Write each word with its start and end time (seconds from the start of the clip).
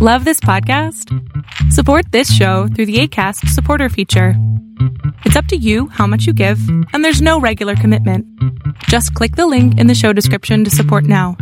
Love 0.00 0.24
this 0.24 0.38
podcast? 0.38 1.12
Support 1.72 2.12
this 2.12 2.32
show 2.32 2.68
through 2.68 2.86
the 2.86 3.00
ACAST 3.00 3.48
supporter 3.48 3.88
feature. 3.88 4.34
It's 5.24 5.34
up 5.34 5.46
to 5.46 5.56
you 5.56 5.88
how 5.88 6.06
much 6.06 6.24
you 6.24 6.32
give, 6.32 6.60
and 6.92 7.04
there's 7.04 7.20
no 7.20 7.40
regular 7.40 7.74
commitment. 7.74 8.24
Just 8.84 9.12
click 9.14 9.34
the 9.34 9.48
link 9.48 9.76
in 9.76 9.88
the 9.88 9.96
show 9.96 10.12
description 10.12 10.62
to 10.62 10.70
support 10.70 11.02
now. 11.02 11.36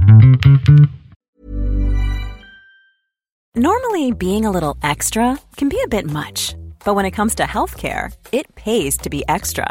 Normally, 3.55 4.13
being 4.13 4.47
a 4.47 4.51
little 4.51 4.79
extra 4.83 5.39
can 5.59 5.69
be 5.69 5.83
a 5.85 5.89
bit 5.89 6.07
much, 6.07 6.55
but 6.83 6.95
when 6.95 7.05
it 7.05 7.11
comes 7.11 7.35
to 7.35 7.43
healthcare, 7.43 8.11
it 8.33 8.55
pays 8.55 8.97
to 8.97 9.11
be 9.11 9.23
extra. 9.29 9.71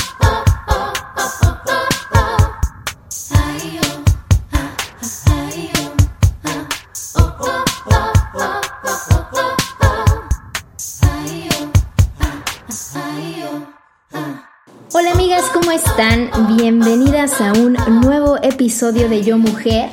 Hola 14.93 15.11
amigas, 15.13 15.43
¿cómo 15.53 15.71
están? 15.71 16.29
Bienvenidas 16.57 17.39
a 17.39 17.53
un 17.53 17.77
nuevo 18.01 18.35
episodio 18.43 19.07
de 19.07 19.23
Yo 19.23 19.37
Mujer. 19.37 19.89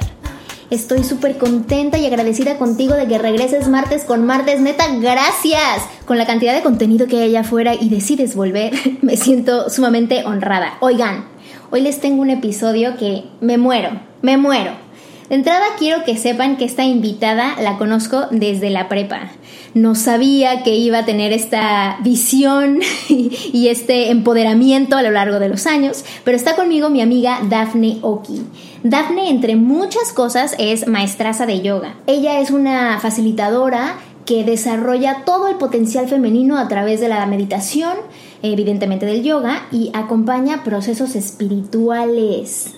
Estoy 0.71 1.05
súper 1.05 1.39
contenta 1.39 1.99
y 1.99 2.07
agradecida 2.07 2.59
contigo 2.59 2.95
de 2.95 3.07
que 3.07 3.17
regreses 3.17 3.69
martes 3.69 4.03
con 4.03 4.27
martes. 4.27 4.61
Neta, 4.61 4.89
gracias. 4.97 5.85
Con 6.05 6.19
la 6.19 6.27
cantidad 6.27 6.53
de 6.53 6.63
contenido 6.63 7.07
que 7.07 7.19
hay 7.19 7.29
allá 7.29 7.41
afuera 7.43 7.75
y 7.77 7.91
decides 7.91 8.35
volver, 8.35 8.73
me 9.01 9.17
siento 9.17 9.71
sumamente 9.71 10.25
honrada. 10.25 10.79
Oigan, 10.81 11.27
hoy 11.71 11.83
les 11.83 12.01
tengo 12.01 12.21
un 12.21 12.31
episodio 12.31 12.97
que 12.97 13.23
me 13.41 13.57
muero, 13.57 13.91
me 14.21 14.37
muero. 14.37 14.88
De 15.29 15.35
entrada 15.35 15.65
quiero 15.79 16.05
que 16.05 16.17
sepan 16.17 16.57
que 16.57 16.65
esta 16.65 16.85
invitada 16.85 17.57
la 17.61 17.77
conozco 17.77 18.27
desde 18.31 18.71
la 18.71 18.89
prepa. 18.89 19.31
No 19.75 19.95
sabía 19.95 20.63
que 20.63 20.75
iba 20.75 21.01
a 21.01 21.05
tener 21.05 21.35
esta 21.35 21.99
visión 22.03 22.81
y 23.09 23.69
este 23.69 24.11
empoderamiento 24.11 24.97
a 24.97 25.03
lo 25.03 25.11
largo 25.11 25.39
de 25.39 25.51
los 25.51 25.67
años, 25.67 26.05
pero 26.25 26.35
está 26.35 26.57
conmigo 26.57 26.89
mi 26.89 27.03
amiga 27.03 27.41
Daphne 27.43 27.99
Oki. 28.01 28.43
Daphne, 28.83 29.29
entre 29.29 29.57
muchas 29.57 30.13
cosas, 30.15 30.55
es 30.59 30.89
maestraza 30.89 31.45
de 31.45 31.61
yoga. 31.61 31.97
Ella 32.07 32.41
es 32.41 32.51
una 32.51 32.99
facilitadora 32.99 33.97
que 34.25 34.45
desarrolla 34.45 35.25
todo 35.27 35.49
el 35.49 35.57
potencial 35.57 36.09
femenino 36.09 36.59
a 36.59 36.69
través 36.69 37.01
de 37.01 37.09
la 37.09 37.27
meditación, 37.27 37.95
evidentemente 38.43 39.05
del 39.05 39.23
yoga, 39.23 39.67
y 39.73 39.91
acompaña 39.93 40.65
procesos 40.65 41.17
espirituales. 41.17 42.78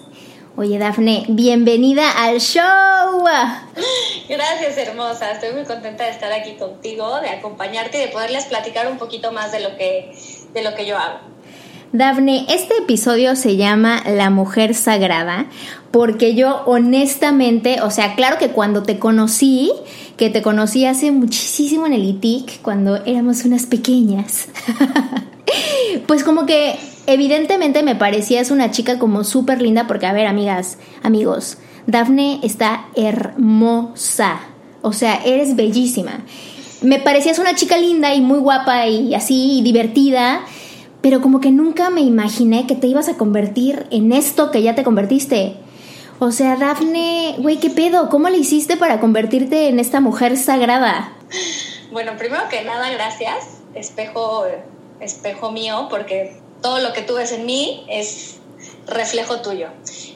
Oye, 0.57 0.79
Dafne, 0.79 1.25
bienvenida 1.29 2.11
al 2.11 2.41
show. 2.41 3.25
Gracias, 4.29 4.77
hermosa. 4.77 5.31
Estoy 5.31 5.53
muy 5.53 5.65
contenta 5.65 6.05
de 6.05 6.11
estar 6.11 6.33
aquí 6.33 6.55
contigo, 6.55 7.21
de 7.21 7.29
acompañarte 7.31 7.99
y 7.99 8.01
de 8.01 8.09
poderles 8.09 8.47
platicar 8.47 8.91
un 8.91 8.99
poquito 8.99 9.31
más 9.31 9.53
de 9.53 9.61
lo 9.61 9.77
que, 9.77 10.13
de 10.53 10.63
lo 10.63 10.75
que 10.75 10.87
yo 10.87 10.99
hago. 10.99 11.21
Dafne, 11.93 12.47
este 12.49 12.77
episodio 12.79 13.37
se 13.37 13.57
llama 13.57 14.03
La 14.07 14.31
Mujer 14.31 14.75
Sagrada 14.75 15.47
porque 15.93 16.35
yo 16.35 16.63
honestamente, 16.67 17.81
o 17.83 17.91
sea, 17.91 18.17
claro 18.17 18.37
que 18.39 18.51
cuando 18.51 18.83
te 18.83 18.99
conocí, 18.99 19.73
que 20.17 20.31
te 20.31 20.43
conocí 20.43 20.85
hace 20.85 21.13
muchísimo 21.13 21.87
en 21.87 21.93
el 21.93 22.05
ITIC, 22.05 22.61
cuando 22.63 22.97
éramos 23.07 23.45
unas 23.45 23.67
pequeñas, 23.67 24.49
pues 26.07 26.23
como 26.23 26.45
que 26.45 26.77
evidentemente 27.07 27.83
me 27.83 27.97
parecías 27.97 28.51
una 28.51 28.71
chica 28.71 28.99
como 28.99 29.25
súper 29.25 29.61
linda 29.61 29.87
porque, 29.87 30.07
a 30.07 30.13
ver, 30.13 30.27
amigas, 30.27 30.79
amigos, 31.03 31.59
Dafne 31.87 32.41
está 32.43 32.87
hermosa. 32.95 34.41
O 34.83 34.93
sea, 34.93 35.21
eres 35.25 35.57
bellísima. 35.57 36.25
Me 36.83 36.99
parecías 36.99 37.39
una 37.39 37.55
chica 37.55 37.77
linda 37.77 38.15
y 38.15 38.21
muy 38.21 38.39
guapa 38.39 38.87
y 38.87 39.15
así 39.15 39.61
divertida, 39.63 40.41
pero 41.03 41.21
como 41.21 41.41
que 41.41 41.51
nunca 41.51 41.91
me 41.91 42.01
imaginé 42.01 42.67
que 42.67 42.75
te 42.75 42.87
ibas 42.87 43.09
a 43.09 43.17
convertir 43.17 43.87
en 43.91 44.13
esto 44.13 44.51
que 44.51 44.63
ya 44.63 44.75
te 44.75 44.83
convertiste. 44.83 45.57
O 46.19 46.33
sea, 46.33 46.57
Dafne, 46.57 47.37
güey, 47.39 47.59
¿qué 47.59 47.71
pedo? 47.71 48.09
¿Cómo 48.11 48.29
le 48.29 48.39
hiciste 48.39 48.77
para 48.77 49.01
convertirte 49.01 49.69
en 49.69 49.81
esta 49.81 50.01
mujer 50.01 50.37
sagrada? 50.37 51.13
Bueno, 51.93 52.13
primero 52.19 52.43
que 52.49 52.63
nada, 52.63 52.91
gracias, 52.91 53.63
espejo, 53.75 54.45
espejo 55.01 55.51
mío, 55.51 55.89
porque 55.91 56.40
todo 56.61 56.81
lo 56.81 56.93
que 56.93 57.03
tú 57.03 57.15
ves 57.15 57.33
en 57.33 57.47
mí 57.47 57.85
es 57.89 58.37
reflejo 58.87 59.41
tuyo. 59.41 59.69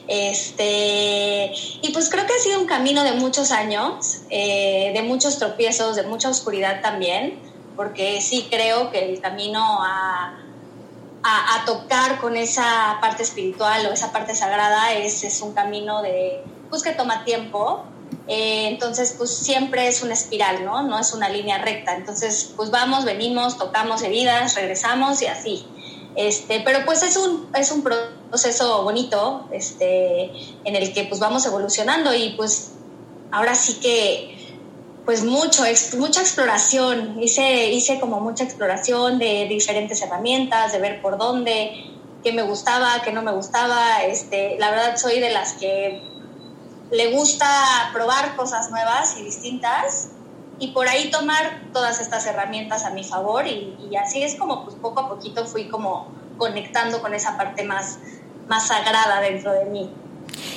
Este, 0.07 1.51
y 1.81 1.89
pues 1.91 2.09
creo 2.09 2.27
que 2.27 2.33
ha 2.33 2.39
sido 2.39 2.59
un 2.59 2.67
camino 2.67 3.03
de 3.03 3.13
muchos 3.13 3.51
años, 3.51 4.21
eh, 4.29 4.91
de 4.93 5.01
muchos 5.01 5.39
tropiezos, 5.39 5.95
de 5.95 6.03
mucha 6.03 6.29
oscuridad 6.29 6.81
también, 6.81 7.39
porque 7.75 8.21
sí 8.21 8.47
creo 8.49 8.91
que 8.91 9.09
el 9.09 9.19
camino 9.19 9.61
a, 9.81 10.37
a, 11.23 11.65
tocar 11.65 12.19
con 12.19 12.37
esa 12.37 12.99
parte 13.01 13.23
espiritual 13.23 13.87
o 13.87 13.91
esa 13.91 14.11
parte 14.11 14.35
sagrada 14.35 14.93
es, 14.93 15.23
es 15.23 15.41
un 15.41 15.53
camino 15.53 16.03
de, 16.03 16.43
pues 16.69 16.83
que 16.83 16.91
toma 16.91 17.23
tiempo. 17.25 17.83
Eh, 18.27 18.67
entonces, 18.67 19.15
pues 19.17 19.35
siempre 19.35 19.87
es 19.87 20.03
una 20.03 20.13
espiral, 20.13 20.63
¿no? 20.63 20.83
No 20.83 20.99
es 20.99 21.13
una 21.13 21.29
línea 21.29 21.57
recta. 21.57 21.95
Entonces, 21.95 22.53
pues 22.55 22.69
vamos, 22.69 23.05
venimos, 23.05 23.57
tocamos 23.57 24.03
heridas, 24.03 24.55
regresamos 24.55 25.21
y 25.23 25.27
así. 25.27 25.67
Este, 26.15 26.61
pero 26.61 26.85
pues 26.85 27.03
es 27.03 27.17
un, 27.17 27.49
es 27.55 27.71
un 27.71 27.83
proceso 27.83 28.83
bonito 28.83 29.47
este, 29.51 30.31
en 30.63 30.75
el 30.75 30.93
que 30.93 31.03
pues 31.03 31.19
vamos 31.19 31.45
evolucionando 31.45 32.13
y 32.13 32.29
pues 32.37 32.71
ahora 33.31 33.53
sí 33.53 33.75
que 33.81 34.35
pues 35.05 35.23
mucho, 35.23 35.63
mucha 35.97 36.21
exploración, 36.21 37.21
hice, 37.21 37.71
hice 37.71 37.99
como 37.99 38.21
mucha 38.21 38.43
exploración 38.43 39.19
de 39.19 39.45
diferentes 39.47 40.01
herramientas, 40.01 40.71
de 40.71 40.79
ver 40.79 41.01
por 41.01 41.17
dónde, 41.17 41.91
qué 42.23 42.33
me 42.33 42.41
gustaba, 42.41 43.01
qué 43.03 43.11
no 43.11 43.21
me 43.21 43.31
gustaba, 43.31 44.03
este, 44.03 44.57
la 44.57 44.71
verdad 44.71 44.97
soy 44.97 45.19
de 45.19 45.29
las 45.29 45.53
que 45.53 46.01
le 46.91 47.11
gusta 47.11 47.47
probar 47.93 48.35
cosas 48.35 48.71
nuevas 48.71 49.15
y 49.19 49.23
distintas 49.23 50.09
y 50.59 50.69
por 50.69 50.87
ahí 50.87 51.11
tomar 51.11 51.61
todas 51.73 51.99
estas 51.99 52.25
herramientas 52.25 52.85
a 52.85 52.91
mi 52.91 53.03
favor 53.03 53.45
y, 53.47 53.75
así 53.95 54.23
es 54.23 54.35
como 54.35 54.63
pues 54.63 54.75
poco 54.75 55.01
a 55.01 55.09
poquito 55.09 55.45
fui 55.45 55.65
como 55.65 56.07
conectando 56.37 57.01
con 57.01 57.13
esa 57.13 57.37
parte 57.37 57.63
más, 57.63 57.99
más 58.47 58.67
sagrada 58.67 59.21
dentro 59.21 59.51
de 59.51 59.65
mí. 59.65 59.89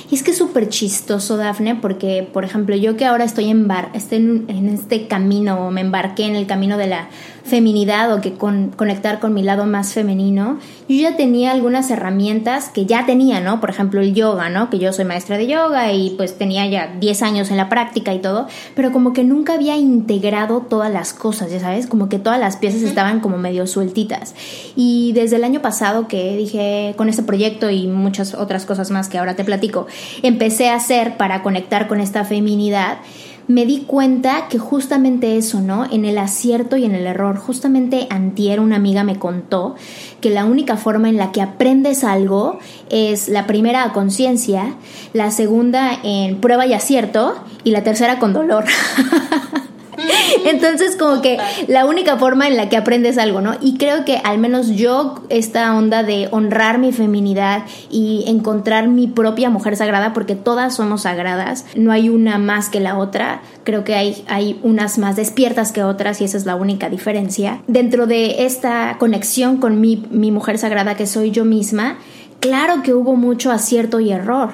Y 0.09 0.15
es 0.15 0.23
que 0.23 0.31
es 0.31 0.37
súper 0.37 0.69
chistoso, 0.69 1.37
Dafne, 1.37 1.75
porque, 1.75 2.27
por 2.33 2.43
ejemplo, 2.43 2.75
yo 2.75 2.97
que 2.97 3.05
ahora 3.05 3.23
estoy 3.23 3.49
en, 3.49 3.67
bar, 3.67 3.89
estoy 3.93 4.17
en, 4.17 4.69
este 4.69 5.07
camino, 5.07 5.69
me 5.71 5.81
embarqué 5.81 6.25
en 6.25 6.35
el 6.35 6.47
camino 6.47 6.77
de 6.77 6.87
la 6.87 7.09
feminidad 7.49 8.13
o 8.13 8.21
que 8.21 8.33
con, 8.33 8.69
conectar 8.69 9.19
con 9.19 9.33
mi 9.33 9.43
lado 9.43 9.65
más 9.65 9.93
femenino, 9.93 10.59
yo 10.87 10.95
ya 10.95 11.17
tenía 11.17 11.51
algunas 11.51 11.91
herramientas 11.91 12.69
que 12.69 12.85
ya 12.85 13.05
tenía, 13.05 13.41
¿no? 13.41 13.59
Por 13.59 13.69
ejemplo, 13.69 13.99
el 13.99 14.13
yoga, 14.13 14.49
¿no? 14.49 14.69
Que 14.69 14.79
yo 14.79 14.93
soy 14.93 15.05
maestra 15.05 15.37
de 15.37 15.47
yoga 15.47 15.91
y 15.91 16.11
pues 16.11 16.37
tenía 16.37 16.65
ya 16.67 16.95
10 16.99 17.21
años 17.23 17.51
en 17.51 17.57
la 17.57 17.67
práctica 17.67 18.13
y 18.13 18.19
todo, 18.19 18.47
pero 18.75 18.91
como 18.91 19.11
que 19.11 19.23
nunca 19.23 19.53
había 19.55 19.75
integrado 19.75 20.61
todas 20.61 20.91
las 20.91 21.13
cosas, 21.13 21.51
ya 21.51 21.59
sabes, 21.59 21.87
como 21.87 22.07
que 22.07 22.19
todas 22.19 22.39
las 22.39 22.57
piezas 22.57 22.81
estaban 22.81 23.19
como 23.19 23.37
medio 23.37 23.67
sueltitas. 23.67 24.35
Y 24.75 25.11
desde 25.13 25.35
el 25.35 25.43
año 25.43 25.61
pasado 25.61 26.07
que 26.07 26.37
dije 26.37 26.93
con 26.95 27.09
este 27.09 27.23
proyecto 27.23 27.69
y 27.69 27.87
muchas 27.87 28.33
otras 28.33 28.65
cosas 28.65 28.91
más 28.91 29.09
que 29.09 29.17
ahora 29.17 29.35
te 29.35 29.43
platico, 29.43 29.87
empecé 30.23 30.69
a 30.69 30.75
hacer 30.75 31.17
para 31.17 31.41
conectar 31.41 31.87
con 31.87 31.99
esta 31.99 32.23
feminidad, 32.23 32.99
me 33.49 33.65
di 33.65 33.79
cuenta 33.79 34.47
que 34.47 34.59
justamente 34.59 35.35
eso, 35.35 35.59
¿no? 35.59 35.91
En 35.91 36.05
el 36.05 36.19
acierto 36.19 36.77
y 36.77 36.85
en 36.85 36.93
el 36.93 37.07
error, 37.07 37.35
justamente 37.35 38.05
antier 38.11 38.59
una 38.59 38.75
amiga 38.75 39.03
me 39.03 39.17
contó 39.17 39.75
que 40.21 40.29
la 40.29 40.45
única 40.45 40.77
forma 40.77 41.09
en 41.09 41.17
la 41.17 41.31
que 41.31 41.41
aprendes 41.41 42.03
algo 42.03 42.59
es 42.91 43.27
la 43.27 43.47
primera 43.47 43.83
a 43.83 43.91
conciencia, 43.91 44.75
la 45.13 45.31
segunda 45.31 45.97
en 46.03 46.39
prueba 46.39 46.67
y 46.67 46.73
acierto 46.73 47.35
y 47.63 47.71
la 47.71 47.83
tercera 47.83 48.19
con 48.19 48.33
dolor. 48.33 48.65
Entonces, 50.45 50.95
como 50.95 51.21
que 51.21 51.37
la 51.67 51.85
única 51.85 52.17
forma 52.17 52.47
en 52.47 52.57
la 52.57 52.69
que 52.69 52.77
aprendes 52.77 53.17
algo, 53.17 53.41
¿no? 53.41 53.55
Y 53.61 53.77
creo 53.77 54.05
que 54.05 54.17
al 54.17 54.37
menos 54.37 54.69
yo, 54.69 55.23
esta 55.29 55.75
onda 55.75 56.03
de 56.03 56.27
honrar 56.31 56.77
mi 56.77 56.91
feminidad 56.91 57.63
y 57.89 58.23
encontrar 58.27 58.87
mi 58.87 59.07
propia 59.07 59.49
mujer 59.49 59.75
sagrada, 59.75 60.13
porque 60.13 60.35
todas 60.35 60.75
somos 60.75 61.03
sagradas, 61.03 61.65
no 61.75 61.91
hay 61.91 62.09
una 62.09 62.37
más 62.37 62.69
que 62.69 62.79
la 62.79 62.97
otra, 62.97 63.41
creo 63.63 63.83
que 63.83 63.95
hay, 63.95 64.23
hay 64.27 64.59
unas 64.63 64.97
más 64.97 65.15
despiertas 65.15 65.71
que 65.71 65.83
otras 65.83 66.21
y 66.21 66.25
esa 66.25 66.37
es 66.37 66.45
la 66.45 66.55
única 66.55 66.89
diferencia. 66.89 67.61
Dentro 67.67 68.07
de 68.07 68.45
esta 68.45 68.97
conexión 68.99 69.57
con 69.57 69.81
mi, 69.81 70.07
mi 70.11 70.31
mujer 70.31 70.57
sagrada 70.57 70.95
que 70.95 71.07
soy 71.07 71.31
yo 71.31 71.45
misma, 71.45 71.97
claro 72.39 72.83
que 72.83 72.93
hubo 72.93 73.15
mucho 73.15 73.51
acierto 73.51 73.99
y 73.99 74.11
error. 74.11 74.51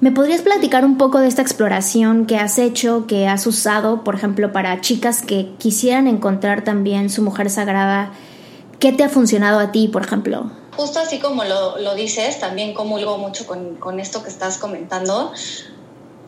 ¿Me 0.00 0.10
podrías 0.10 0.42
platicar 0.42 0.84
un 0.84 0.98
poco 0.98 1.20
de 1.20 1.28
esta 1.28 1.42
exploración 1.42 2.26
que 2.26 2.36
has 2.36 2.58
hecho, 2.58 3.06
que 3.06 3.28
has 3.28 3.46
usado, 3.46 4.04
por 4.04 4.16
ejemplo, 4.16 4.52
para 4.52 4.80
chicas 4.80 5.22
que 5.22 5.52
quisieran 5.58 6.08
encontrar 6.08 6.64
también 6.64 7.10
su 7.10 7.22
mujer 7.22 7.48
sagrada? 7.48 8.12
¿Qué 8.80 8.92
te 8.92 9.04
ha 9.04 9.08
funcionado 9.08 9.60
a 9.60 9.72
ti, 9.72 9.88
por 9.88 10.02
ejemplo? 10.02 10.50
Justo 10.76 10.98
así 10.98 11.20
como 11.20 11.44
lo, 11.44 11.94
dices, 11.94 12.40
también 12.40 12.74
comulgo 12.74 13.18
mucho 13.18 13.46
con, 13.46 13.76
con 13.76 14.00
esto 14.00 14.22
que 14.22 14.28
estás 14.28 14.58
comentando. 14.58 15.32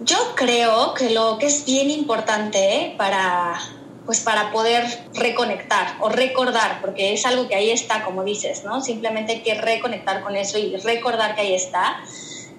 Yo 0.00 0.16
creo 0.36 0.94
que 0.94 1.10
lo 1.10 1.38
que 1.38 1.46
es 1.46 1.64
bien 1.64 1.90
importante 1.90 2.94
para, 2.96 3.58
pues 4.04 4.20
para 4.20 4.52
poder 4.52 4.84
reconectar 5.14 5.96
o 6.00 6.08
recordar, 6.08 6.80
porque 6.80 7.12
es 7.12 7.26
algo 7.26 7.48
que 7.48 7.56
ahí 7.56 7.70
está, 7.70 8.04
como 8.04 8.22
dices, 8.22 8.62
¿no? 8.64 8.80
Simplemente 8.80 9.32
hay 9.32 9.42
que 9.42 9.54
reconectar 9.54 10.22
con 10.22 10.36
eso 10.36 10.58
y 10.58 10.76
recordar 10.76 11.34
que 11.34 11.40
ahí 11.40 11.54
está. 11.54 11.96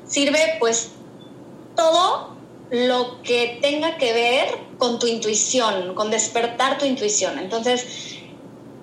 Sirve 0.05 0.57
pues 0.59 0.91
todo 1.77 2.35
lo 2.69 3.21
que 3.21 3.59
tenga 3.61 3.95
que 3.95 4.11
ver 4.11 4.59
con 4.77 4.99
tu 4.99 5.07
intuición, 5.07 5.95
con 5.95 6.11
despertar 6.11 6.77
tu 6.77 6.85
intuición. 6.85 7.39
Entonces, 7.39 8.17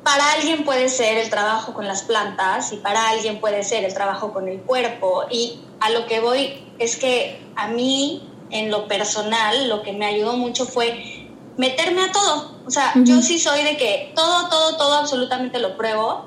para 0.02 0.32
alguien 0.32 0.64
puede 0.64 0.88
ser 0.88 1.18
el 1.18 1.28
trabajo 1.28 1.74
con 1.74 1.86
las 1.86 2.02
plantas 2.02 2.72
y 2.72 2.76
para 2.76 3.10
alguien 3.10 3.40
puede 3.40 3.62
ser 3.62 3.84
el 3.84 3.92
trabajo 3.92 4.32
con 4.32 4.48
el 4.48 4.60
cuerpo. 4.60 5.24
Y 5.30 5.60
a 5.80 5.90
lo 5.90 6.06
que 6.06 6.20
voy 6.20 6.64
es 6.78 6.96
que 6.96 7.42
a 7.56 7.68
mí, 7.68 8.26
en 8.50 8.70
lo 8.70 8.88
personal, 8.88 9.68
lo 9.68 9.82
que 9.82 9.92
me 9.92 10.06
ayudó 10.06 10.34
mucho 10.36 10.64
fue 10.64 11.28
meterme 11.56 12.02
a 12.02 12.12
todo. 12.12 12.54
O 12.66 12.70
sea, 12.70 12.92
yo 12.96 13.20
sí 13.20 13.38
soy 13.38 13.62
de 13.62 13.76
que 13.76 14.12
todo, 14.14 14.48
todo, 14.48 14.76
todo 14.76 14.94
absolutamente 14.94 15.58
lo 15.58 15.76
pruebo 15.76 16.24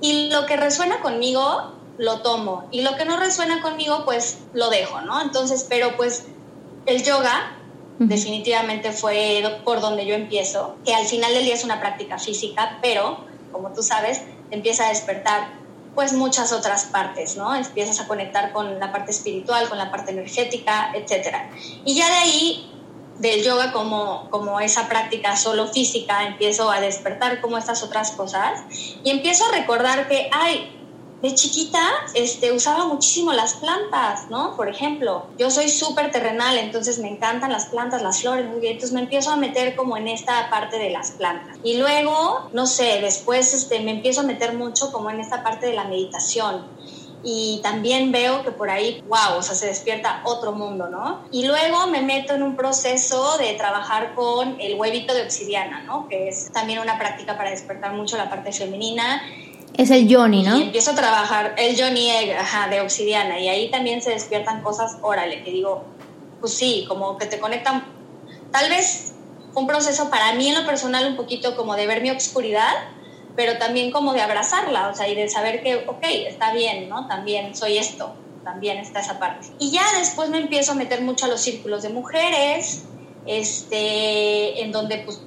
y 0.00 0.30
lo 0.30 0.46
que 0.46 0.56
resuena 0.56 1.00
conmigo 1.00 1.75
lo 1.98 2.20
tomo 2.20 2.68
y 2.70 2.82
lo 2.82 2.96
que 2.96 3.04
no 3.04 3.16
resuena 3.16 3.62
conmigo 3.62 4.04
pues 4.04 4.38
lo 4.52 4.70
dejo, 4.70 5.00
¿no? 5.00 5.20
Entonces, 5.20 5.66
pero 5.68 5.96
pues 5.96 6.26
el 6.86 7.02
yoga 7.02 7.52
definitivamente 7.98 8.92
fue 8.92 9.60
por 9.64 9.80
donde 9.80 10.04
yo 10.04 10.14
empiezo, 10.14 10.76
que 10.84 10.94
al 10.94 11.06
final 11.06 11.32
del 11.32 11.44
día 11.44 11.54
es 11.54 11.64
una 11.64 11.80
práctica 11.80 12.18
física, 12.18 12.78
pero 12.82 13.24
como 13.52 13.72
tú 13.72 13.82
sabes, 13.82 14.20
empieza 14.50 14.86
a 14.86 14.88
despertar 14.90 15.48
pues 15.94 16.12
muchas 16.12 16.52
otras 16.52 16.84
partes, 16.84 17.36
¿no? 17.36 17.54
Empiezas 17.54 18.00
a 18.00 18.06
conectar 18.06 18.52
con 18.52 18.78
la 18.78 18.92
parte 18.92 19.12
espiritual, 19.12 19.66
con 19.68 19.78
la 19.78 19.90
parte 19.90 20.12
energética, 20.12 20.92
etcétera. 20.94 21.50
Y 21.86 21.94
ya 21.94 22.06
de 22.06 22.16
ahí 22.16 22.70
del 23.18 23.42
yoga 23.42 23.72
como, 23.72 24.28
como 24.28 24.60
esa 24.60 24.88
práctica 24.88 25.36
solo 25.36 25.68
física, 25.68 26.26
empiezo 26.26 26.70
a 26.70 26.80
despertar 26.80 27.40
como 27.40 27.56
estas 27.56 27.82
otras 27.82 28.10
cosas 28.10 28.62
y 29.02 29.08
empiezo 29.08 29.46
a 29.46 29.52
recordar 29.52 30.06
que, 30.06 30.28
ay, 30.32 30.75
de 31.22 31.34
chiquita 31.34 31.80
este, 32.14 32.52
usaba 32.52 32.86
muchísimo 32.86 33.32
las 33.32 33.54
plantas, 33.54 34.30
¿no? 34.30 34.54
Por 34.54 34.68
ejemplo, 34.68 35.26
yo 35.38 35.50
soy 35.50 35.68
súper 35.68 36.10
terrenal, 36.10 36.58
entonces 36.58 36.98
me 36.98 37.08
encantan 37.08 37.50
las 37.50 37.66
plantas, 37.66 38.02
las 38.02 38.20
flores, 38.20 38.46
muy 38.46 38.60
bien, 38.60 38.74
entonces 38.74 38.92
me 38.92 39.00
empiezo 39.00 39.30
a 39.30 39.36
meter 39.36 39.76
como 39.76 39.96
en 39.96 40.08
esta 40.08 40.50
parte 40.50 40.78
de 40.78 40.90
las 40.90 41.12
plantas. 41.12 41.56
Y 41.62 41.78
luego, 41.78 42.48
no 42.52 42.66
sé, 42.66 43.00
después 43.00 43.54
este, 43.54 43.80
me 43.80 43.92
empiezo 43.92 44.20
a 44.20 44.24
meter 44.24 44.54
mucho 44.54 44.92
como 44.92 45.10
en 45.10 45.20
esta 45.20 45.42
parte 45.42 45.66
de 45.66 45.72
la 45.72 45.84
meditación 45.84 46.66
y 47.22 47.60
también 47.62 48.12
veo 48.12 48.44
que 48.44 48.52
por 48.52 48.70
ahí, 48.70 49.02
wow, 49.08 49.38
o 49.38 49.42
sea, 49.42 49.56
se 49.56 49.66
despierta 49.66 50.20
otro 50.24 50.52
mundo, 50.52 50.88
¿no? 50.88 51.24
Y 51.32 51.46
luego 51.46 51.88
me 51.88 52.00
meto 52.00 52.34
en 52.34 52.42
un 52.42 52.54
proceso 52.54 53.36
de 53.38 53.54
trabajar 53.54 54.14
con 54.14 54.60
el 54.60 54.78
huevito 54.78 55.12
de 55.12 55.22
obsidiana, 55.22 55.82
¿no? 55.82 56.08
Que 56.08 56.28
es 56.28 56.52
también 56.52 56.78
una 56.78 56.98
práctica 56.98 57.36
para 57.36 57.50
despertar 57.50 57.94
mucho 57.94 58.16
la 58.16 58.30
parte 58.30 58.52
femenina 58.52 59.22
es 59.74 59.90
el 59.90 60.12
Johnny, 60.14 60.42
¿no? 60.42 60.58
Y 60.58 60.62
empiezo 60.62 60.92
a 60.92 60.94
trabajar 60.94 61.54
el 61.58 61.80
Johnny 61.80 62.10
Egg, 62.10 62.36
ajá, 62.38 62.68
de 62.68 62.80
obsidiana. 62.80 63.38
Y 63.38 63.48
ahí 63.48 63.70
también 63.70 64.00
se 64.00 64.10
despiertan 64.10 64.62
cosas, 64.62 64.96
órale, 65.02 65.42
que 65.44 65.50
digo, 65.50 65.84
pues 66.40 66.54
sí, 66.54 66.84
como 66.88 67.18
que 67.18 67.26
te 67.26 67.38
conectan. 67.38 67.84
Tal 68.50 68.70
vez 68.70 69.14
un 69.54 69.66
proceso 69.66 70.10
para 70.10 70.34
mí 70.34 70.48
en 70.48 70.54
lo 70.54 70.66
personal 70.66 71.06
un 71.06 71.16
poquito 71.16 71.56
como 71.56 71.76
de 71.76 71.86
ver 71.86 72.02
mi 72.02 72.10
obscuridad, 72.10 72.72
pero 73.34 73.58
también 73.58 73.90
como 73.90 74.12
de 74.14 74.22
abrazarla, 74.22 74.88
o 74.88 74.94
sea, 74.94 75.08
y 75.08 75.14
de 75.14 75.28
saber 75.28 75.62
que, 75.62 75.84
ok, 75.86 76.04
está 76.26 76.52
bien, 76.52 76.88
¿no? 76.88 77.06
También 77.06 77.54
soy 77.54 77.76
esto, 77.76 78.14
también 78.44 78.78
está 78.78 79.00
esa 79.00 79.18
parte. 79.18 79.48
Y 79.58 79.70
ya 79.70 79.84
después 79.98 80.30
me 80.30 80.38
empiezo 80.38 80.72
a 80.72 80.74
meter 80.74 81.02
mucho 81.02 81.26
a 81.26 81.28
los 81.28 81.40
círculos 81.40 81.82
de 81.82 81.90
mujeres, 81.90 82.84
este, 83.26 84.62
en 84.62 84.72
donde 84.72 84.98
pues 84.98 85.20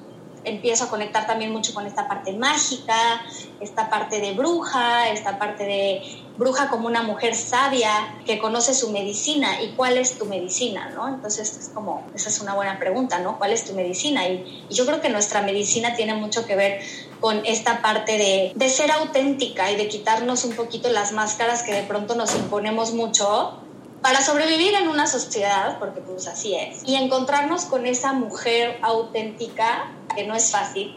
empiezo 0.43 0.85
a 0.85 0.89
conectar 0.89 1.27
también 1.27 1.51
mucho 1.51 1.73
con 1.73 1.85
esta 1.85 2.07
parte 2.07 2.33
mágica, 2.33 3.21
esta 3.59 3.89
parte 3.89 4.19
de 4.19 4.33
bruja, 4.33 5.09
esta 5.09 5.37
parte 5.37 5.65
de 5.65 6.01
bruja 6.37 6.69
como 6.69 6.87
una 6.87 7.03
mujer 7.03 7.35
sabia 7.35 8.15
que 8.25 8.39
conoce 8.39 8.73
su 8.73 8.91
medicina 8.91 9.61
y 9.61 9.71
cuál 9.71 9.97
es 9.97 10.17
tu 10.17 10.25
medicina, 10.25 10.89
¿no? 10.95 11.09
Entonces 11.09 11.57
es 11.57 11.69
como, 11.69 12.07
esa 12.15 12.29
es 12.29 12.39
una 12.39 12.55
buena 12.55 12.79
pregunta, 12.79 13.19
¿no? 13.19 13.37
¿Cuál 13.37 13.51
es 13.51 13.65
tu 13.65 13.73
medicina? 13.73 14.27
Y, 14.27 14.65
yo 14.69 14.85
creo 14.85 15.01
que 15.01 15.09
nuestra 15.09 15.41
medicina 15.41 15.95
tiene 15.95 16.13
mucho 16.13 16.45
que 16.45 16.55
ver 16.55 16.81
con 17.19 17.45
esta 17.45 17.81
parte 17.81 18.53
de, 18.55 18.69
ser 18.69 18.91
auténtica 18.91 19.69
y 19.71 19.75
de 19.75 19.89
quitarnos 19.89 20.45
un 20.45 20.53
poquito 20.53 20.89
las 20.89 21.11
máscaras 21.11 21.63
que 21.63 21.73
de 21.73 21.83
pronto 21.83 22.15
nos 22.15 22.33
imponemos 22.35 22.93
mucho 22.93 23.59
para 24.01 24.21
sobrevivir 24.21 24.73
en 24.75 24.87
una 24.87 25.07
sociedad, 25.07 25.77
porque 25.79 26.01
pues 26.01 26.27
así 26.27 26.55
es, 26.55 26.83
y 26.85 26.95
encontrarnos 26.95 27.65
con 27.65 27.85
esa 27.85 28.13
mujer 28.13 28.79
auténtica, 28.81 29.91
que 30.15 30.25
no 30.25 30.35
es 30.35 30.51
fácil, 30.51 30.95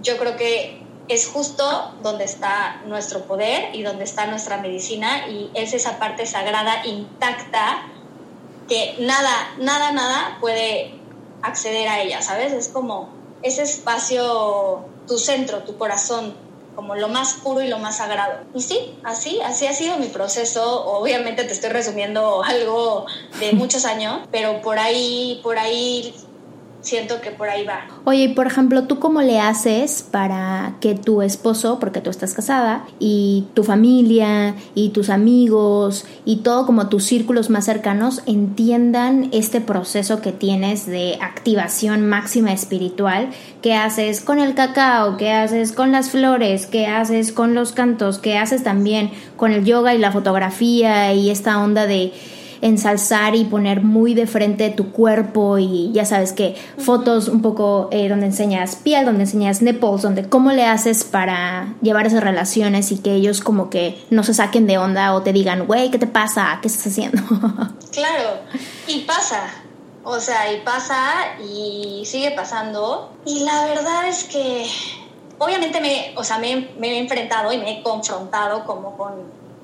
yo 0.00 0.18
creo 0.18 0.36
que 0.36 0.82
es 1.08 1.28
justo 1.28 1.94
donde 2.02 2.24
está 2.24 2.80
nuestro 2.86 3.24
poder 3.24 3.74
y 3.74 3.82
donde 3.82 4.04
está 4.04 4.26
nuestra 4.26 4.56
medicina 4.58 5.28
y 5.28 5.50
es 5.54 5.74
esa 5.74 5.98
parte 5.98 6.26
sagrada 6.26 6.86
intacta 6.86 7.86
que 8.68 8.96
nada, 9.00 9.30
nada, 9.58 9.92
nada 9.92 10.38
puede 10.40 10.94
acceder 11.42 11.88
a 11.88 12.00
ella, 12.00 12.22
¿sabes? 12.22 12.52
Es 12.52 12.68
como 12.68 13.10
ese 13.42 13.62
espacio, 13.62 14.84
tu 15.06 15.18
centro, 15.18 15.64
tu 15.64 15.76
corazón, 15.76 16.34
como 16.74 16.94
lo 16.94 17.08
más 17.08 17.34
puro 17.34 17.62
y 17.62 17.68
lo 17.68 17.78
más 17.78 17.98
sagrado. 17.98 18.40
Y 18.54 18.62
sí, 18.62 18.98
así, 19.04 19.40
así 19.42 19.66
ha 19.66 19.72
sido 19.72 19.96
mi 19.98 20.08
proceso. 20.08 20.84
Obviamente 20.86 21.44
te 21.44 21.52
estoy 21.52 21.70
resumiendo 21.70 22.42
algo 22.42 23.06
de 23.40 23.52
muchos 23.52 23.84
años, 23.84 24.20
pero 24.30 24.60
por 24.62 24.78
ahí, 24.78 25.40
por 25.42 25.58
ahí 25.58 26.14
siento 26.82 27.20
que 27.20 27.30
por 27.30 27.48
ahí 27.48 27.64
va. 27.64 27.86
Oye, 28.04 28.28
por 28.28 28.46
ejemplo, 28.46 28.84
¿tú 28.84 28.98
cómo 28.98 29.22
le 29.22 29.40
haces 29.40 30.02
para 30.02 30.74
que 30.80 30.94
tu 30.94 31.22
esposo, 31.22 31.78
porque 31.78 32.00
tú 32.00 32.10
estás 32.10 32.34
casada, 32.34 32.84
y 32.98 33.46
tu 33.54 33.64
familia, 33.64 34.54
y 34.74 34.90
tus 34.90 35.08
amigos, 35.08 36.04
y 36.24 36.38
todo 36.38 36.66
como 36.66 36.88
tus 36.88 37.04
círculos 37.04 37.48
más 37.50 37.64
cercanos 37.64 38.22
entiendan 38.26 39.30
este 39.32 39.60
proceso 39.60 40.20
que 40.20 40.32
tienes 40.32 40.86
de 40.86 41.18
activación 41.20 42.06
máxima 42.06 42.52
espiritual? 42.52 43.30
¿Qué 43.62 43.74
haces 43.74 44.20
con 44.20 44.40
el 44.40 44.54
cacao? 44.54 45.16
¿Qué 45.16 45.30
haces 45.32 45.72
con 45.72 45.92
las 45.92 46.10
flores? 46.10 46.66
¿Qué 46.66 46.86
haces 46.86 47.32
con 47.32 47.54
los 47.54 47.72
cantos? 47.72 48.18
¿Qué 48.18 48.36
haces 48.36 48.64
también 48.64 49.10
con 49.36 49.52
el 49.52 49.64
yoga 49.64 49.94
y 49.94 49.98
la 49.98 50.12
fotografía 50.12 51.12
y 51.14 51.30
esta 51.30 51.62
onda 51.62 51.86
de 51.86 52.12
ensalzar 52.62 53.34
y 53.34 53.44
poner 53.44 53.82
muy 53.82 54.14
de 54.14 54.26
frente 54.26 54.70
tu 54.70 54.92
cuerpo 54.92 55.58
y 55.58 55.90
ya 55.92 56.04
sabes 56.04 56.32
que 56.32 56.56
fotos 56.78 57.28
un 57.28 57.42
poco 57.42 57.88
eh, 57.90 58.08
donde 58.08 58.26
enseñas 58.26 58.76
piel, 58.76 59.04
donde 59.04 59.24
enseñas 59.24 59.60
nipples, 59.62 60.02
donde 60.02 60.28
cómo 60.28 60.52
le 60.52 60.64
haces 60.64 61.02
para 61.04 61.74
llevar 61.82 62.06
esas 62.06 62.22
relaciones 62.22 62.92
y 62.92 62.98
que 62.98 63.14
ellos 63.14 63.40
como 63.40 63.68
que 63.68 64.02
no 64.10 64.22
se 64.22 64.32
saquen 64.32 64.66
de 64.66 64.78
onda 64.78 65.12
o 65.12 65.22
te 65.22 65.32
digan, 65.32 65.66
güey, 65.66 65.90
¿qué 65.90 65.98
te 65.98 66.06
pasa? 66.06 66.58
¿Qué 66.62 66.68
estás 66.68 66.86
haciendo? 66.86 67.20
claro, 67.92 68.38
y 68.86 69.00
pasa, 69.00 69.42
o 70.04 70.20
sea, 70.20 70.52
y 70.52 70.60
pasa 70.60 70.96
y 71.44 72.04
sigue 72.06 72.30
pasando. 72.30 73.12
Y 73.26 73.40
la 73.40 73.64
verdad 73.66 74.06
es 74.06 74.22
que 74.24 74.66
obviamente 75.38 75.80
me, 75.80 76.12
o 76.16 76.22
sea, 76.22 76.38
me, 76.38 76.68
he 76.80 76.98
enfrentado 76.98 77.52
y 77.52 77.58
me 77.58 77.78
he 77.78 77.82
confrontado 77.82 78.64
como 78.64 78.96
con, 78.96 79.14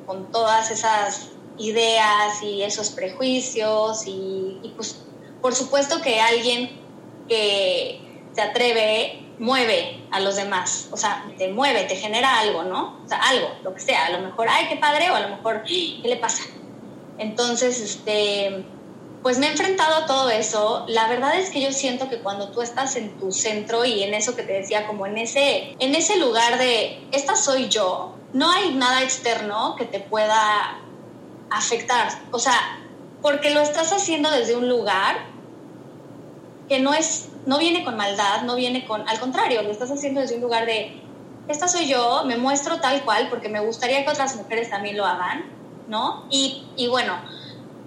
con 0.05 0.27
todas 0.33 0.73
esas 0.73 1.29
ideas 1.59 2.43
y 2.43 2.63
esos 2.63 2.91
prejuicios 2.91 4.05
y, 4.07 4.73
pues 4.77 5.05
por 5.43 5.55
supuesto 5.55 6.01
que 6.01 6.21
alguien 6.21 6.81
que 7.29 8.01
se 8.33 8.41
atreve 8.41 9.25
mueve 9.39 10.03
a 10.11 10.19
los 10.21 10.37
demás, 10.37 10.89
o 10.91 10.97
sea, 10.97 11.25
te 11.37 11.49
mueve, 11.49 11.85
te 11.85 11.95
genera 11.95 12.41
algo, 12.41 12.65
¿no? 12.65 13.01
O 13.05 13.09
sea, 13.09 13.19
algo, 13.19 13.49
lo 13.63 13.73
que 13.75 13.81
sea, 13.81 14.07
a 14.07 14.11
lo 14.11 14.21
mejor, 14.21 14.49
ay, 14.51 14.67
qué 14.69 14.77
padre, 14.77 15.11
o 15.11 15.15
a 15.15 15.21
lo 15.21 15.29
mejor, 15.29 15.63
¿qué 15.63 16.01
le 16.03 16.17
pasa? 16.17 16.43
Entonces, 17.19 17.81
este, 17.81 18.65
pues 19.23 19.39
me 19.39 19.47
he 19.47 19.51
enfrentado 19.51 19.97
a 19.97 20.07
todo 20.07 20.31
eso. 20.31 20.85
La 20.89 21.09
verdad 21.09 21.39
es 21.39 21.51
que 21.51 21.61
yo 21.61 21.73
siento 21.73 22.09
que 22.09 22.19
cuando 22.19 22.51
tú 22.51 22.63
estás 22.63 22.97
en 22.97 23.19
tu 23.19 23.33
centro 23.33 23.85
y 23.85 24.03
en 24.03 24.15
eso 24.15 24.35
que 24.35 24.43
te 24.43 24.55
decía, 24.55 24.87
como 24.87 25.07
en 25.07 25.19
ese, 25.19 25.77
en 25.79 25.95
ese 25.95 26.19
lugar 26.19 26.59
de, 26.59 27.07
esta 27.13 27.37
soy 27.37 27.69
yo, 27.69 28.15
no 28.33 28.51
hay 28.51 28.75
nada 28.75 29.03
externo 29.03 29.75
que 29.77 29.85
te 29.85 30.01
pueda 30.01 30.81
afectar. 31.51 32.09
O 32.31 32.39
sea, 32.39 32.79
porque 33.23 33.51
lo 33.51 33.61
estás 33.61 33.93
haciendo 33.93 34.31
desde 34.31 34.57
un 34.57 34.69
lugar 34.69 35.17
que 36.69 36.81
no 36.81 36.93
es, 36.93 37.29
no 37.47 37.59
viene 37.59 37.85
con 37.85 37.97
maldad, 37.97 38.43
no 38.43 38.57
viene 38.57 38.87
con, 38.87 39.09
al 39.09 39.19
contrario, 39.19 39.63
lo 39.63 39.71
estás 39.71 39.91
haciendo 39.91 40.21
desde 40.21 40.37
un 40.37 40.43
lugar 40.43 40.67
de, 40.67 41.01
esta 41.49 41.67
soy 41.67 41.89
yo, 41.89 42.25
me 42.27 42.37
muestro 42.37 42.79
tal 42.81 43.03
cual 43.05 43.29
porque 43.31 43.49
me 43.49 43.61
gustaría 43.61 44.05
que 44.05 44.11
otras 44.11 44.37
mujeres 44.37 44.69
también 44.69 44.97
lo 44.99 45.07
hagan, 45.07 45.47
¿no? 45.89 46.27
Y, 46.31 46.67
y 46.77 46.89
bueno, 46.89 47.15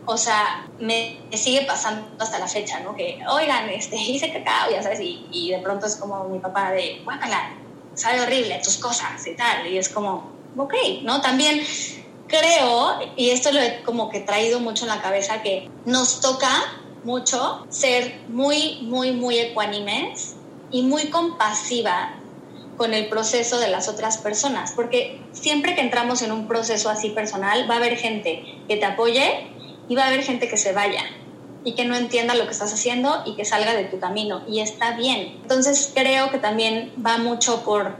o 0.05 0.17
sea, 0.17 0.65
me, 0.79 1.19
sigue 1.33 1.61
pasando 1.61 2.07
hasta 2.19 2.39
la 2.39 2.47
fecha, 2.47 2.79
¿no? 2.79 2.95
Que, 2.95 3.19
oigan, 3.29 3.69
este, 3.69 3.97
hice 3.97 4.33
cacao, 4.33 4.71
ya 4.71 4.81
sabes, 4.81 4.99
y, 4.99 5.27
y 5.31 5.51
de 5.51 5.59
pronto 5.59 5.85
es 5.85 5.95
como 5.95 6.23
mi 6.25 6.39
papá 6.39 6.71
de, 6.71 7.01
guácala, 7.03 7.51
sabe 7.93 8.21
horrible 8.21 8.59
tus 8.63 8.77
cosas 8.77 9.25
y 9.27 9.35
tal, 9.35 9.67
y 9.67 9.77
es 9.77 9.89
como, 9.89 10.31
ok, 10.57 10.73
¿no? 11.03 11.21
También 11.21 11.61
creo, 12.31 12.99
y 13.15 13.29
esto 13.29 13.51
lo 13.51 13.59
he 13.59 13.83
como 13.83 14.09
que 14.09 14.21
traído 14.21 14.59
mucho 14.59 14.85
en 14.85 14.89
la 14.89 15.01
cabeza, 15.01 15.43
que 15.43 15.69
nos 15.85 16.21
toca 16.21 16.49
mucho 17.03 17.65
ser 17.69 18.21
muy, 18.29 18.79
muy, 18.81 19.11
muy 19.11 19.37
ecuánimes 19.37 20.35
y 20.71 20.83
muy 20.83 21.07
compasiva 21.09 22.15
con 22.77 22.93
el 22.93 23.09
proceso 23.09 23.59
de 23.59 23.67
las 23.67 23.87
otras 23.89 24.17
personas, 24.17 24.71
porque 24.71 25.21
siempre 25.33 25.75
que 25.75 25.81
entramos 25.81 26.21
en 26.21 26.31
un 26.31 26.47
proceso 26.47 26.89
así 26.89 27.09
personal, 27.09 27.69
va 27.69 27.75
a 27.75 27.77
haber 27.77 27.97
gente 27.97 28.43
que 28.67 28.77
te 28.77 28.85
apoye 28.85 29.47
y 29.87 29.95
va 29.95 30.05
a 30.05 30.07
haber 30.07 30.23
gente 30.23 30.47
que 30.47 30.57
se 30.57 30.71
vaya 30.71 31.03
y 31.63 31.73
que 31.73 31.85
no 31.85 31.95
entienda 31.95 32.33
lo 32.33 32.45
que 32.45 32.51
estás 32.51 32.73
haciendo 32.73 33.21
y 33.25 33.35
que 33.35 33.45
salga 33.45 33.75
de 33.75 33.83
tu 33.83 33.99
camino 33.99 34.41
y 34.47 34.61
está 34.61 34.95
bien. 34.95 35.37
Entonces 35.43 35.91
creo 35.93 36.31
que 36.31 36.39
también 36.39 36.91
va 37.05 37.17
mucho 37.17 37.63
por, 37.63 37.97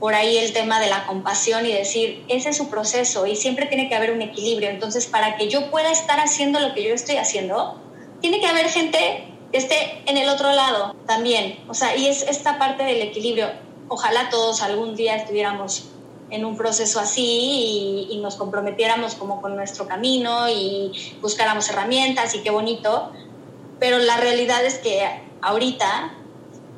por 0.00 0.14
ahí 0.14 0.38
el 0.38 0.52
tema 0.52 0.80
de 0.80 0.88
la 0.88 1.06
compasión 1.06 1.66
y 1.66 1.72
decir, 1.72 2.24
ese 2.28 2.50
es 2.50 2.56
su 2.56 2.68
proceso 2.68 3.26
y 3.26 3.36
siempre 3.36 3.66
tiene 3.66 3.88
que 3.88 3.94
haber 3.94 4.12
un 4.12 4.22
equilibrio. 4.22 4.70
Entonces 4.70 5.06
para 5.06 5.36
que 5.36 5.48
yo 5.48 5.70
pueda 5.70 5.90
estar 5.90 6.20
haciendo 6.20 6.60
lo 6.60 6.74
que 6.74 6.84
yo 6.84 6.94
estoy 6.94 7.16
haciendo, 7.16 7.80
tiene 8.20 8.40
que 8.40 8.46
haber 8.46 8.68
gente 8.68 9.24
que 9.50 9.58
esté 9.58 10.02
en 10.06 10.16
el 10.16 10.28
otro 10.28 10.52
lado 10.52 10.94
también. 11.06 11.58
O 11.68 11.74
sea, 11.74 11.96
y 11.96 12.06
es 12.06 12.22
esta 12.22 12.58
parte 12.58 12.84
del 12.84 13.02
equilibrio. 13.02 13.48
Ojalá 13.88 14.28
todos 14.30 14.62
algún 14.62 14.94
día 14.94 15.16
estuviéramos 15.16 15.88
en 16.30 16.44
un 16.44 16.56
proceso 16.56 17.00
así 17.00 18.08
y, 18.10 18.18
nos 18.18 18.36
comprometiéramos 18.36 19.14
como 19.14 19.40
con 19.40 19.56
nuestro 19.56 19.86
camino 19.86 20.48
y 20.48 21.16
buscáramos 21.22 21.70
herramientas 21.70 22.34
y 22.34 22.40
qué 22.40 22.50
bonito, 22.50 23.12
pero 23.78 23.98
la 23.98 24.16
realidad 24.16 24.64
es 24.64 24.78
que 24.78 25.08
ahorita 25.40 26.17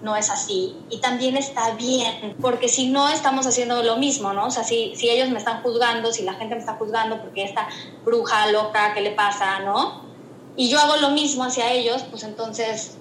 no 0.03 0.17
es 0.17 0.31
así 0.31 0.77
y 0.89 0.99
también 0.99 1.37
está 1.37 1.73
bien, 1.75 2.37
porque 2.41 2.69
si 2.69 2.89
no 2.89 3.09
estamos 3.09 3.47
haciendo 3.47 3.83
lo 3.83 3.97
mismo, 3.97 4.33
¿no? 4.33 4.47
O 4.47 4.51
sea, 4.51 4.65
si, 4.65 4.95
si 4.97 5.11
ellos 5.11 5.29
me 5.31 5.39
están 5.39 5.63
juzgando, 5.63 6.13
si 6.13 6.23
la 6.23 6.35
gente 6.35 6.55
me 6.55 6.61
está 6.61 6.75
juzgando 6.75 7.21
porque 7.21 7.45
esta 7.45 7.69
bruja 8.05 8.51
loca, 8.51 8.95
¿qué 8.95 9.01
le 9.03 9.13
pasa, 9.13 9.61
no? 9.61 10.03
Y 10.57 10.69
yo 10.69 10.81
hago 10.81 10.97
lo 10.97 11.11
mismo 11.11 11.45
hacia 11.45 11.73
ellos, 11.73 12.03
pues 12.11 12.23
entonces 12.23 12.97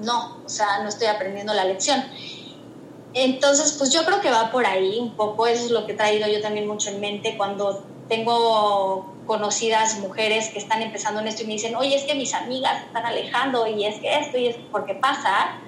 no, 0.00 0.38
o 0.44 0.48
sea, 0.48 0.82
no 0.82 0.88
estoy 0.88 1.06
aprendiendo 1.06 1.54
la 1.54 1.64
lección. 1.64 2.02
Entonces, 3.14 3.72
pues 3.78 3.92
yo 3.92 4.04
creo 4.04 4.20
que 4.20 4.30
va 4.30 4.50
por 4.50 4.66
ahí 4.66 4.98
un 4.98 5.16
poco, 5.16 5.46
eso 5.46 5.64
es 5.64 5.70
lo 5.70 5.86
que 5.86 5.92
he 5.92 5.96
traído 5.96 6.28
yo 6.28 6.42
también 6.42 6.66
mucho 6.66 6.90
en 6.90 7.00
mente 7.00 7.36
cuando 7.36 7.82
tengo 8.08 9.14
conocidas 9.26 9.98
mujeres 9.98 10.48
que 10.50 10.58
están 10.58 10.82
empezando 10.82 11.20
en 11.20 11.28
esto 11.28 11.42
y 11.42 11.46
me 11.46 11.54
dicen, 11.54 11.74
oye, 11.76 11.96
es 11.96 12.04
que 12.04 12.14
mis 12.14 12.34
amigas 12.34 12.84
están 12.84 13.04
alejando 13.04 13.66
y 13.66 13.84
es 13.84 13.98
que 14.00 14.18
esto 14.18 14.38
y 14.38 14.48
es 14.48 14.56
porque 14.70 14.94
pasa, 14.94 15.60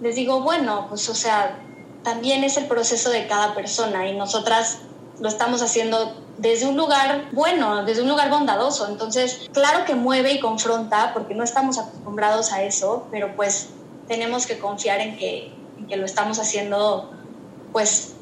les 0.00 0.14
digo, 0.14 0.40
bueno, 0.40 0.86
pues 0.88 1.08
o 1.08 1.14
sea, 1.14 1.58
también 2.02 2.44
es 2.44 2.56
el 2.56 2.66
proceso 2.66 3.10
de 3.10 3.26
cada 3.26 3.54
persona 3.54 4.06
y 4.08 4.16
nosotras 4.16 4.78
lo 5.20 5.28
estamos 5.28 5.62
haciendo 5.62 6.14
desde 6.38 6.66
un 6.66 6.76
lugar 6.76 7.28
bueno, 7.32 7.84
desde 7.84 8.02
un 8.02 8.08
lugar 8.08 8.30
bondadoso. 8.30 8.88
Entonces, 8.88 9.48
claro 9.52 9.84
que 9.84 9.94
mueve 9.94 10.32
y 10.32 10.40
confronta 10.40 11.12
porque 11.12 11.34
no 11.34 11.42
estamos 11.42 11.78
acostumbrados 11.78 12.52
a 12.52 12.62
eso, 12.62 13.08
pero 13.10 13.34
pues 13.34 13.70
tenemos 14.06 14.46
que 14.46 14.58
confiar 14.58 15.00
en 15.00 15.16
que 15.16 15.58
que 15.86 15.96
lo 15.96 16.04
estamos 16.04 16.38
haciendo 16.38 17.10
pues 17.72 18.14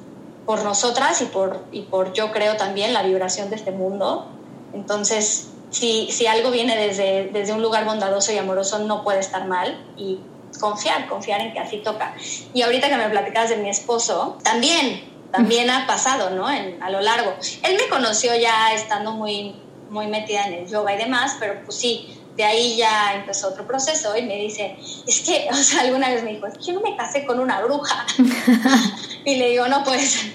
por 0.44 0.62
nosotras 0.64 1.20
y 1.22 1.26
por, 1.26 1.64
y 1.72 1.82
por 1.82 2.12
yo 2.12 2.32
creo 2.32 2.56
también 2.56 2.92
la 2.92 3.02
vibración 3.02 3.50
de 3.50 3.56
este 3.56 3.72
mundo. 3.72 4.26
Entonces, 4.72 5.48
si, 5.70 6.10
si 6.10 6.26
algo 6.26 6.50
viene 6.50 6.76
desde, 6.76 7.30
desde 7.32 7.52
un 7.52 7.62
lugar 7.62 7.84
bondadoso 7.84 8.32
y 8.32 8.38
amoroso, 8.38 8.78
no 8.80 9.02
puede 9.02 9.20
estar 9.20 9.46
mal 9.46 9.76
y 9.96 10.20
confiar, 10.56 11.08
confiar 11.08 11.40
en 11.40 11.52
que 11.52 11.58
así 11.58 11.78
toca. 11.78 12.14
Y 12.52 12.62
ahorita 12.62 12.88
que 12.88 12.96
me 12.96 13.08
platicas 13.08 13.50
de 13.50 13.56
mi 13.56 13.68
esposo, 13.68 14.38
también, 14.42 15.02
también 15.32 15.70
ha 15.70 15.86
pasado, 15.86 16.30
¿no? 16.30 16.50
En, 16.50 16.82
a 16.82 16.90
lo 16.90 17.00
largo. 17.00 17.34
Él 17.62 17.76
me 17.76 17.88
conoció 17.88 18.34
ya 18.36 18.72
estando 18.72 19.12
muy, 19.12 19.54
muy 19.90 20.06
metida 20.06 20.46
en 20.46 20.54
el 20.54 20.68
yoga 20.68 20.94
y 20.94 20.98
demás, 20.98 21.36
pero 21.38 21.62
pues 21.64 21.78
sí, 21.78 22.16
de 22.36 22.44
ahí 22.44 22.76
ya 22.76 23.14
empezó 23.14 23.48
otro 23.48 23.66
proceso 23.66 24.16
y 24.16 24.22
me 24.22 24.36
dice, 24.36 24.76
es 25.06 25.20
que, 25.20 25.48
o 25.50 25.54
sea, 25.54 25.80
alguna 25.80 26.10
vez 26.10 26.22
me 26.22 26.34
dijo, 26.34 26.46
yo 26.60 26.74
no 26.74 26.80
me 26.80 26.96
casé 26.96 27.24
con 27.24 27.40
una 27.40 27.62
bruja. 27.62 28.06
y 29.24 29.36
le 29.36 29.50
digo, 29.50 29.66
no, 29.68 29.82
pues, 29.84 30.26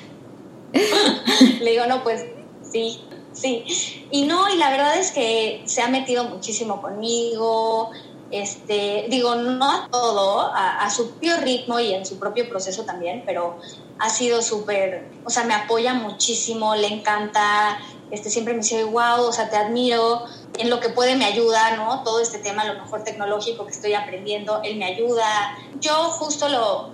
le 1.60 1.72
digo, 1.72 1.86
no, 1.86 2.04
pues, 2.04 2.26
sí, 2.70 3.02
sí. 3.34 4.08
Y 4.12 4.24
no, 4.24 4.50
y 4.54 4.58
la 4.58 4.72
verdad 4.72 4.98
es 4.98 5.12
que 5.12 5.62
se 5.66 5.82
ha 5.82 5.88
metido 5.88 6.26
muchísimo 6.26 6.82
conmigo, 6.82 7.92
este, 8.32 9.06
digo, 9.10 9.36
no 9.36 9.70
a 9.70 9.88
todo, 9.90 10.52
a, 10.54 10.90
su 10.90 11.12
propio 11.12 11.38
ritmo 11.38 11.80
y 11.80 11.94
en 11.94 12.06
su 12.06 12.18
propio 12.18 12.48
proceso 12.50 12.84
también, 12.84 13.24
pero 13.26 13.58
ha 14.00 14.10
sido 14.10 14.42
súper, 14.42 15.08
o 15.26 15.30
sea, 15.30 15.44
me 15.44 15.54
apoya 15.54 15.94
muchísimo, 15.94 16.76
le 16.76 16.88
encanta, 16.88 17.80
este, 18.10 18.30
siempre 18.30 18.54
me 18.54 18.62
dice, 18.62 18.84
wow, 18.84 19.26
o 19.28 19.32
sea, 19.32 19.50
te 19.50 19.58
admiro, 19.58 20.26
en 20.58 20.70
lo 20.70 20.80
que 20.80 20.90
puede 20.90 21.16
me 21.16 21.26
ayuda, 21.26 21.76
¿no? 21.76 22.04
Todo 22.04 22.20
este 22.20 22.40
tema, 22.40 22.64
a 22.64 22.74
lo 22.74 22.82
mejor 22.82 23.04
tecnológico 23.04 23.66
que 23.66 23.72
estoy 23.72 23.94
aprendiendo, 23.94 24.62
él 24.64 24.78
me 24.78 24.86
ayuda. 24.86 25.58
Yo 25.80 25.94
justo 25.94 26.50
lo, 26.50 26.90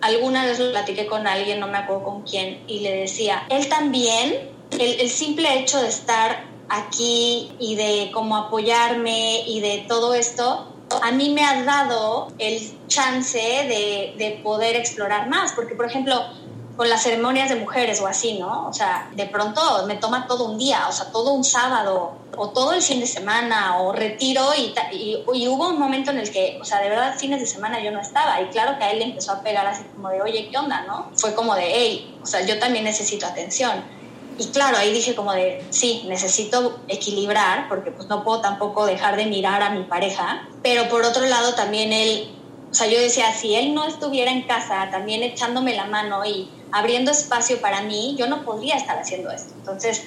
alguna 0.00 0.44
vez 0.44 0.58
lo 0.58 0.70
platiqué 0.70 1.06
con 1.06 1.26
alguien, 1.26 1.60
no 1.60 1.66
me 1.66 1.78
acuerdo 1.78 2.04
con 2.04 2.22
quién, 2.22 2.62
y 2.66 2.80
le 2.80 2.94
decía, 2.94 3.46
él 3.50 3.68
también, 3.68 4.50
el 4.70 5.10
simple 5.10 5.58
hecho 5.58 5.80
de 5.80 5.88
estar 5.88 6.57
aquí 6.68 7.52
y 7.58 7.76
de 7.76 8.10
cómo 8.12 8.36
apoyarme 8.36 9.42
y 9.46 9.60
de 9.60 9.84
todo 9.88 10.14
esto, 10.14 10.66
a 11.02 11.10
mí 11.12 11.30
me 11.30 11.44
ha 11.44 11.62
dado 11.64 12.28
el 12.38 12.60
chance 12.88 13.38
de, 13.38 14.14
de 14.16 14.40
poder 14.42 14.76
explorar 14.76 15.28
más, 15.28 15.52
porque 15.52 15.74
por 15.74 15.86
ejemplo, 15.86 16.14
con 16.78 16.88
las 16.88 17.02
ceremonias 17.02 17.48
de 17.48 17.56
mujeres 17.56 18.00
o 18.00 18.06
así, 18.06 18.38
¿no? 18.38 18.68
O 18.68 18.72
sea, 18.72 19.10
de 19.16 19.26
pronto 19.26 19.84
me 19.86 19.96
toma 19.96 20.28
todo 20.28 20.44
un 20.44 20.58
día, 20.58 20.86
o 20.88 20.92
sea, 20.92 21.10
todo 21.10 21.32
un 21.32 21.42
sábado, 21.42 22.12
o 22.36 22.50
todo 22.50 22.72
el 22.72 22.82
fin 22.82 23.00
de 23.00 23.06
semana, 23.06 23.80
o 23.80 23.92
retiro, 23.92 24.52
y, 24.56 24.72
y, 24.92 25.24
y, 25.34 25.48
hubo 25.48 25.70
un 25.70 25.78
momento 25.80 26.12
en 26.12 26.18
el 26.18 26.30
que, 26.30 26.56
o 26.60 26.64
sea, 26.64 26.80
de 26.80 26.88
verdad, 26.88 27.16
fines 27.18 27.40
de 27.40 27.46
semana 27.46 27.82
yo 27.82 27.90
no 27.90 28.00
estaba, 28.00 28.40
y 28.40 28.46
claro 28.50 28.78
que 28.78 28.84
a 28.84 28.92
él 28.92 29.00
le 29.00 29.06
empezó 29.06 29.32
a 29.32 29.42
pegar 29.42 29.66
así 29.66 29.82
como 29.92 30.08
de, 30.08 30.22
oye, 30.22 30.48
¿qué 30.52 30.56
onda, 30.56 30.82
no? 30.82 31.10
Fue 31.16 31.34
como 31.34 31.56
de, 31.56 31.64
hey, 31.66 32.16
o 32.22 32.26
sea, 32.26 32.46
yo 32.46 32.60
también 32.60 32.84
necesito 32.84 33.26
atención. 33.26 33.82
Y 34.38 34.46
claro, 34.46 34.76
ahí 34.76 34.92
dije 34.92 35.16
como 35.16 35.32
de, 35.32 35.64
sí, 35.70 36.04
necesito 36.06 36.78
equilibrar, 36.86 37.68
porque 37.68 37.90
pues 37.90 38.08
no 38.08 38.22
puedo 38.22 38.40
tampoco 38.40 38.86
dejar 38.86 39.16
de 39.16 39.26
mirar 39.26 39.62
a 39.62 39.70
mi 39.70 39.82
pareja, 39.82 40.48
pero 40.62 40.88
por 40.88 41.04
otro 41.04 41.26
lado 41.26 41.54
también 41.54 41.92
él, 41.92 42.30
o 42.70 42.74
sea, 42.74 42.86
yo 42.86 43.00
decía, 43.00 43.32
si 43.32 43.56
él 43.56 43.74
no 43.74 43.86
estuviera 43.86 44.30
en 44.30 44.42
casa 44.42 44.88
también 44.92 45.24
echándome 45.24 45.74
la 45.74 45.86
mano 45.86 46.24
y 46.24 46.48
abriendo 46.70 47.10
espacio 47.10 47.60
para 47.60 47.82
mí, 47.82 48.14
yo 48.16 48.28
no 48.28 48.44
podría 48.44 48.76
estar 48.76 48.98
haciendo 48.98 49.30
esto. 49.32 49.52
Entonces, 49.56 50.04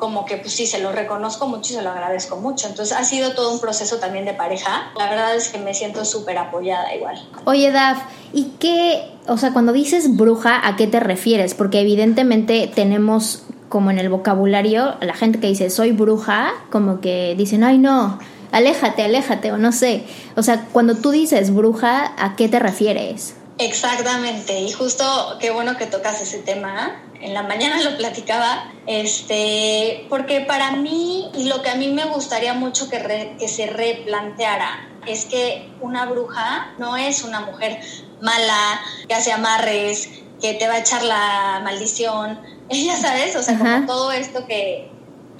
como 0.00 0.24
que 0.24 0.38
pues 0.38 0.52
sí, 0.52 0.66
se 0.66 0.80
lo 0.80 0.90
reconozco 0.90 1.46
mucho 1.46 1.72
y 1.72 1.76
se 1.76 1.82
lo 1.82 1.90
agradezco 1.90 2.36
mucho. 2.36 2.66
Entonces 2.66 2.96
ha 2.96 3.04
sido 3.04 3.34
todo 3.34 3.52
un 3.52 3.60
proceso 3.60 3.98
también 3.98 4.24
de 4.24 4.34
pareja. 4.34 4.90
La 4.96 5.08
verdad 5.08 5.36
es 5.36 5.50
que 5.50 5.58
me 5.58 5.74
siento 5.74 6.04
súper 6.04 6.38
apoyada 6.38 6.92
igual. 6.94 7.22
Oye, 7.44 7.70
Daf, 7.70 7.98
¿y 8.32 8.52
qué, 8.58 9.12
o 9.28 9.38
sea, 9.38 9.52
cuando 9.52 9.72
dices 9.72 10.16
bruja, 10.16 10.66
¿a 10.66 10.74
qué 10.74 10.88
te 10.88 10.98
refieres? 10.98 11.54
Porque 11.54 11.80
evidentemente 11.80 12.68
tenemos 12.74 13.44
como 13.68 13.92
en 13.92 14.00
el 14.00 14.08
vocabulario, 14.08 14.96
la 15.00 15.14
gente 15.14 15.38
que 15.38 15.46
dice 15.46 15.70
soy 15.70 15.92
bruja, 15.92 16.52
como 16.70 17.00
que 17.00 17.36
dicen, 17.38 17.62
ay 17.62 17.78
no, 17.78 18.18
aléjate, 18.52 19.02
aléjate, 19.02 19.52
o 19.52 19.58
no 19.58 19.72
sé. 19.72 20.04
O 20.36 20.42
sea, 20.42 20.66
cuando 20.72 20.96
tú 20.96 21.10
dices 21.10 21.54
bruja, 21.54 22.12
¿a 22.18 22.34
qué 22.36 22.48
te 22.48 22.58
refieres? 22.58 23.36
Exactamente, 23.60 24.58
y 24.58 24.72
justo 24.72 25.36
qué 25.38 25.50
bueno 25.50 25.76
que 25.76 25.84
tocas 25.86 26.20
ese 26.22 26.38
tema. 26.38 27.02
En 27.20 27.34
la 27.34 27.42
mañana 27.42 27.82
lo 27.82 27.98
platicaba, 27.98 28.72
este, 28.86 30.06
porque 30.08 30.40
para 30.40 30.72
mí 30.72 31.30
y 31.34 31.44
lo 31.44 31.60
que 31.60 31.68
a 31.68 31.74
mí 31.74 31.88
me 31.88 32.06
gustaría 32.06 32.54
mucho 32.54 32.88
que, 32.88 33.36
que 33.38 33.48
se 33.48 33.66
replanteara 33.66 34.88
es 35.06 35.26
que 35.26 35.70
una 35.82 36.06
bruja 36.06 36.72
no 36.78 36.96
es 36.96 37.22
una 37.22 37.40
mujer 37.40 37.80
mala, 38.22 38.80
que 39.06 39.14
hace 39.14 39.32
amarres, 39.32 40.08
que 40.40 40.54
te 40.54 40.66
va 40.66 40.74
a 40.74 40.78
echar 40.78 41.02
la 41.02 41.60
maldición, 41.62 42.40
ella 42.70 42.96
sabes, 42.96 43.36
o 43.36 43.42
sea, 43.42 43.58
como 43.58 43.86
todo 43.86 44.10
esto 44.12 44.46
que, 44.46 44.90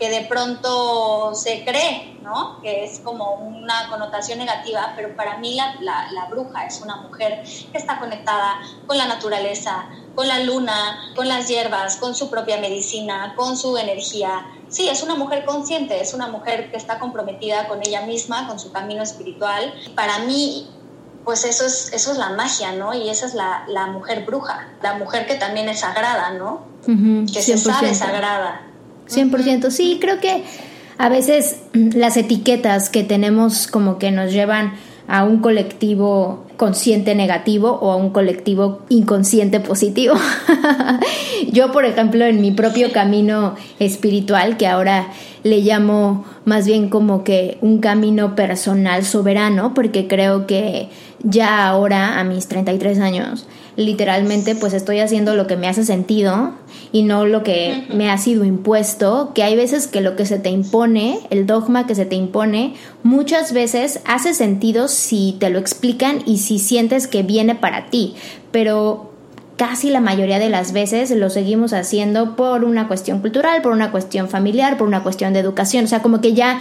que 0.01 0.09
de 0.09 0.23
pronto 0.23 1.35
se 1.35 1.63
cree, 1.63 2.19
¿no? 2.23 2.59
Que 2.63 2.85
es 2.85 3.01
como 3.01 3.35
una 3.35 3.87
connotación 3.91 4.39
negativa, 4.39 4.95
pero 4.97 5.15
para 5.15 5.37
mí 5.37 5.55
la, 5.55 5.77
la, 6.11 6.25
bruja 6.31 6.65
es 6.65 6.81
una 6.81 6.97
mujer 6.97 7.45
que 7.71 7.77
está 7.77 7.99
conectada 7.99 8.61
con 8.87 8.97
la 8.97 9.07
naturaleza, 9.07 9.91
con 10.15 10.27
la 10.27 10.41
luna, 10.41 11.13
con 11.15 11.29
las 11.29 11.49
hierbas, 11.49 11.97
con 11.97 12.15
su 12.15 12.31
propia 12.31 12.59
medicina, 12.59 13.35
con 13.37 13.59
su 13.59 13.77
energía. 13.77 14.47
Sí, 14.69 14.89
es 14.89 15.03
una 15.03 15.17
mujer 15.17 15.45
consciente, 15.45 16.01
es 16.01 16.15
una 16.15 16.29
mujer 16.29 16.71
que 16.71 16.79
está 16.79 16.99
comprometida 16.99 17.69
con 17.69 17.81
ella 17.87 18.07
misma, 18.07 18.49
con 18.49 18.59
su 18.59 18.73
camino 18.73 19.03
espiritual. 19.03 19.75
Para 19.95 20.21
mí, 20.21 20.71
pues 21.27 21.45
eso 21.45 21.67
es, 21.67 21.93
eso 21.93 22.13
es 22.13 22.17
la 22.17 22.31
magia, 22.31 22.73
¿no? 22.73 22.95
Y 22.95 23.11
esa 23.11 23.27
es 23.27 23.35
la, 23.35 23.65
la 23.69 23.89
mujer 23.89 24.25
bruja, 24.25 24.67
la 24.81 24.95
mujer 24.95 25.27
que 25.27 25.35
también 25.35 25.69
es 25.69 25.81
sagrada, 25.81 26.31
¿no? 26.31 26.71
que 26.87 27.43
se 27.43 27.59
sabe 27.59 27.95
sagrada. 27.95 28.70
100%, 29.11 29.71
sí, 29.71 29.99
creo 30.01 30.21
que 30.21 30.45
a 30.99 31.09
veces 31.09 31.61
las 31.73 32.17
etiquetas 32.17 32.91
que 32.91 33.05
tenemos 33.05 33.67
como 33.67 33.99
que 33.99 34.11
nos 34.11 34.33
llevan 34.33 34.75
a 35.09 35.25
un 35.25 35.39
colectivo 35.39 36.45
consciente 36.57 37.15
negativo 37.17 37.79
o 37.81 37.91
a 37.91 37.97
un 37.97 38.11
colectivo 38.11 38.83
inconsciente 38.91 39.59
positivo. 39.59 40.15
Yo, 41.53 41.73
por 41.73 41.85
ejemplo, 41.85 42.25
en 42.27 42.41
mi 42.41 42.53
propio 42.53 42.93
camino 42.93 43.57
espiritual, 43.81 44.57
que 44.57 44.69
ahora 44.69 45.09
le 45.43 45.63
llamo 45.63 46.25
más 46.45 46.67
bien 46.67 46.91
como 46.91 47.25
que 47.25 47.59
un 47.61 47.79
camino 47.79 48.37
personal 48.37 49.05
soberano, 49.05 49.75
porque 49.75 50.07
creo 50.07 50.47
que 50.47 50.91
ya 51.23 51.67
ahora, 51.67 52.21
a 52.21 52.25
mis 52.25 52.47
33 52.47 53.01
años, 53.01 53.47
literalmente 53.77 54.55
pues 54.55 54.73
estoy 54.73 55.01
haciendo 55.01 55.35
lo 55.35 55.47
que 55.47 55.57
me 55.57 55.69
hace 55.69 55.85
sentido 55.85 56.53
y 56.93 57.03
no 57.03 57.25
lo 57.25 57.43
que 57.43 57.87
me 57.95 58.11
ha 58.11 58.19
sido 58.19 58.45
impuesto, 58.45 59.33
que 59.35 59.43
hay 59.43 59.57
veces 59.57 59.87
que 59.87 60.01
lo 60.01 60.17
que 60.17 60.27
se 60.27 60.39
te 60.39 60.51
impone, 60.51 61.21
el 61.31 61.47
dogma 61.47 61.87
que 61.87 61.95
se 61.95 62.05
te 62.05 62.17
impone, 62.17 62.75
muchas 63.03 63.53
veces 63.53 64.01
hace 64.05 64.35
sentido 64.35 64.89
si 64.89 65.37
te 65.39 65.51
lo 65.51 65.59
explican 65.59 66.23
y 66.27 66.39
si 66.39 66.59
sientes 66.59 67.07
que 67.07 67.23
viene 67.23 67.55
para 67.55 67.87
ti, 67.87 68.15
pero 68.51 69.11
casi 69.57 69.91
la 69.91 70.01
mayoría 70.01 70.39
de 70.39 70.49
las 70.49 70.73
veces 70.73 71.11
lo 71.11 71.29
seguimos 71.29 71.75
haciendo 71.75 72.35
por 72.35 72.65
una 72.65 72.89
cuestión 72.89 73.21
cultural, 73.21 73.61
por 73.61 73.73
una 73.73 73.93
cuestión 73.93 74.29
familiar, 74.29 74.79
por 74.79 74.89
una 74.89 75.03
cuestión 75.03 75.33
de 75.35 75.41
educación, 75.41 75.85
o 75.85 75.89
sea, 75.89 76.01
como 76.01 76.21
que 76.21 76.33
ya 76.33 76.61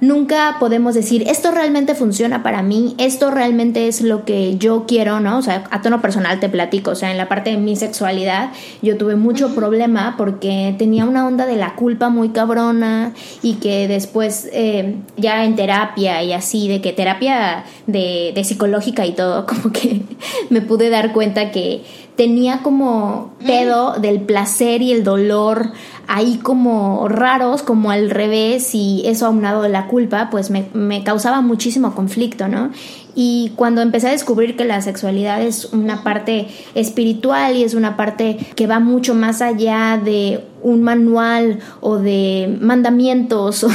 nunca 0.00 0.56
podemos 0.58 0.94
decir, 0.94 1.24
esto 1.28 1.50
realmente 1.50 1.94
funciona 1.94 2.42
para 2.42 2.62
mí, 2.62 2.94
esto 2.98 3.30
realmente 3.30 3.88
es 3.88 4.00
lo 4.00 4.24
que 4.24 4.56
yo 4.56 4.84
quiero, 4.86 5.20
¿no? 5.20 5.38
O 5.38 5.42
sea, 5.42 5.64
a 5.70 5.82
tono 5.82 6.00
personal 6.00 6.40
te 6.40 6.48
platico, 6.48 6.92
o 6.92 6.94
sea, 6.94 7.10
en 7.10 7.18
la 7.18 7.28
parte 7.28 7.50
de 7.50 7.56
mi 7.56 7.76
sexualidad 7.76 8.50
yo 8.82 8.96
tuve 8.96 9.16
mucho 9.16 9.54
problema 9.54 10.14
porque 10.16 10.74
tenía 10.78 11.04
una 11.04 11.26
onda 11.26 11.46
de 11.46 11.56
la 11.56 11.74
culpa 11.74 12.08
muy 12.08 12.30
cabrona 12.30 13.12
y 13.42 13.54
que 13.54 13.88
después 13.88 14.48
eh, 14.52 14.96
ya 15.16 15.44
en 15.44 15.56
terapia 15.56 16.22
y 16.22 16.32
así, 16.32 16.68
de 16.68 16.80
que 16.80 16.92
terapia 16.92 17.64
de, 17.86 18.32
de 18.34 18.44
psicológica 18.44 19.06
y 19.06 19.12
todo, 19.12 19.46
como 19.50 19.72
que 19.72 20.02
me 20.48 20.62
pude 20.62 20.90
dar 20.90 21.12
cuenta 21.12 21.50
que 21.50 21.82
tenía 22.16 22.62
como 22.62 23.32
pedo 23.46 23.94
del 23.94 24.20
placer 24.20 24.82
y 24.82 24.92
el 24.92 25.04
dolor 25.04 25.72
ahí 26.06 26.38
como 26.42 27.08
raros, 27.08 27.62
como 27.62 27.90
al 27.90 28.10
revés, 28.10 28.74
y 28.74 29.02
eso 29.06 29.26
aunado 29.26 29.62
de 29.62 29.68
la 29.68 29.86
culpa, 29.86 30.28
pues 30.30 30.50
me, 30.50 30.66
me 30.74 31.04
causaba 31.04 31.40
muchísimo 31.40 31.94
conflicto, 31.94 32.48
¿no? 32.48 32.70
Y 33.14 33.52
cuando 33.56 33.80
empecé 33.80 34.08
a 34.08 34.12
descubrir 34.12 34.56
que 34.56 34.64
la 34.64 34.80
sexualidad 34.82 35.42
es 35.42 35.66
una 35.66 36.02
parte 36.02 36.48
espiritual 36.74 37.56
y 37.56 37.64
es 37.64 37.74
una 37.74 37.96
parte 37.96 38.38
que 38.54 38.66
va 38.66 38.80
mucho 38.80 39.14
más 39.14 39.40
allá 39.40 40.00
de 40.02 40.44
un 40.62 40.82
manual 40.82 41.60
o 41.80 41.96
de 41.98 42.58
mandamientos 42.60 43.64
o, 43.64 43.70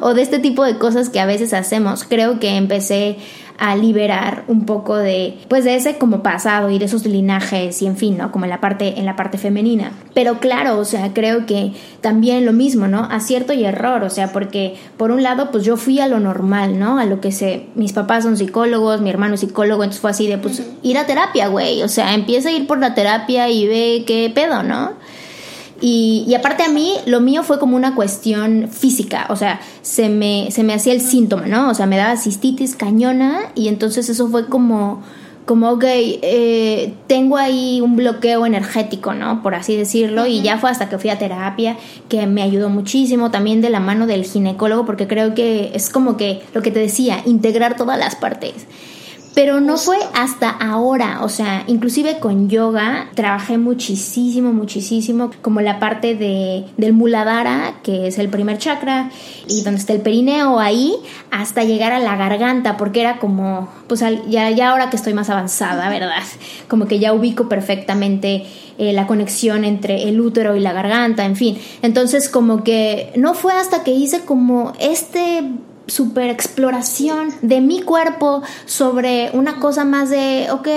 o 0.00 0.14
de 0.14 0.22
este 0.22 0.38
tipo 0.38 0.64
de 0.64 0.78
cosas 0.78 1.10
que 1.10 1.20
a 1.20 1.26
veces 1.26 1.52
hacemos, 1.52 2.04
creo 2.04 2.40
que 2.40 2.56
empecé 2.56 3.18
a 3.58 3.76
liberar 3.76 4.44
un 4.48 4.66
poco 4.66 4.96
de 4.96 5.38
pues 5.48 5.64
de 5.64 5.76
ese 5.76 5.98
como 5.98 6.22
pasado 6.22 6.70
y 6.70 6.78
de 6.78 6.84
esos 6.84 7.06
linajes 7.06 7.82
y 7.82 7.86
en 7.86 7.96
fin, 7.96 8.16
¿no? 8.18 8.32
Como 8.32 8.44
en 8.44 8.50
la 8.50 8.60
parte 8.60 8.98
en 8.98 9.06
la 9.06 9.16
parte 9.16 9.38
femenina. 9.38 9.92
Pero 10.14 10.38
claro, 10.38 10.78
o 10.78 10.84
sea, 10.84 11.12
creo 11.12 11.46
que 11.46 11.72
también 12.00 12.46
lo 12.46 12.52
mismo, 12.52 12.88
¿no? 12.88 13.04
Acierto 13.04 13.52
y 13.52 13.64
error, 13.64 14.02
o 14.02 14.10
sea, 14.10 14.32
porque 14.32 14.76
por 14.96 15.10
un 15.10 15.22
lado 15.22 15.50
pues 15.50 15.64
yo 15.64 15.76
fui 15.76 16.00
a 16.00 16.08
lo 16.08 16.20
normal, 16.20 16.78
¿no? 16.78 16.98
A 16.98 17.04
lo 17.04 17.20
que 17.20 17.32
sé, 17.32 17.66
mis 17.74 17.92
papás 17.92 18.24
son 18.24 18.36
psicólogos, 18.36 19.00
mi 19.00 19.10
hermano 19.10 19.34
es 19.34 19.40
psicólogo, 19.40 19.82
entonces 19.84 20.00
fue 20.00 20.10
así 20.10 20.26
de 20.26 20.38
pues 20.38 20.62
ir 20.82 20.98
a 20.98 21.06
terapia, 21.06 21.48
güey, 21.48 21.82
o 21.82 21.88
sea, 21.88 22.14
empieza 22.14 22.48
a 22.48 22.52
ir 22.52 22.66
por 22.66 22.78
la 22.78 22.94
terapia 22.94 23.48
y 23.48 23.66
ve 23.66 24.04
qué 24.06 24.30
pedo, 24.34 24.62
¿no? 24.62 24.92
Y, 25.80 26.34
aparte 26.34 26.62
a 26.62 26.68
mí, 26.68 26.94
lo 27.04 27.20
mío 27.20 27.42
fue 27.42 27.58
como 27.58 27.76
una 27.76 27.94
cuestión 27.94 28.68
física, 28.70 29.26
o 29.28 29.36
sea, 29.36 29.60
se 29.82 30.08
me, 30.08 30.50
se 30.50 30.64
me 30.64 30.72
hacía 30.72 30.94
el 30.94 31.02
síntoma, 31.02 31.46
¿no? 31.46 31.70
O 31.70 31.74
sea, 31.74 31.86
me 31.86 31.98
daba 31.98 32.16
cistitis 32.16 32.74
cañona 32.76 33.50
y 33.54 33.68
entonces 33.68 34.08
eso 34.08 34.26
fue 34.28 34.46
como, 34.46 35.02
como, 35.44 35.70
ok, 35.70 35.84
eh, 35.86 36.94
tengo 37.06 37.36
ahí 37.36 37.82
un 37.82 37.94
bloqueo 37.94 38.46
energético, 38.46 39.12
¿no? 39.12 39.42
Por 39.42 39.54
así 39.54 39.76
decirlo, 39.76 40.26
y 40.26 40.40
ya 40.40 40.56
fue 40.56 40.70
hasta 40.70 40.88
que 40.88 40.98
fui 40.98 41.10
a 41.10 41.18
terapia, 41.18 41.76
que 42.08 42.26
me 42.26 42.42
ayudó 42.42 42.70
muchísimo, 42.70 43.30
también 43.30 43.60
de 43.60 43.68
la 43.68 43.80
mano 43.80 44.06
del 44.06 44.24
ginecólogo, 44.24 44.86
porque 44.86 45.06
creo 45.06 45.34
que 45.34 45.72
es 45.74 45.90
como 45.90 46.16
que 46.16 46.42
lo 46.54 46.62
que 46.62 46.70
te 46.70 46.80
decía, 46.80 47.20
integrar 47.26 47.76
todas 47.76 47.98
las 47.98 48.16
partes. 48.16 48.66
Pero 49.36 49.60
no 49.60 49.76
fue 49.76 49.98
hasta 50.14 50.48
ahora, 50.48 51.18
o 51.22 51.28
sea, 51.28 51.64
inclusive 51.66 52.20
con 52.20 52.48
yoga 52.48 53.10
trabajé 53.12 53.58
muchísimo, 53.58 54.54
muchísimo, 54.54 55.30
como 55.42 55.60
la 55.60 55.78
parte 55.78 56.14
de, 56.14 56.64
del 56.78 56.94
muladhara, 56.94 57.74
que 57.82 58.06
es 58.06 58.18
el 58.18 58.30
primer 58.30 58.56
chakra, 58.56 59.10
y 59.46 59.60
donde 59.60 59.80
está 59.80 59.92
el 59.92 60.00
perineo 60.00 60.58
ahí, 60.58 60.94
hasta 61.30 61.64
llegar 61.64 61.92
a 61.92 61.98
la 61.98 62.16
garganta, 62.16 62.78
porque 62.78 63.02
era 63.02 63.18
como, 63.18 63.68
pues 63.88 64.02
ya, 64.26 64.50
ya 64.52 64.70
ahora 64.70 64.88
que 64.88 64.96
estoy 64.96 65.12
más 65.12 65.28
avanzada, 65.28 65.90
¿verdad? 65.90 66.22
Como 66.66 66.86
que 66.86 66.98
ya 66.98 67.12
ubico 67.12 67.46
perfectamente 67.46 68.46
eh, 68.78 68.94
la 68.94 69.06
conexión 69.06 69.64
entre 69.64 70.08
el 70.08 70.18
útero 70.18 70.56
y 70.56 70.60
la 70.60 70.72
garganta, 70.72 71.26
en 71.26 71.36
fin. 71.36 71.58
Entonces 71.82 72.30
como 72.30 72.64
que 72.64 73.12
no 73.16 73.34
fue 73.34 73.52
hasta 73.52 73.84
que 73.84 73.90
hice 73.90 74.24
como 74.24 74.72
este 74.80 75.44
super 75.86 76.30
exploración 76.30 77.30
de 77.42 77.60
mi 77.60 77.82
cuerpo 77.82 78.42
sobre 78.64 79.30
una 79.32 79.60
cosa 79.60 79.84
más 79.84 80.10
de, 80.10 80.48
ok, 80.50 80.68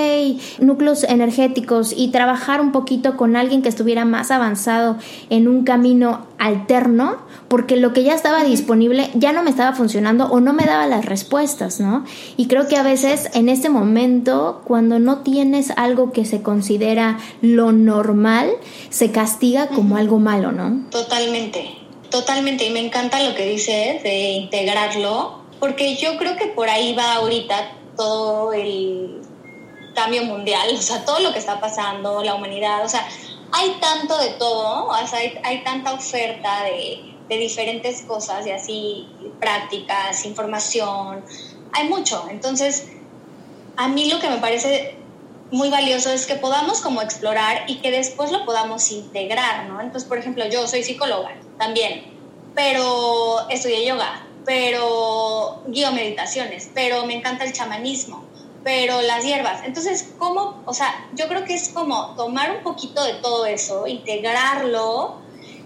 núcleos 0.59 1.03
energéticos 1.03 1.93
y 1.95 2.09
trabajar 2.09 2.61
un 2.61 2.71
poquito 2.71 3.17
con 3.17 3.35
alguien 3.35 3.61
que 3.61 3.69
estuviera 3.69 4.05
más 4.05 4.31
avanzado 4.31 4.97
en 5.29 5.47
un 5.47 5.63
camino 5.63 6.27
alterno, 6.37 7.17
porque 7.47 7.75
lo 7.75 7.93
que 7.93 8.03
ya 8.03 8.13
estaba 8.13 8.43
disponible 8.43 9.09
ya 9.13 9.33
no 9.33 9.43
me 9.43 9.49
estaba 9.49 9.75
funcionando 9.75 10.27
o 10.27 10.39
no 10.39 10.53
me 10.53 10.65
daba 10.65 10.87
las 10.87 11.05
respuestas, 11.05 11.79
¿no? 11.79 12.05
Y 12.37 12.47
creo 12.47 12.67
que 12.67 12.77
a 12.77 12.83
veces 12.83 13.29
en 13.33 13.49
este 13.49 13.69
momento, 13.69 14.61
cuando 14.65 14.99
no 14.99 15.19
tienes 15.19 15.71
algo 15.71 16.11
que 16.11 16.25
se 16.25 16.41
considera 16.41 17.17
lo 17.41 17.71
normal, 17.71 18.49
se 18.89 19.11
castiga 19.11 19.67
como 19.67 19.97
algo 19.97 20.19
malo, 20.19 20.51
¿no? 20.51 20.83
Totalmente. 20.89 21.78
Totalmente, 22.09 22.65
y 22.65 22.71
me 22.71 22.79
encanta 22.79 23.21
lo 23.21 23.35
que 23.35 23.45
dices 23.45 24.01
de 24.01 24.31
integrarlo, 24.31 25.43
porque 25.59 25.95
yo 25.95 26.17
creo 26.17 26.35
que 26.37 26.47
por 26.47 26.67
ahí 26.67 26.95
va 26.95 27.15
ahorita 27.15 27.71
todo 27.95 28.51
el 28.51 29.21
cambio 29.93 30.23
mundial, 30.23 30.69
o 30.75 30.81
sea, 30.81 31.05
todo 31.05 31.19
lo 31.19 31.31
que 31.31 31.39
está 31.39 31.59
pasando, 31.59 32.23
la 32.23 32.33
humanidad, 32.33 32.83
o 32.83 32.89
sea, 32.89 33.07
hay 33.51 33.77
tanto 33.79 34.17
de 34.17 34.29
todo, 34.29 34.87
o 34.87 35.07
sea, 35.07 35.19
hay, 35.43 35.63
tanta 35.63 35.93
oferta 35.93 36.63
de, 36.63 37.15
de 37.27 37.37
diferentes 37.37 38.01
cosas 38.03 38.45
y 38.47 38.51
así, 38.51 39.07
prácticas, 39.39 40.25
información, 40.25 41.23
hay 41.73 41.87
mucho. 41.89 42.25
Entonces, 42.29 42.87
a 43.75 43.87
mí 43.87 44.09
lo 44.09 44.19
que 44.19 44.29
me 44.29 44.37
parece 44.37 44.95
muy 45.51 45.69
valioso 45.69 46.11
es 46.11 46.25
que 46.25 46.35
podamos 46.35 46.81
como 46.81 47.01
explorar 47.01 47.65
y 47.67 47.77
que 47.77 47.91
después 47.91 48.31
lo 48.31 48.45
podamos 48.45 48.91
integrar, 48.91 49.65
¿no? 49.67 49.81
Entonces, 49.81 50.07
por 50.07 50.17
ejemplo, 50.17 50.47
yo 50.47 50.67
soy 50.67 50.83
psicóloga 50.83 51.35
también, 51.59 52.05
pero 52.55 53.47
estudié 53.49 53.85
yoga, 53.85 54.25
pero 54.45 55.61
guío 55.67 55.91
meditaciones, 55.91 56.71
pero 56.73 57.05
me 57.05 57.13
encanta 57.13 57.43
el 57.43 57.53
chamanismo, 57.53 58.23
pero 58.63 59.01
las 59.03 59.23
hierbas. 59.23 59.61
Entonces, 59.63 60.13
¿cómo? 60.17 60.63
O 60.65 60.73
sea, 60.73 61.07
yo 61.13 61.27
creo 61.27 61.45
que 61.45 61.53
es 61.53 61.69
como 61.69 62.15
tomar 62.15 62.49
un 62.57 62.63
poquito 62.63 63.03
de 63.03 63.13
todo 63.15 63.45
eso, 63.45 63.85
integrarlo, 63.85 65.19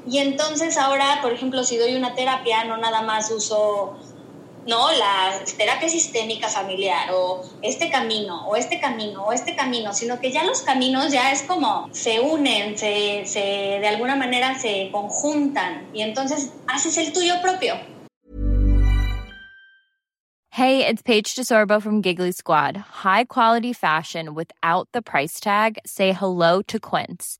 y 0.06 0.18
entonces 0.18 0.78
ahora, 0.78 1.20
por 1.22 1.32
ejemplo, 1.32 1.64
si 1.64 1.78
doy 1.78 1.96
una 1.96 2.14
terapia, 2.14 2.66
no 2.66 2.76
nada 2.78 3.02
más 3.04 3.32
uso 3.32 3.96
¿no? 4.65 4.91
La 4.91 5.43
terapia 5.58 5.89
sistémica 5.89 6.47
familiar 6.47 7.10
o 7.13 7.41
este 7.62 7.89
camino 7.89 8.47
o 8.47 8.56
este 8.56 8.80
camino 8.80 9.26
o 9.26 9.34
este 9.34 9.56
camino, 9.56 9.93
sino 9.93 10.19
que 10.19 10.32
ya 10.32 10.43
los 10.43 10.62
caminos 10.62 11.12
ya 11.12 11.32
es 11.32 11.43
como 11.43 11.89
se 11.91 12.19
unen, 12.19 12.78
se, 12.78 13.26
se 13.26 13.39
de 13.39 13.88
alguna 13.88 14.15
manera 14.15 14.58
se 14.58 14.89
conjuntan 14.91 15.89
y 15.93 16.02
entonces 16.02 16.52
haces 16.67 16.97
el 16.97 17.13
tuyo 17.13 17.41
propio. 17.41 17.76
Hey, 20.56 20.86
it's 20.86 21.02
Paige 21.02 21.34
DeSorbo 21.36 21.82
from 21.82 22.04
Giggly 22.04 22.32
Squad. 22.32 22.78
High 22.78 23.26
quality 23.26 23.73
fashion 23.73 24.36
without 24.36 24.88
the 24.91 25.02
price 25.02 25.39
tag. 25.39 25.80
Say 25.84 26.13
hello 26.13 26.62
to 26.67 26.80
Quince. 26.80 27.39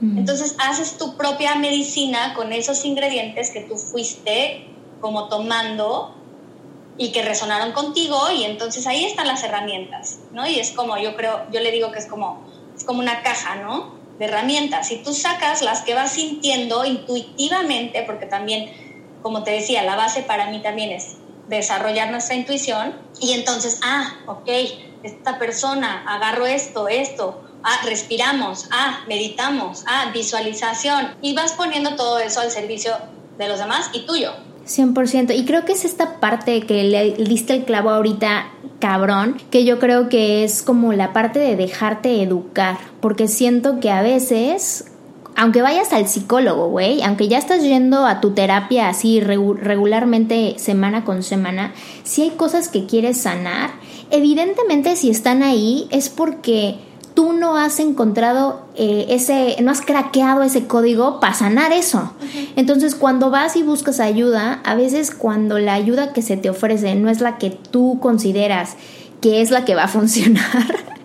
Entonces 0.00 0.56
haces 0.58 0.98
tu 0.98 1.16
propia 1.16 1.54
medicina 1.54 2.34
con 2.34 2.52
esos 2.52 2.84
ingredientes 2.84 3.50
que 3.50 3.60
tú 3.62 3.76
fuiste 3.76 4.68
como 5.00 5.28
tomando 5.28 6.14
y 6.98 7.12
que 7.12 7.22
resonaron 7.22 7.72
contigo 7.72 8.18
y 8.30 8.44
entonces 8.44 8.86
ahí 8.86 9.04
están 9.04 9.26
las 9.26 9.42
herramientas, 9.42 10.20
¿no? 10.32 10.46
Y 10.46 10.58
es 10.58 10.72
como, 10.72 10.98
yo 10.98 11.16
creo, 11.16 11.46
yo 11.50 11.60
le 11.60 11.70
digo 11.70 11.92
que 11.92 11.98
es 11.98 12.06
como, 12.06 12.44
es 12.76 12.84
como 12.84 13.00
una 13.00 13.22
caja, 13.22 13.56
¿no? 13.56 13.94
De 14.18 14.26
herramientas. 14.26 14.90
Y 14.92 14.98
tú 14.98 15.12
sacas 15.12 15.62
las 15.62 15.82
que 15.82 15.94
vas 15.94 16.12
sintiendo 16.12 16.84
intuitivamente, 16.84 18.02
porque 18.02 18.26
también, 18.26 18.70
como 19.22 19.42
te 19.44 19.50
decía, 19.50 19.82
la 19.82 19.96
base 19.96 20.22
para 20.22 20.50
mí 20.50 20.60
también 20.62 20.90
es 20.90 21.16
desarrollar 21.48 22.10
nuestra 22.10 22.34
intuición 22.34 22.94
y 23.20 23.32
entonces, 23.32 23.80
ah, 23.82 24.14
ok, 24.26 24.48
esta 25.02 25.38
persona, 25.38 26.04
agarro 26.08 26.46
esto, 26.46 26.88
esto, 26.88 27.42
ah, 27.66 27.80
respiramos, 27.84 28.68
ah, 28.70 29.00
meditamos, 29.08 29.84
ah, 29.86 30.10
visualización 30.14 31.08
y 31.20 31.34
vas 31.34 31.52
poniendo 31.52 31.96
todo 31.96 32.20
eso 32.20 32.40
al 32.40 32.50
servicio 32.50 32.92
de 33.36 33.48
los 33.48 33.58
demás 33.58 33.90
y 33.92 34.06
tuyo. 34.06 34.32
100%. 34.66 35.34
Y 35.34 35.44
creo 35.44 35.64
que 35.64 35.72
es 35.72 35.84
esta 35.84 36.18
parte 36.20 36.62
que 36.62 36.84
le 36.84 37.12
diste 37.12 37.54
el 37.54 37.64
clavo 37.64 37.90
ahorita, 37.90 38.46
cabrón, 38.80 39.40
que 39.50 39.64
yo 39.64 39.78
creo 39.78 40.08
que 40.08 40.44
es 40.44 40.62
como 40.62 40.92
la 40.92 41.12
parte 41.12 41.38
de 41.38 41.56
dejarte 41.56 42.22
educar. 42.22 42.78
Porque 43.00 43.28
siento 43.28 43.78
que 43.78 43.90
a 43.90 44.02
veces, 44.02 44.86
aunque 45.36 45.62
vayas 45.62 45.92
al 45.92 46.08
psicólogo, 46.08 46.68
güey, 46.68 47.02
aunque 47.02 47.28
ya 47.28 47.38
estás 47.38 47.62
yendo 47.62 48.06
a 48.06 48.20
tu 48.20 48.32
terapia 48.32 48.88
así 48.88 49.20
regularmente 49.20 50.56
semana 50.58 51.04
con 51.04 51.22
semana, 51.22 51.72
si 52.02 52.22
hay 52.22 52.30
cosas 52.30 52.68
que 52.68 52.86
quieres 52.86 53.20
sanar, 53.20 53.70
evidentemente 54.10 54.96
si 54.96 55.10
están 55.10 55.44
ahí 55.44 55.86
es 55.90 56.08
porque 56.08 56.76
tú 57.16 57.32
no 57.32 57.56
has 57.56 57.80
encontrado 57.80 58.66
eh, 58.76 59.06
ese, 59.08 59.56
no 59.62 59.70
has 59.70 59.80
craqueado 59.80 60.42
ese 60.42 60.66
código 60.66 61.18
para 61.18 61.32
sanar 61.32 61.72
eso. 61.72 62.12
Entonces, 62.56 62.94
cuando 62.94 63.30
vas 63.30 63.56
y 63.56 63.62
buscas 63.62 64.00
ayuda, 64.00 64.60
a 64.64 64.74
veces 64.74 65.12
cuando 65.12 65.58
la 65.58 65.72
ayuda 65.72 66.12
que 66.12 66.20
se 66.20 66.36
te 66.36 66.50
ofrece 66.50 66.94
no 66.94 67.08
es 67.08 67.22
la 67.22 67.38
que 67.38 67.50
tú 67.50 67.98
consideras 68.00 68.76
que 69.22 69.40
es 69.40 69.50
la 69.50 69.64
que 69.64 69.74
va 69.74 69.84
a 69.84 69.88
funcionar, 69.88 70.95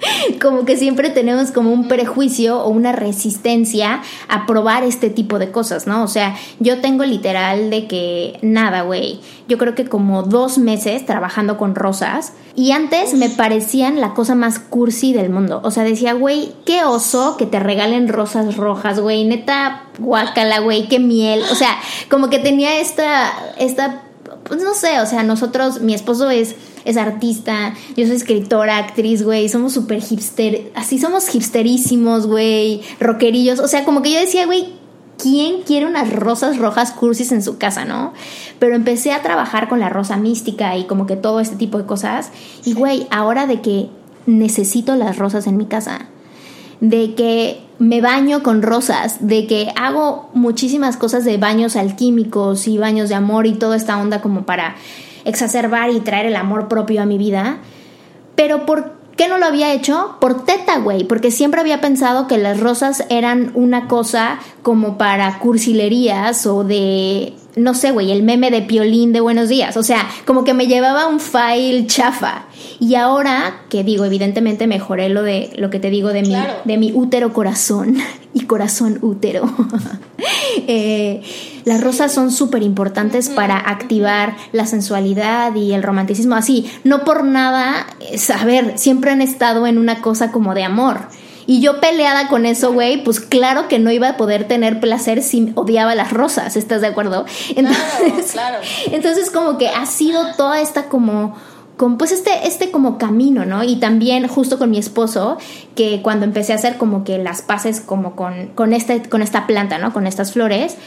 como 0.41 0.65
que 0.65 0.77
siempre 0.77 1.09
tenemos 1.09 1.51
como 1.51 1.71
un 1.71 1.87
prejuicio 1.87 2.61
o 2.61 2.69
una 2.69 2.91
resistencia 2.91 4.01
a 4.27 4.45
probar 4.45 4.83
este 4.83 5.09
tipo 5.09 5.39
de 5.39 5.51
cosas, 5.51 5.87
¿no? 5.87 6.03
O 6.03 6.07
sea, 6.07 6.35
yo 6.59 6.81
tengo 6.81 7.03
literal 7.03 7.69
de 7.69 7.87
que 7.87 8.39
nada, 8.41 8.81
güey. 8.81 9.19
Yo 9.47 9.57
creo 9.57 9.75
que 9.75 9.85
como 9.85 10.23
dos 10.23 10.57
meses 10.57 11.05
trabajando 11.05 11.57
con 11.57 11.75
rosas 11.75 12.33
y 12.55 12.71
antes 12.71 13.13
me 13.13 13.29
parecían 13.29 14.01
la 14.01 14.13
cosa 14.13 14.35
más 14.35 14.59
cursi 14.59 15.13
del 15.13 15.29
mundo. 15.29 15.61
O 15.63 15.71
sea, 15.71 15.83
decía, 15.83 16.13
güey, 16.13 16.53
qué 16.65 16.83
oso 16.83 17.37
que 17.37 17.45
te 17.45 17.59
regalen 17.59 18.07
rosas 18.07 18.57
rojas, 18.57 18.99
güey. 18.99 19.25
Neta, 19.25 19.83
guacala, 19.99 20.59
güey, 20.59 20.87
qué 20.87 20.99
miel. 20.99 21.41
O 21.51 21.55
sea, 21.55 21.77
como 22.09 22.29
que 22.29 22.39
tenía 22.39 22.79
esta, 22.79 23.31
esta, 23.57 24.03
pues 24.43 24.61
no 24.61 24.73
sé, 24.73 24.99
o 24.99 25.05
sea, 25.05 25.23
nosotros, 25.23 25.81
mi 25.81 25.93
esposo 25.93 26.29
es 26.29 26.55
es 26.85 26.97
artista, 26.97 27.73
yo 27.95 28.05
soy 28.05 28.15
escritora, 28.15 28.77
actriz, 28.77 29.23
güey, 29.23 29.49
somos 29.49 29.73
súper 29.73 30.01
hipster, 30.01 30.71
así 30.75 30.99
somos 30.99 31.33
hipsterísimos, 31.33 32.27
güey, 32.27 32.81
rockerillos, 32.99 33.59
o 33.59 33.67
sea, 33.67 33.83
como 33.85 34.01
que 34.01 34.11
yo 34.11 34.19
decía, 34.19 34.45
güey, 34.45 34.73
¿quién 35.17 35.61
quiere 35.61 35.85
unas 35.85 36.11
rosas 36.11 36.57
rojas 36.57 36.91
cursis 36.91 37.31
en 37.31 37.43
su 37.43 37.57
casa, 37.57 37.85
no? 37.85 38.13
Pero 38.59 38.75
empecé 38.75 39.11
a 39.11 39.21
trabajar 39.21 39.69
con 39.69 39.79
la 39.79 39.89
rosa 39.89 40.17
mística 40.17 40.75
y 40.77 40.85
como 40.85 41.05
que 41.05 41.15
todo 41.15 41.39
este 41.39 41.55
tipo 41.55 41.77
de 41.77 41.85
cosas, 41.85 42.31
y 42.65 42.73
güey, 42.73 43.07
ahora 43.11 43.47
de 43.47 43.61
que 43.61 43.89
necesito 44.25 44.95
las 44.95 45.17
rosas 45.17 45.47
en 45.47 45.57
mi 45.57 45.65
casa, 45.65 46.07
de 46.79 47.13
que 47.13 47.61
me 47.79 48.01
baño 48.01 48.43
con 48.43 48.61
rosas, 48.61 49.27
de 49.27 49.47
que 49.47 49.71
hago 49.75 50.29
muchísimas 50.33 50.97
cosas 50.97 51.25
de 51.25 51.37
baños 51.37 51.75
alquímicos 51.75 52.67
y 52.67 52.77
baños 52.77 53.09
de 53.09 53.15
amor 53.15 53.47
y 53.47 53.53
toda 53.53 53.75
esta 53.75 53.97
onda 53.97 54.21
como 54.21 54.45
para 54.45 54.75
exacerbar 55.25 55.89
y 55.89 55.99
traer 55.99 56.25
el 56.25 56.35
amor 56.35 56.67
propio 56.67 57.01
a 57.01 57.05
mi 57.05 57.17
vida. 57.17 57.59
Pero 58.35 58.65
¿por 58.65 58.93
qué 59.15 59.27
no 59.27 59.37
lo 59.37 59.45
había 59.45 59.73
hecho? 59.73 60.17
Por 60.19 60.45
teta, 60.45 60.79
güey, 60.79 61.03
porque 61.03 61.31
siempre 61.31 61.61
había 61.61 61.81
pensado 61.81 62.27
que 62.27 62.37
las 62.37 62.59
rosas 62.59 63.05
eran 63.09 63.51
una 63.53 63.87
cosa 63.87 64.39
como 64.63 64.97
para 64.97 65.39
cursilerías 65.39 66.45
o 66.45 66.63
de 66.63 67.33
no 67.55 67.73
sé, 67.73 67.91
güey, 67.91 68.11
el 68.11 68.23
meme 68.23 68.49
de 68.49 68.61
Piolín 68.61 69.11
de 69.13 69.19
Buenos 69.19 69.49
Días. 69.49 69.75
O 69.77 69.83
sea, 69.83 70.07
como 70.25 70.43
que 70.43 70.53
me 70.53 70.67
llevaba 70.67 71.07
un 71.07 71.19
file 71.19 71.85
chafa. 71.85 72.45
Y 72.79 72.95
ahora, 72.95 73.63
que 73.69 73.83
digo, 73.83 74.05
evidentemente 74.05 74.67
mejoré 74.67 75.09
lo 75.09 75.23
de 75.23 75.51
lo 75.57 75.69
que 75.69 75.79
te 75.79 75.89
digo 75.89 76.09
de 76.09 76.21
mi, 76.21 76.35
de 76.65 76.77
mi 76.77 76.91
útero 76.93 77.33
corazón 77.33 77.97
y 78.33 78.45
corazón 78.45 78.99
útero. 79.01 79.43
Eh, 80.67 81.23
las 81.63 81.81
rosas 81.81 82.11
son 82.11 82.29
súper 82.29 82.61
importantes 82.61 83.29
para 83.29 83.57
activar 83.57 84.35
la 84.51 84.65
sensualidad 84.65 85.55
y 85.55 85.73
el 85.73 85.81
romanticismo. 85.81 86.35
Así, 86.35 86.69
no 86.83 87.03
por 87.03 87.23
nada, 87.23 87.87
a 88.37 88.45
ver, 88.45 88.77
siempre 88.77 89.11
han 89.11 89.21
estado 89.21 89.65
en 89.65 89.77
una 89.77 90.01
cosa 90.01 90.31
como 90.31 90.53
de 90.53 90.63
amor. 90.63 91.07
Y 91.47 91.61
yo 91.61 91.79
peleada 91.79 92.27
con 92.27 92.45
eso, 92.45 92.71
güey, 92.73 93.03
pues 93.03 93.19
claro 93.19 93.67
que 93.67 93.79
no 93.79 93.91
iba 93.91 94.09
a 94.09 94.17
poder 94.17 94.47
tener 94.47 94.79
placer 94.79 95.23
si 95.23 95.51
odiaba 95.55 95.95
las 95.95 96.11
rosas, 96.11 96.55
¿estás 96.55 96.81
de 96.81 96.87
acuerdo? 96.87 97.25
Entonces, 97.55 98.31
claro, 98.31 98.57
entonces 98.91 99.31
como 99.31 99.57
que 99.57 99.69
ha 99.69 99.85
sido 99.85 100.35
toda 100.35 100.61
esta 100.61 100.83
como 100.83 101.35
con 101.77 101.97
pues 101.97 102.11
este, 102.11 102.47
este 102.47 102.71
como 102.71 102.97
camino, 102.97 103.45
¿no? 103.45 103.63
Y 103.63 103.77
también 103.77 104.27
justo 104.27 104.57
con 104.59 104.69
mi 104.69 104.77
esposo, 104.77 105.37
que 105.75 106.01
cuando 106.01 106.25
empecé 106.25 106.53
a 106.53 106.55
hacer 106.55 106.77
como 106.77 107.03
que 107.03 107.17
las 107.17 107.41
paces 107.41 107.81
como 107.81 108.15
con, 108.15 108.47
con, 108.55 108.73
este, 108.73 109.01
con 109.03 109.21
esta 109.21 109.47
planta, 109.47 109.77
¿no? 109.77 109.91
Con 109.93 110.05
estas 110.05 110.33
flores, 110.33 110.77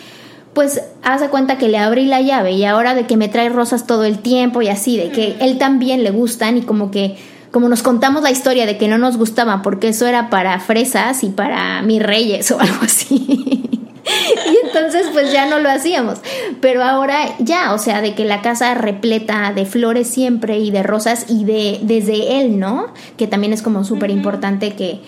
pues 0.55 0.83
hace 1.03 1.29
cuenta 1.29 1.59
que 1.59 1.69
le 1.69 1.79
abrí 1.79 2.07
la 2.07 2.21
llave 2.21 2.53
y 2.53 2.65
ahora 2.65 2.95
de 2.95 3.07
que 3.07 3.17
me 3.17 3.29
trae 3.29 3.49
rosas 3.49 3.87
todo 3.87 4.05
el 4.05 4.21
tiempo 4.21 4.63
y 4.63 4.69
así, 4.69 4.97
de 4.97 5.11
que 5.11 5.37
él 5.41 5.59
también 5.59 6.05
le 6.05 6.11
gustan 6.11 6.57
y 6.59 6.63
como 6.63 6.91
que 6.91 7.17
como 7.51 7.69
nos 7.69 7.85
contamos 7.85 8.25
la 8.25 8.33
historia 8.33 8.67
de 8.67 8.79
que 8.79 8.89
no 8.89 8.99
nos 8.99 9.17
gustaban 9.17 9.63
porque 9.63 9.89
eso 9.89 10.09
era 10.09 10.29
para 10.29 10.59
fresas 10.59 11.23
y 11.23 11.29
para 11.29 11.83
mis 11.83 12.03
reyes 12.03 12.51
o 12.51 12.59
algo 12.59 12.83
así. 12.83 13.81
y 14.47 14.67
entonces 14.67 15.09
pues 15.13 15.33
ya 15.33 15.47
no 15.47 15.59
lo 15.59 15.71
hacíamos. 15.71 16.19
Pero 16.61 16.83
ahora 16.83 17.37
ya, 17.39 17.73
o 17.75 17.79
sea, 17.79 18.01
de 18.01 18.15
que 18.15 18.25
la 18.25 18.43
casa 18.43 18.75
repleta 18.75 19.53
de 19.53 19.67
flores 19.67 20.09
siempre 20.09 20.59
y 20.59 20.71
de 20.71 20.83
rosas 20.83 21.27
y 21.29 21.45
de 21.45 21.81
desde 21.83 22.41
él, 22.41 22.59
¿no? 22.59 22.93
Que 23.17 23.27
también 23.27 23.53
es 23.53 23.63
como 23.63 23.85
súper 23.85 24.11
importante 24.11 24.75
que, 24.75 25.01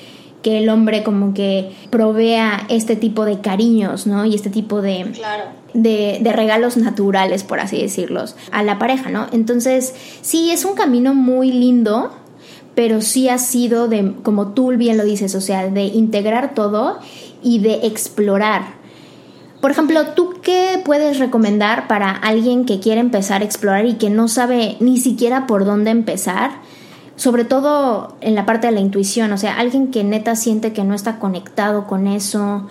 que 0.43 0.59
el 0.59 0.69
hombre 0.69 1.03
como 1.03 1.35
que 1.35 1.73
provea 1.91 2.67
este 2.69 2.97
tipo 2.97 3.25
de 3.25 3.41
cariños, 3.41 4.07
¿no? 4.07 4.25
Y 4.25 4.35
este 4.35 4.51
tipo 4.51 4.83
de, 4.83 5.13
de, 5.75 6.19
de, 6.21 6.33
regalos 6.33 6.77
naturales, 6.77 7.45
por 7.45 7.61
así 7.61 7.81
decirlos, 7.81 8.37
a 8.51 8.63
la 8.63 8.79
pareja, 8.79 9.11
¿no? 9.11 9.27
Entonces, 9.33 9.95
sí, 10.23 10.51
es 10.51 10.65
un 10.65 10.75
camino 10.75 11.15
muy 11.15 11.53
lindo 11.53 12.13
pero 12.77 13.01
sí 13.01 13.31
ha 13.31 13.39
sido 13.39 13.89
de, 13.89 14.13
como 14.23 14.49
tú 14.49 14.69
bien 14.77 14.99
lo 14.99 15.05
dices, 15.05 15.35
o 15.35 15.41
sea, 15.41 15.67
de 15.67 15.85
integrar 15.85 16.53
todo 16.55 16.99
y 17.43 17.59
de 17.61 17.87
explorar. 17.87 18.75
Por 19.61 19.71
ejemplo, 19.71 20.09
¿tú 20.09 20.35
qué 20.43 20.81
puedes 20.85 21.19
recomendar 21.19 21.89
para 21.89 22.11
alguien 22.11 22.67
que 22.67 22.81
quiere 22.81 23.01
empezar 23.01 23.43
a 23.43 23.45
explorar 23.45 23.87
y 23.87 23.95
que 23.95 24.11
no 24.11 24.29
sabe 24.29 24.77
ni 24.81 24.99
siquiera 24.99 25.47
por 25.47 25.65
dónde 25.65 25.91
empezar? 25.91 26.61
Sobre 27.17 27.45
todo 27.45 28.17
en 28.21 28.35
la 28.35 28.45
parte 28.45 28.67
de 28.67 28.75
la 28.75 28.81
intuición, 28.81 29.33
o 29.33 29.39
sea, 29.39 29.59
alguien 29.59 29.91
que 29.91 30.05
neta 30.05 30.37
siente 30.37 30.73
que 30.73 30.85
no 30.85 30.95
está 30.95 31.19
conectado 31.19 31.87
con 31.87 32.07
eso, 32.07 32.67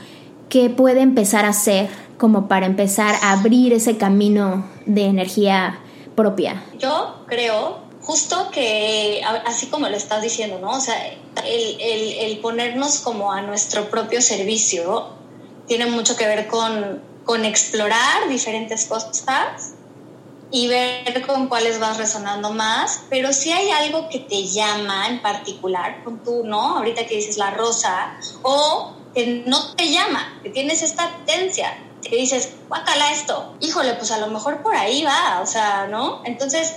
¿qué 0.50 0.69
puede 0.69 1.02
empezar 1.02 1.45
a 1.45 1.50
hacer 1.50 1.89
como 2.17 2.48
para 2.48 2.67
empezar 2.67 3.15
a 3.24 3.32
abrir 3.32 3.74
ese 3.74 3.98
camino 3.98 4.65
de 4.86 5.06
energía 5.06 5.80
propia? 6.15 6.63
Yo 6.80 7.15
creo 7.26 7.86
justo 8.06 8.50
que, 8.52 9.21
así 9.45 9.67
como 9.67 9.89
lo 9.89 9.98
estás 9.98 10.21
diciendo, 10.21 10.60
¿no? 10.60 10.71
O 10.71 10.80
sea, 10.80 10.95
el, 11.43 12.38
ponernos 12.39 13.00
como 13.00 13.32
a 13.32 13.41
nuestro 13.41 13.89
propio 13.89 14.21
servicio 14.21 15.08
tiene 15.67 15.86
mucho 15.88 16.15
que 16.15 16.25
ver 16.28 16.47
con, 16.47 17.01
con 17.23 17.45
explorar 17.45 18.28
diferentes 18.30 18.86
cosas 18.86 19.73
y 20.51 20.67
ver 20.67 21.25
con 21.25 21.47
cuáles 21.47 21.80
vas 21.80 21.97
resonando 21.97 22.51
más, 22.51 23.04
pero 23.10 23.34
si 23.34 23.51
hay 23.51 23.71
algo 23.71 24.10
que 24.10 24.19
te 24.19 24.45
llama 24.45 25.08
en 25.08 25.21
particular, 25.21 26.04
con 26.04 26.23
tú, 26.23 26.43
¿no? 26.45 26.78
Ahorita 26.78 27.06
que 27.06 27.15
dices 27.15 27.38
la 27.38 27.51
rosa, 27.51 28.17
o 28.43 28.93
que 29.13 29.43
no 29.45 29.73
te 29.75 29.91
llama, 29.91 30.39
que 30.43 30.49
tienes 30.49 30.82
esta 30.82 31.10
tendencia, 31.25 31.78
que 32.01 32.15
dices, 32.15 32.54
guácala 32.69 33.12
esto, 33.12 33.56
híjole, 33.60 33.95
pues 33.95 34.12
a 34.12 34.19
lo 34.19 34.28
mejor 34.28 34.62
por 34.62 34.75
ahí 34.75 35.04
va, 35.04 35.41
o 35.41 35.45
sea, 35.45 35.88
¿no? 35.88 36.21
Entonces, 36.25 36.75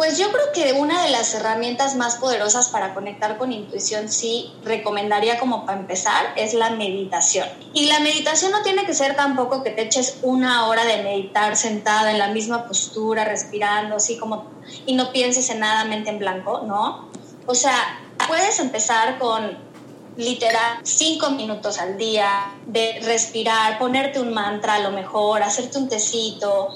pues 0.00 0.16
yo 0.16 0.32
creo 0.32 0.50
que 0.54 0.72
una 0.72 1.02
de 1.02 1.10
las 1.10 1.34
herramientas 1.34 1.94
más 1.94 2.16
poderosas 2.16 2.68
para 2.68 2.94
conectar 2.94 3.36
con 3.36 3.52
intuición, 3.52 4.08
sí, 4.08 4.50
recomendaría 4.64 5.38
como 5.38 5.66
para 5.66 5.78
empezar, 5.78 6.32
es 6.36 6.54
la 6.54 6.70
meditación. 6.70 7.46
Y 7.74 7.84
la 7.84 8.00
meditación 8.00 8.50
no 8.50 8.62
tiene 8.62 8.86
que 8.86 8.94
ser 8.94 9.14
tampoco 9.14 9.62
que 9.62 9.68
te 9.68 9.82
eches 9.82 10.20
una 10.22 10.68
hora 10.68 10.86
de 10.86 11.02
meditar 11.02 11.54
sentada 11.54 12.12
en 12.12 12.18
la 12.18 12.28
misma 12.28 12.66
postura, 12.66 13.26
respirando, 13.26 13.96
así 13.96 14.16
como, 14.16 14.46
y 14.86 14.94
no 14.94 15.12
pienses 15.12 15.50
en 15.50 15.60
nada, 15.60 15.84
mente 15.84 16.08
en 16.08 16.18
blanco, 16.18 16.62
¿no? 16.64 17.10
O 17.44 17.54
sea, 17.54 18.00
puedes 18.26 18.58
empezar 18.58 19.18
con 19.18 19.58
literal 20.16 20.78
cinco 20.82 21.28
minutos 21.32 21.78
al 21.78 21.98
día 21.98 22.54
de 22.64 23.00
respirar, 23.02 23.78
ponerte 23.78 24.18
un 24.18 24.32
mantra 24.32 24.76
a 24.76 24.78
lo 24.78 24.92
mejor, 24.92 25.42
hacerte 25.42 25.76
un 25.76 25.90
tecito, 25.90 26.74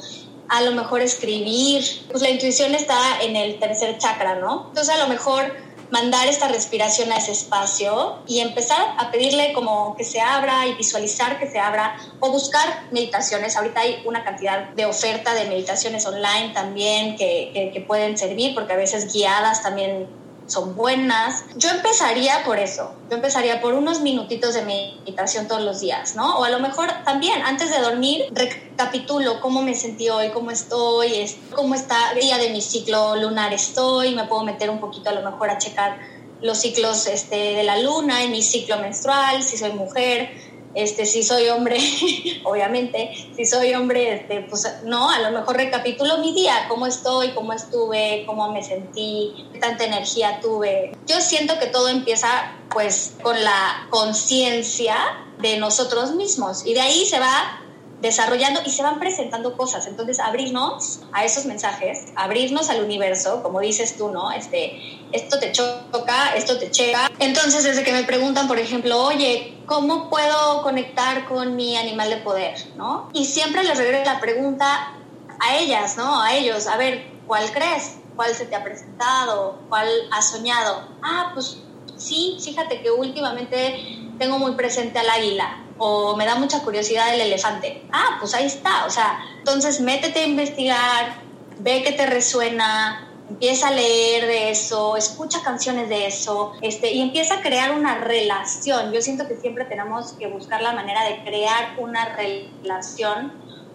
a 0.49 0.61
lo 0.63 0.73
mejor 0.73 1.01
escribir, 1.01 1.85
pues 2.11 2.23
la 2.23 2.31
intuición 2.31 2.75
está 2.75 3.23
en 3.23 3.37
el 3.37 3.59
tercer 3.59 3.99
chakra, 3.99 4.37
¿no? 4.37 4.67
Entonces 4.69 4.95
a 4.95 4.99
lo 4.99 5.09
mejor 5.09 5.53
mandar 5.91 6.27
esta 6.27 6.49
respiración 6.49 7.13
a 7.13 7.19
ese 7.19 7.33
espacio 7.33 8.19
y 8.27 8.41
empezar 8.41 8.95
a 8.99 9.11
pedirle 9.11 9.53
como 9.53 9.95
que 9.97 10.05
se 10.05 10.21
abra 10.21 10.67
y 10.67 10.75
visualizar 10.75 11.39
que 11.39 11.49
se 11.49 11.59
abra 11.59 11.97
o 12.21 12.31
buscar 12.31 12.89
meditaciones. 12.91 13.57
Ahorita 13.57 13.81
hay 13.81 14.03
una 14.05 14.25
cantidad 14.25 14.71
de 14.71 14.87
oferta 14.87 15.35
de 15.35 15.45
meditaciones 15.45 16.05
online 16.07 16.53
también 16.53 17.17
que, 17.17 17.51
que, 17.53 17.71
que 17.73 17.81
pueden 17.81 18.19
servir 18.19 18.55
porque 18.55 18.73
a 18.73 18.77
veces 18.77 19.13
guiadas 19.13 19.63
también 19.63 20.09
son 20.47 20.77
buenas. 20.77 21.45
Yo 21.57 21.71
empezaría 21.71 22.45
por 22.45 22.59
eso, 22.59 22.95
yo 23.11 23.17
empezaría 23.17 23.61
por 23.61 23.75
unos 23.75 24.01
minutitos 24.01 24.55
de 24.55 24.63
meditación 24.63 25.49
todos 25.49 25.63
los 25.63 25.81
días, 25.81 26.17
¿no? 26.17 26.39
O 26.39 26.45
a 26.45 26.51
lo 26.51 26.61
mejor 26.61 26.89
también 27.05 27.43
antes 27.43 27.71
de 27.71 27.81
dormir 27.81 28.27
recapitulo 28.33 29.41
cómo 29.41 29.63
me 29.63 29.75
sentí 29.75 30.09
hoy, 30.09 30.31
cómo 30.31 30.51
estoy, 30.51 31.31
cómo 31.55 31.75
está 31.75 32.15
día 32.15 32.39
de 32.39 32.51
mi 32.51 32.61
ciclo 32.61 33.17
lunar 33.17 33.53
estoy, 33.53 34.15
me 34.15 34.25
puedo 34.25 34.45
meter 34.45 34.71
un 34.71 34.81
poquito 34.81 35.11
a 35.11 35.13
lo 35.13 35.29
mejor 35.29 35.51
a 35.51 35.59
checar 35.59 35.99
los 36.43 36.59
ciclos 36.59 37.07
este, 37.07 37.37
de 37.37 37.63
la 37.63 37.79
luna, 37.79 38.23
en 38.23 38.31
mi 38.31 38.43
ciclo 38.43 38.79
menstrual, 38.79 39.43
si 39.43 39.57
soy 39.57 39.73
mujer, 39.73 40.31
este, 40.75 41.07
si 41.07 41.23
soy 41.23 41.49
hombre, 41.49 41.79
obviamente, 42.45 43.11
si 43.35 43.45
soy 43.45 43.75
hombre, 43.75 44.15
este, 44.15 44.41
pues 44.43 44.67
no, 44.85 45.11
a 45.11 45.21
lo 45.21 45.31
mejor 45.31 45.57
recapitulo 45.57 46.19
mi 46.19 46.35
día, 46.35 46.67
cómo 46.69 46.87
estoy, 46.87 47.31
cómo 47.31 47.53
estuve, 47.53 48.25
cómo 48.27 48.53
me 48.53 48.63
sentí, 48.63 49.49
qué 49.53 49.59
tanta 49.59 49.85
energía 49.85 50.41
tuve. 50.41 50.97
Yo 51.07 51.21
siento 51.21 51.59
que 51.59 51.67
todo 51.67 51.89
empieza 51.89 52.29
pues 52.71 53.15
con 53.23 53.43
la 53.43 53.87
conciencia 53.91 54.97
de 55.39 55.59
nosotros 55.59 56.15
mismos 56.15 56.67
y 56.67 56.75
de 56.75 56.81
ahí 56.81 57.07
se 57.07 57.19
va 57.19 57.64
desarrollando 58.05 58.61
y 58.67 58.71
se 58.71 58.83
van 58.83 59.01
presentando 59.01 59.57
cosas. 59.57 59.87
Entonces, 59.87 60.21
abrirnos 60.21 61.01
a 61.13 61.25
esos 61.25 61.47
mensajes, 61.47 62.05
abrirnos 62.17 62.69
al 62.69 62.85
universo, 62.85 63.43
como 63.43 63.61
dices 63.61 63.97
tú, 63.97 64.11
¿no? 64.11 64.31
Este, 64.31 65.01
esto 65.11 65.39
te 65.39 65.53
choca, 65.53 66.35
esto 66.37 66.59
te 66.59 66.71
checa. 66.71 67.11
Entonces, 67.19 67.65
desde 67.65 67.83
que 67.83 67.93
me 67.93 68.05
preguntan, 68.05 68.47
por 68.47 68.59
ejemplo, 68.59 69.03
oye, 69.03 69.57
¿cómo 69.65 70.11
puedo 70.11 70.63
conectar 70.63 71.27
con 71.27 71.57
mi 71.57 71.79
animal 71.79 72.11
de 72.11 72.19
poder, 72.19 72.55
¿no? 72.77 73.09
Y 73.15 73.25
siempre 73.25 73.65
les 73.65 73.79
regreso 73.79 74.05
la 74.05 74.21
pregunta 74.21 74.93
a 75.41 75.57
ellas, 75.57 75.97
¿no? 75.97 76.23
A 76.23 76.35
ellos, 76.35 76.67
a 76.67 76.77
ver, 76.77 77.11
¿cuál 77.27 77.51
crees? 77.53 77.97
¿Cuál 78.17 78.35
se 78.35 78.45
te 78.45 78.55
ha 78.55 78.63
presentado? 78.63 79.61
¿Cuál 79.71 79.89
has 80.13 80.31
soñado? 80.31 80.89
Ah, 81.03 81.31
pues 81.33 81.57
sí, 81.97 82.37
fíjate 82.39 82.83
que 82.83 82.91
últimamente 82.91 84.13
tengo 84.19 84.39
muy 84.39 84.53
presente 84.53 84.99
al 84.99 85.09
águila 85.09 85.64
o 85.79 86.17
me 86.17 86.27
da 86.27 86.37
mucha 86.37 86.63
curiosidad 86.63 87.15
el 87.15 87.21
elefante. 87.21 87.83
Ah, 87.93 88.17
pues 88.21 88.35
ahí 88.35 88.47
está. 88.47 88.87
O 88.87 88.91
sea, 88.91 89.19
entonces 89.39 89.81
métete 89.81 90.21
a 90.21 90.27
investigar, 90.27 91.21
ve 91.59 91.83
que 91.83 91.93
te 91.93 92.07
resuena, 92.07 93.09
empieza 93.29 93.69
a 93.69 93.71
leer 93.71 94.27
de 94.27 94.51
eso, 94.51 94.97
escucha 94.97 95.43
canciones 95.43 95.89
de 95.89 96.07
eso, 96.07 96.53
este, 96.61 96.93
y 96.93 97.01
empieza 97.01 97.35
a 97.35 97.43
crear 97.43 97.73
una 97.73 97.97
relación. 97.97 98.93
Yo 98.93 99.01
siento 99.01 99.27
que 99.27 99.37
siempre 99.37 99.65
tenemos 99.65 100.13
que 100.13 100.27
buscar 100.27 100.63
la 100.63 100.73
manera 100.73 101.05
de 101.05 101.23
crear 101.25 101.75
una 101.79 102.15
relación 102.17 103.33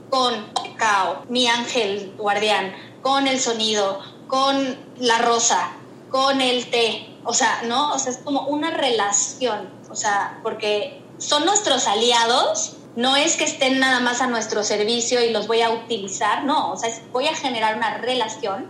con 0.09 0.33
Cao, 0.77 1.23
mi 1.29 1.47
ángel 1.47 2.13
guardián, 2.17 2.73
con 3.01 3.27
el 3.27 3.39
sonido, 3.39 3.99
con 4.27 4.77
la 4.99 5.17
rosa, 5.19 5.71
con 6.09 6.41
el 6.41 6.69
té. 6.69 7.07
O 7.23 7.33
sea, 7.33 7.61
¿no? 7.65 7.93
O 7.93 7.99
sea, 7.99 8.11
es 8.11 8.17
como 8.19 8.47
una 8.47 8.71
relación. 8.71 9.69
O 9.91 9.95
sea, 9.95 10.39
porque 10.43 11.01
son 11.19 11.45
nuestros 11.45 11.87
aliados, 11.87 12.77
no 12.95 13.15
es 13.15 13.35
que 13.35 13.43
estén 13.43 13.79
nada 13.79 13.99
más 13.99 14.21
a 14.21 14.27
nuestro 14.27 14.63
servicio 14.63 15.23
y 15.23 15.31
los 15.31 15.47
voy 15.47 15.61
a 15.61 15.69
utilizar, 15.69 16.43
no, 16.43 16.71
o 16.71 16.77
sea, 16.77 16.89
voy 17.11 17.27
a 17.27 17.35
generar 17.35 17.77
una 17.77 17.97
relación 17.97 18.67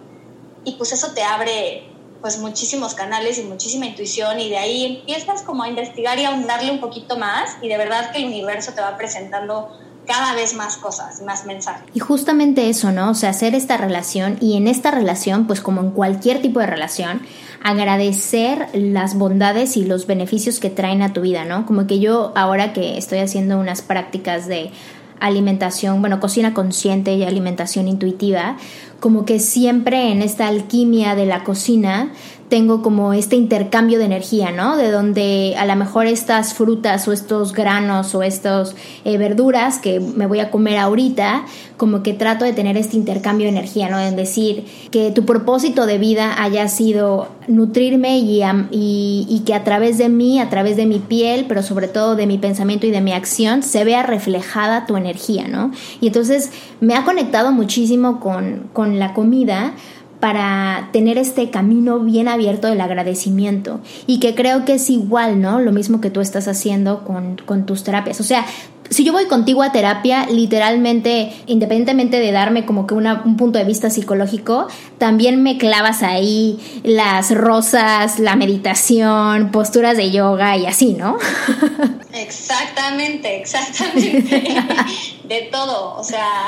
y 0.66 0.74
pues 0.74 0.92
eso 0.92 1.14
te 1.14 1.24
abre 1.24 1.90
pues 2.22 2.38
muchísimos 2.38 2.96
canales 2.96 3.38
y 3.38 3.44
muchísima 3.44 3.86
intuición 3.86 4.42
y 4.42 4.50
de 4.50 4.58
ahí 4.58 4.86
empiezas 4.86 5.42
como 5.42 5.64
a 5.64 5.70
investigar 5.70 6.20
y 6.20 6.26
a 6.26 6.30
ahondarle 6.30 6.72
un 6.72 6.82
poquito 6.82 7.18
más 7.18 7.56
y 7.62 7.70
de 7.70 7.78
verdad 7.78 8.12
que 8.12 8.18
el 8.18 8.26
universo 8.26 8.74
te 8.74 8.82
va 8.82 8.98
presentando 8.98 9.70
cada 10.10 10.34
vez 10.34 10.56
más 10.56 10.78
cosas, 10.78 11.22
más 11.22 11.46
mensajes. 11.46 11.84
Y 11.94 12.00
justamente 12.00 12.68
eso, 12.68 12.92
¿no? 12.92 13.12
O 13.12 13.14
sea, 13.14 13.30
hacer 13.30 13.54
esta 13.54 13.78
relación 13.78 14.38
y 14.42 14.58
en 14.58 14.68
esta 14.68 14.90
relación, 14.90 15.46
pues 15.46 15.62
como 15.62 15.82
en 15.82 15.92
cualquier 15.92 16.42
tipo 16.42 16.60
de 16.60 16.66
relación, 16.66 17.22
agradecer 17.64 18.70
las 18.74 19.14
bondades 19.14 19.78
y 19.78 19.86
los 19.86 20.08
beneficios 20.08 20.60
que 20.60 20.72
traen 20.72 21.04
a 21.04 21.14
tu 21.14 21.22
vida, 21.22 21.46
¿no? 21.46 21.68
Como 21.68 21.86
que 21.86 22.00
yo 22.00 22.32
ahora 22.36 22.74
que 22.74 22.98
estoy 22.98 23.20
haciendo 23.20 23.60
unas 23.60 23.84
prácticas 23.84 24.48
de 24.48 24.72
alimentación, 25.20 26.02
bueno, 26.02 26.20
cocina 26.20 26.56
consciente 26.56 27.14
y 27.14 27.24
alimentación 27.24 27.88
intuitiva, 27.88 28.58
como 29.00 29.26
que 29.26 29.40
siempre 29.40 30.12
en 30.12 30.22
esta 30.22 30.48
alquimia 30.48 31.16
de 31.16 31.26
la 31.26 31.44
cocina 31.44 32.12
tengo 32.50 32.82
como 32.82 33.14
este 33.14 33.36
intercambio 33.36 34.00
de 34.00 34.06
energía, 34.06 34.52
¿no? 34.52 34.76
De 34.76 34.92
donde 34.92 35.56
a 35.58 35.66
lo 35.66 35.76
mejor 35.76 36.08
estas 36.08 36.56
frutas 36.56 37.08
o 37.08 37.14
estos 37.14 37.54
granos 37.54 38.16
o 38.16 38.24
estas 38.24 38.76
eh, 39.06 39.18
verduras 39.18 39.78
que 39.78 40.00
me 40.00 40.26
voy 40.26 40.40
a 40.40 40.50
comer 40.50 40.78
ahorita, 40.78 41.46
como 41.78 42.02
que 42.02 42.14
trato 42.14 42.46
de 42.46 42.54
tener 42.54 42.76
este 42.76 42.98
intercambio 42.98 43.46
de 43.46 43.52
energía, 43.52 43.88
¿no? 43.90 44.00
En 44.00 44.16
decir 44.16 44.66
que 44.90 45.12
tu 45.12 45.26
propósito 45.26 45.86
de 45.86 46.00
vida 46.00 46.42
haya 46.42 46.68
sido 46.68 47.30
nutrirme 47.48 48.18
y, 48.18 48.42
y, 48.72 49.28
y 49.30 49.44
que 49.46 49.54
a 49.54 49.64
través 49.64 50.00
de 50.00 50.10
mí, 50.10 50.40
a 50.40 50.50
través 50.50 50.76
de 50.76 50.88
mi 50.88 50.98
piel, 50.98 51.46
pero 51.48 51.62
sobre 51.62 51.88
todo 51.88 52.16
de 52.16 52.26
mi 52.26 52.40
pensamiento 52.40 52.88
y 52.88 52.92
de 52.92 53.02
mi 53.02 53.14
acción, 53.14 53.62
se 53.62 53.84
vea 53.84 54.02
reflejada 54.02 54.88
tu 54.88 54.98
energía, 54.98 55.48
¿no? 55.48 55.72
Y 56.02 56.08
entonces 56.08 56.52
me 56.82 56.96
ha 56.96 57.06
conectado 57.06 57.52
muchísimo 57.52 58.20
con, 58.20 58.70
con 58.74 58.89
la 58.98 59.14
comida 59.14 59.76
para 60.20 60.90
tener 60.92 61.18
este 61.18 61.50
camino 61.50 62.00
bien 62.00 62.28
abierto 62.28 62.68
del 62.68 62.82
agradecimiento 62.82 63.80
y 64.06 64.20
que 64.20 64.36
creo 64.36 64.66
que 64.66 64.74
es 64.74 64.90
igual, 64.90 65.42
¿no? 65.42 65.60
Lo 65.60 65.72
mismo 65.72 66.02
que 66.02 66.10
tú 66.10 66.20
estás 66.20 66.48
haciendo 66.48 67.06
con, 67.06 67.38
con 67.46 67.66
tus 67.66 67.84
terapias. 67.84 68.20
O 68.20 68.24
sea, 68.24 68.46
si 68.90 69.06
yo 69.06 69.14
voy 69.14 69.28
contigo 69.28 69.62
a 69.64 69.72
terapia, 69.72 70.26
literalmente, 70.26 71.32
independientemente 71.46 72.20
de 72.20 72.32
darme 72.32 72.66
como 72.66 72.88
que 72.88 72.96
una, 72.96 73.22
un 73.24 73.38
punto 73.38 73.60
de 73.60 73.66
vista 73.66 73.90
psicológico, 73.90 74.68
también 74.98 75.42
me 75.42 75.58
clavas 75.58 76.04
ahí 76.04 76.60
las 76.84 77.32
rosas, 77.32 78.20
la 78.20 78.36
meditación, 78.36 79.52
posturas 79.52 79.96
de 79.96 80.12
yoga 80.12 80.58
y 80.58 80.66
así, 80.66 80.94
¿no? 80.94 81.18
Exactamente, 82.12 83.40
exactamente. 83.40 84.44
de 85.24 85.50
todo, 85.52 85.96
o 85.96 86.04
sea 86.04 86.48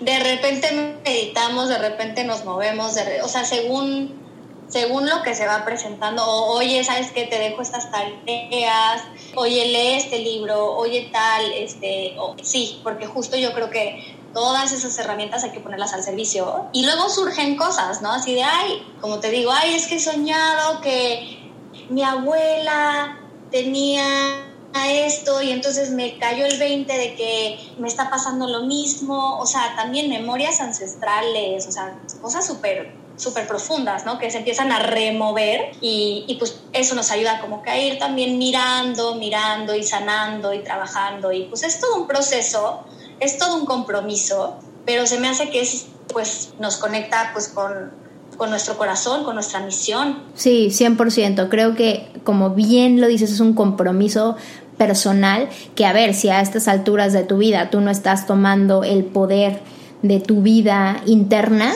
de 0.00 0.18
repente 0.18 1.00
meditamos, 1.04 1.68
de 1.68 1.78
repente 1.78 2.24
nos 2.24 2.44
movemos, 2.44 2.96
o 3.22 3.28
sea, 3.28 3.44
según, 3.44 4.20
según 4.68 5.08
lo 5.08 5.22
que 5.22 5.34
se 5.34 5.46
va 5.46 5.64
presentando, 5.64 6.24
o, 6.24 6.56
oye, 6.56 6.82
¿sabes 6.84 7.10
qué? 7.12 7.24
Te 7.24 7.38
dejo 7.38 7.62
estas 7.62 7.90
tareas, 7.90 9.02
oye, 9.34 9.66
lee 9.66 9.98
este 9.98 10.18
libro, 10.18 10.76
oye, 10.76 11.10
tal, 11.12 11.52
este, 11.52 12.16
sí, 12.42 12.80
porque 12.82 13.06
justo 13.06 13.36
yo 13.36 13.52
creo 13.52 13.70
que 13.70 14.16
todas 14.32 14.72
esas 14.72 14.96
herramientas 14.98 15.44
hay 15.44 15.50
que 15.50 15.60
ponerlas 15.60 15.92
al 15.92 16.02
servicio. 16.02 16.66
Y 16.72 16.84
luego 16.84 17.08
surgen 17.08 17.56
cosas, 17.56 18.00
¿no? 18.02 18.12
Así 18.12 18.34
de, 18.34 18.44
ay, 18.44 18.86
como 19.00 19.20
te 19.20 19.30
digo, 19.30 19.50
ay, 19.52 19.74
es 19.74 19.86
que 19.86 19.96
he 19.96 20.00
soñado 20.00 20.80
que 20.80 21.50
mi 21.88 22.02
abuela 22.02 23.18
tenía 23.50 24.49
a 24.72 24.92
esto 24.92 25.42
y 25.42 25.50
entonces 25.50 25.90
me 25.90 26.18
cayó 26.18 26.46
el 26.46 26.58
20 26.58 26.92
de 26.92 27.14
que 27.14 27.58
me 27.78 27.88
está 27.88 28.08
pasando 28.08 28.46
lo 28.46 28.62
mismo, 28.62 29.38
o 29.38 29.46
sea, 29.46 29.74
también 29.76 30.08
memorias 30.08 30.60
ancestrales, 30.60 31.66
o 31.66 31.72
sea, 31.72 31.98
cosas 32.20 32.46
súper 32.46 33.00
súper 33.16 33.46
profundas, 33.46 34.06
¿no? 34.06 34.18
Que 34.18 34.30
se 34.30 34.38
empiezan 34.38 34.72
a 34.72 34.78
remover 34.78 35.72
y, 35.82 36.24
y, 36.26 36.36
pues 36.36 36.62
eso 36.72 36.94
nos 36.94 37.10
ayuda 37.10 37.40
como 37.42 37.62
que 37.62 37.68
a 37.68 37.78
ir 37.78 37.98
también 37.98 38.38
mirando, 38.38 39.14
mirando 39.16 39.74
y 39.74 39.82
sanando 39.82 40.54
y 40.54 40.60
trabajando 40.60 41.30
y 41.30 41.44
pues 41.44 41.62
es 41.62 41.78
todo 41.80 41.96
un 41.96 42.06
proceso, 42.06 42.82
es 43.18 43.36
todo 43.36 43.56
un 43.56 43.66
compromiso, 43.66 44.58
pero 44.86 45.06
se 45.06 45.20
me 45.20 45.28
hace 45.28 45.50
que 45.50 45.60
es 45.60 45.86
pues 46.08 46.54
nos 46.58 46.78
conecta 46.78 47.30
pues 47.34 47.48
con, 47.48 47.92
con 48.40 48.48
nuestro 48.48 48.78
corazón, 48.78 49.22
con 49.22 49.34
nuestra 49.34 49.60
misión. 49.60 50.16
Sí, 50.34 50.68
100%. 50.70 51.50
Creo 51.50 51.74
que, 51.74 52.08
como 52.24 52.48
bien 52.48 52.98
lo 52.98 53.06
dices, 53.06 53.30
es 53.30 53.40
un 53.40 53.52
compromiso 53.52 54.34
personal 54.78 55.50
que, 55.74 55.84
a 55.84 55.92
ver, 55.92 56.14
si 56.14 56.30
a 56.30 56.40
estas 56.40 56.66
alturas 56.66 57.12
de 57.12 57.22
tu 57.22 57.36
vida 57.36 57.68
tú 57.68 57.82
no 57.82 57.90
estás 57.90 58.26
tomando 58.26 58.82
el 58.82 59.04
poder 59.04 59.60
de 60.00 60.20
tu 60.20 60.40
vida 60.40 61.02
interna, 61.04 61.70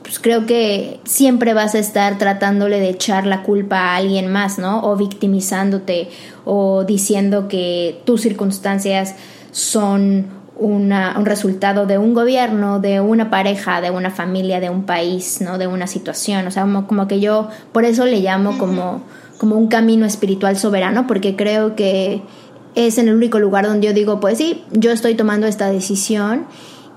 pues 0.00 0.18
creo 0.18 0.46
que 0.46 0.98
siempre 1.04 1.52
vas 1.52 1.74
a 1.74 1.78
estar 1.78 2.16
tratándole 2.16 2.80
de 2.80 2.88
echar 2.88 3.26
la 3.26 3.42
culpa 3.42 3.78
a 3.78 3.96
alguien 3.96 4.32
más, 4.32 4.58
¿no? 4.58 4.80
O 4.84 4.96
victimizándote 4.96 6.08
o 6.46 6.84
diciendo 6.84 7.48
que 7.48 8.00
tus 8.06 8.22
circunstancias 8.22 9.14
son 9.52 10.37
una, 10.58 11.14
un 11.18 11.24
resultado 11.24 11.86
de 11.86 11.98
un 11.98 12.14
gobierno, 12.14 12.80
de 12.80 13.00
una 13.00 13.30
pareja, 13.30 13.80
de 13.80 13.90
una 13.90 14.10
familia, 14.10 14.60
de 14.60 14.70
un 14.70 14.84
país, 14.84 15.40
¿no? 15.40 15.56
De 15.56 15.66
una 15.66 15.86
situación. 15.86 16.46
O 16.46 16.50
sea, 16.50 16.66
como, 16.86 17.08
que 17.08 17.20
yo 17.20 17.48
por 17.72 17.84
eso 17.84 18.04
le 18.04 18.20
llamo 18.20 18.58
como, 18.58 19.02
como 19.38 19.56
un 19.56 19.68
camino 19.68 20.04
espiritual 20.04 20.56
soberano, 20.56 21.06
porque 21.06 21.36
creo 21.36 21.76
que 21.76 22.22
es 22.74 22.98
en 22.98 23.08
el 23.08 23.14
único 23.14 23.38
lugar 23.38 23.66
donde 23.66 23.86
yo 23.86 23.92
digo, 23.92 24.20
pues 24.20 24.38
sí, 24.38 24.64
yo 24.72 24.90
estoy 24.90 25.14
tomando 25.14 25.46
esta 25.46 25.70
decisión 25.70 26.46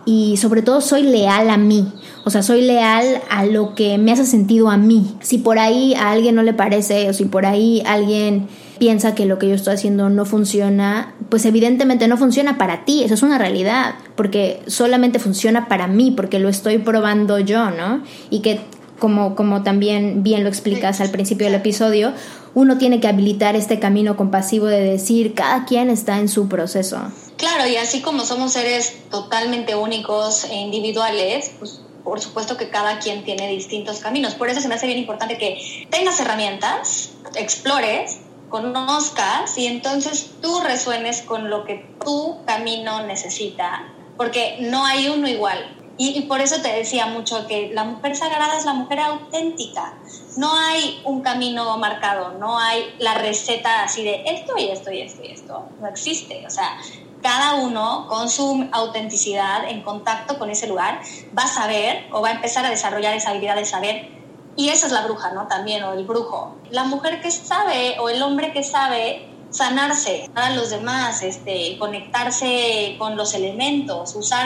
y 0.05 0.37
sobre 0.37 0.61
todo 0.61 0.81
soy 0.81 1.03
leal 1.03 1.49
a 1.49 1.57
mí. 1.57 1.91
O 2.25 2.29
sea, 2.29 2.43
soy 2.43 2.61
leal 2.61 3.21
a 3.29 3.45
lo 3.45 3.75
que 3.75 3.97
me 3.97 4.11
hace 4.11 4.25
sentido 4.25 4.69
a 4.69 4.77
mí. 4.77 5.15
Si 5.21 5.37
por 5.37 5.59
ahí 5.59 5.93
a 5.93 6.11
alguien 6.11 6.35
no 6.35 6.43
le 6.43 6.53
parece 6.53 7.09
o 7.09 7.13
si 7.13 7.25
por 7.25 7.45
ahí 7.45 7.83
alguien 7.85 8.47
piensa 8.81 9.13
que 9.13 9.27
lo 9.27 9.37
que 9.37 9.47
yo 9.47 9.53
estoy 9.53 9.75
haciendo 9.75 10.09
no 10.09 10.25
funciona, 10.25 11.13
pues 11.29 11.45
evidentemente 11.45 12.07
no 12.07 12.17
funciona 12.17 12.57
para 12.57 12.83
ti, 12.83 13.03
eso 13.03 13.13
es 13.13 13.21
una 13.21 13.37
realidad, 13.37 13.93
porque 14.15 14.63
solamente 14.65 15.19
funciona 15.19 15.67
para 15.67 15.85
mí, 15.85 16.09
porque 16.09 16.39
lo 16.39 16.49
estoy 16.49 16.79
probando 16.79 17.37
yo, 17.37 17.69
¿no? 17.69 18.03
Y 18.31 18.39
que 18.39 18.59
como, 18.97 19.35
como 19.35 19.61
también 19.61 20.23
bien 20.23 20.41
lo 20.41 20.49
explicas 20.49 20.99
al 20.99 21.11
principio 21.11 21.45
del 21.45 21.53
episodio, 21.53 22.13
uno 22.55 22.79
tiene 22.79 22.99
que 22.99 23.07
habilitar 23.07 23.55
este 23.55 23.77
camino 23.77 24.17
compasivo 24.17 24.65
de 24.65 24.81
decir, 24.81 25.35
cada 25.35 25.65
quien 25.65 25.91
está 25.91 26.17
en 26.17 26.27
su 26.27 26.47
proceso. 26.49 27.03
Claro, 27.37 27.67
y 27.67 27.75
así 27.75 28.01
como 28.01 28.25
somos 28.25 28.53
seres 28.53 28.95
totalmente 29.11 29.75
únicos 29.75 30.45
e 30.45 30.55
individuales, 30.55 31.51
pues 31.59 31.81
por 32.03 32.19
supuesto 32.19 32.57
que 32.57 32.69
cada 32.69 32.97
quien 32.97 33.23
tiene 33.23 33.47
distintos 33.47 33.99
caminos. 33.99 34.33
Por 34.33 34.49
eso 34.49 34.59
se 34.59 34.67
me 34.67 34.73
hace 34.73 34.87
bien 34.87 34.97
importante 34.97 35.37
que 35.37 35.85
tengas 35.91 36.19
herramientas, 36.19 37.11
explores, 37.35 38.20
conozcas 38.51 39.57
y 39.57 39.65
entonces 39.65 40.31
tú 40.41 40.59
resuenes 40.59 41.23
con 41.23 41.49
lo 41.49 41.63
que 41.63 41.95
tu 42.03 42.45
camino 42.45 43.01
necesita, 43.07 43.91
porque 44.17 44.57
no 44.59 44.85
hay 44.85 45.09
uno 45.09 45.27
igual. 45.27 45.77
Y, 45.97 46.21
por 46.21 46.41
eso 46.41 46.61
te 46.61 46.69
decía 46.69 47.05
mucho 47.05 47.45
que 47.47 47.69
la 47.73 47.83
mujer 47.83 48.15
sagrada 48.15 48.57
es 48.57 48.65
la 48.65 48.73
mujer 48.73 48.99
auténtica. 49.01 49.93
No 50.35 50.51
hay 50.55 50.99
un 51.05 51.21
camino 51.21 51.77
marcado, 51.77 52.39
no 52.39 52.57
hay 52.57 52.95
la 52.97 53.15
receta 53.15 53.83
así 53.83 54.03
de 54.03 54.23
esto 54.25 54.57
y 54.57 54.69
esto 54.69 54.91
y 54.91 55.01
esto 55.01 55.21
y 55.23 55.31
esto. 55.31 55.69
No 55.79 55.87
existe. 55.87 56.43
O 56.47 56.49
sea, 56.49 56.79
cada 57.21 57.53
uno 57.55 58.07
con 58.07 58.29
su 58.29 58.67
autenticidad, 58.71 59.69
en 59.69 59.83
contacto 59.83 60.39
con 60.39 60.49
ese 60.49 60.67
lugar, 60.67 61.01
va 61.37 61.43
a 61.43 61.47
saber 61.47 62.07
o 62.11 62.21
va 62.21 62.29
a 62.29 62.31
empezar 62.31 62.65
a 62.65 62.71
desarrollar 62.71 63.15
esa 63.15 63.29
habilidad 63.29 63.55
de 63.55 63.65
saber. 63.65 64.20
Y 64.61 64.69
esa 64.69 64.85
es 64.85 64.93
la 64.93 65.01
bruja, 65.01 65.31
¿no? 65.31 65.47
También, 65.47 65.83
o 65.85 65.93
el 65.93 66.05
brujo. 66.05 66.55
La 66.69 66.83
mujer 66.83 67.19
que 67.19 67.31
sabe 67.31 67.97
o 67.99 68.09
el 68.09 68.21
hombre 68.21 68.53
que 68.53 68.61
sabe 68.61 69.27
sanarse 69.49 70.29
a 70.35 70.51
los 70.51 70.69
demás, 70.69 71.23
este, 71.23 71.77
conectarse 71.79 72.95
con 72.99 73.17
los 73.17 73.33
elementos, 73.33 74.13
usar 74.15 74.45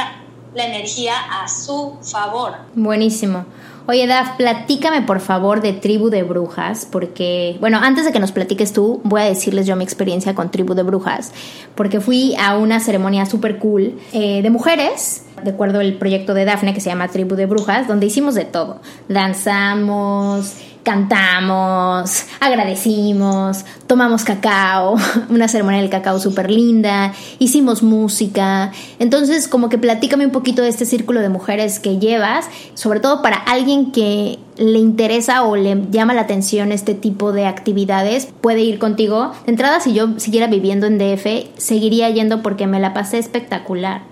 la 0.53 0.67
energía 0.67 1.15
a 1.41 1.49
su 1.49 1.97
favor. 2.01 2.53
Buenísimo. 2.75 3.45
Oye, 3.87 4.07
Daf, 4.07 4.35
platícame 4.37 5.03
por 5.03 5.19
favor 5.19 5.61
de 5.61 5.71
Tribu 5.71 6.09
de 6.09 6.23
Brujas, 6.23 6.87
porque, 6.91 7.55
bueno, 7.59 7.77
antes 7.79 8.03
de 8.03 8.11
que 8.11 8.19
nos 8.19 8.31
platiques 8.31 8.73
tú, 8.73 8.99
voy 9.03 9.21
a 9.21 9.25
decirles 9.25 9.67
yo 9.67 9.75
mi 9.75 9.83
experiencia 9.83 10.33
con 10.33 10.49
Tribu 10.49 10.73
de 10.73 10.81
Brujas, 10.81 11.31
porque 11.75 11.99
fui 11.99 12.35
a 12.39 12.57
una 12.57 12.79
ceremonia 12.79 13.27
súper 13.27 13.59
cool 13.59 13.93
eh, 14.11 14.41
de 14.41 14.49
mujeres, 14.49 15.23
de 15.43 15.51
acuerdo 15.51 15.81
al 15.81 15.93
proyecto 15.93 16.33
de 16.33 16.45
Dafne 16.45 16.73
que 16.73 16.81
se 16.81 16.89
llama 16.89 17.09
Tribu 17.09 17.35
de 17.35 17.45
Brujas, 17.45 17.87
donde 17.87 18.07
hicimos 18.07 18.33
de 18.33 18.45
todo. 18.45 18.81
Danzamos, 19.07 20.55
cantamos, 20.85 22.25
agradecimos, 22.39 23.65
tomamos 23.87 24.23
cacao, 24.23 24.95
una 25.29 25.47
ceremonia 25.47 25.81
del 25.81 25.89
cacao 25.89 26.19
súper 26.19 26.51
linda, 26.51 27.11
hicimos 27.39 27.83
música. 27.83 28.71
Entonces, 28.99 29.47
como 29.47 29.67
que 29.67 29.79
platícame 29.79 30.25
un 30.25 30.31
poquito 30.31 30.61
de 30.61 30.69
este 30.69 30.85
círculo 30.85 31.19
de 31.19 31.29
mujeres 31.29 31.79
que 31.79 31.97
llevas, 31.97 32.45
sobre 32.75 32.99
todo 32.99 33.23
para 33.23 33.35
alguien 33.35 33.91
que 33.91 34.39
le 34.57 34.79
interesa 34.79 35.43
o 35.43 35.55
le 35.55 35.87
llama 35.89 36.13
la 36.13 36.21
atención 36.21 36.71
este 36.71 36.93
tipo 36.93 37.33
de 37.33 37.47
actividades, 37.47 38.29
puede 38.39 38.61
ir 38.61 38.77
contigo. 38.77 39.31
De 39.45 39.51
entrada, 39.51 39.79
si 39.79 39.93
yo 39.93 40.17
siguiera 40.17 40.47
viviendo 40.47 40.85
en 40.85 40.99
DF, 40.99 41.49
seguiría 41.57 42.09
yendo 42.11 42.43
porque 42.43 42.67
me 42.67 42.79
la 42.79 42.93
pasé 42.93 43.17
espectacular 43.17 44.03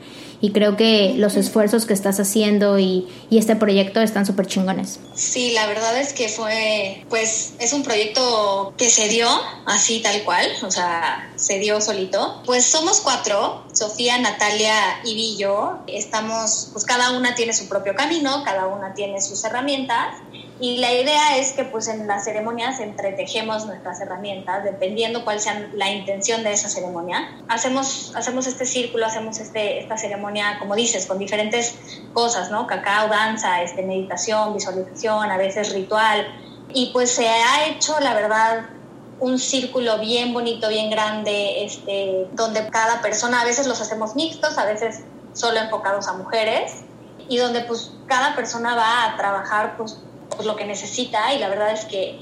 y 0.44 0.52
creo 0.52 0.76
que 0.76 1.14
los 1.16 1.38
esfuerzos 1.38 1.86
que 1.86 1.94
estás 1.94 2.20
haciendo 2.20 2.78
y, 2.78 3.08
y 3.30 3.38
este 3.38 3.56
proyecto 3.56 4.02
están 4.02 4.26
súper 4.26 4.46
chingones. 4.46 5.00
Sí, 5.16 5.52
la 5.52 5.68
verdad 5.68 5.98
es 5.98 6.12
que 6.12 6.28
fue, 6.28 7.06
pues 7.08 7.54
es 7.60 7.72
un 7.72 7.82
proyecto 7.82 8.74
que 8.78 8.90
se 8.90 9.08
dio 9.08 9.30
así 9.66 10.02
tal 10.02 10.22
cual, 10.24 10.46
o 10.62 10.70
sea, 10.70 11.32
se 11.44 11.60
dio 11.60 11.82
solito. 11.82 12.42
Pues 12.46 12.66
somos 12.66 13.02
cuatro, 13.02 13.64
Sofía, 13.74 14.18
Natalia 14.18 14.74
y 15.04 15.36
yo, 15.38 15.80
estamos, 15.88 16.70
pues 16.72 16.86
cada 16.86 17.12
una 17.12 17.36
tiene 17.36 17.54
su 17.54 17.68
propio 17.68 17.96
camino, 17.96 18.44
cada 18.46 18.68
una 18.68 18.94
tiene 18.94 19.22
sus 19.22 19.44
herramientas 19.44 20.16
y 20.62 20.78
la 20.78 20.94
idea 20.94 21.36
es 21.38 21.52
que 21.52 21.66
pues 21.66 21.90
en 21.90 22.08
las 22.08 22.24
ceremonias 22.24 22.80
entretejemos 22.80 23.66
nuestras 23.66 24.00
herramientas, 24.00 24.64
dependiendo 24.64 25.26
cuál 25.26 25.42
sea 25.42 25.68
la 25.74 25.92
intención 25.92 26.44
de 26.44 26.54
esa 26.54 26.70
ceremonia. 26.70 27.44
Hacemos, 27.50 28.14
hacemos 28.16 28.48
este 28.48 28.66
círculo, 28.66 29.06
hacemos 29.06 29.40
este, 29.40 29.80
esta 29.80 29.98
ceremonia, 29.98 30.60
como 30.60 30.76
dices, 30.76 31.08
con 31.08 31.20
diferentes 31.20 31.76
cosas, 32.14 32.52
¿no? 32.52 32.68
Cacao, 32.68 33.10
danza, 33.10 33.62
este, 33.62 33.82
meditación, 33.82 34.54
visualización, 34.54 35.30
a 35.30 35.36
veces 35.36 35.74
ritual. 35.74 36.26
Y 36.74 36.92
pues 36.94 37.12
se 37.12 37.28
ha 37.28 37.68
hecho, 37.68 38.00
la 38.00 38.14
verdad, 38.14 38.70
un 39.19 39.39
círculo 39.39 39.99
bien 39.99 40.34
bonito, 40.34 40.69
bien 40.69 40.89
grande, 40.89 41.63
este, 41.63 42.28
donde 42.34 42.67
cada 42.69 43.02
persona, 43.02 43.41
a 43.41 43.45
veces 43.45 43.67
los 43.67 43.80
hacemos 43.82 44.15
mixtos, 44.15 44.58
a 44.58 44.65
veces 44.65 45.02
solo 45.34 45.60
enfocados 45.60 46.08
a 46.08 46.13
mujeres, 46.13 46.84
y 47.30 47.38
donde 47.38 47.62
pues 47.62 47.91
cada 48.08 48.36
persona 48.36 48.76
va 48.76 49.06
a 49.06 49.17
trabajar 49.17 49.78
pues 49.78 49.97
pues, 50.36 50.47
lo 50.47 50.56
que 50.56 50.65
necesita 50.65 51.34
y 51.34 51.39
la 51.39 51.49
verdad 51.49 51.71
es 51.71 51.86
que 51.86 52.19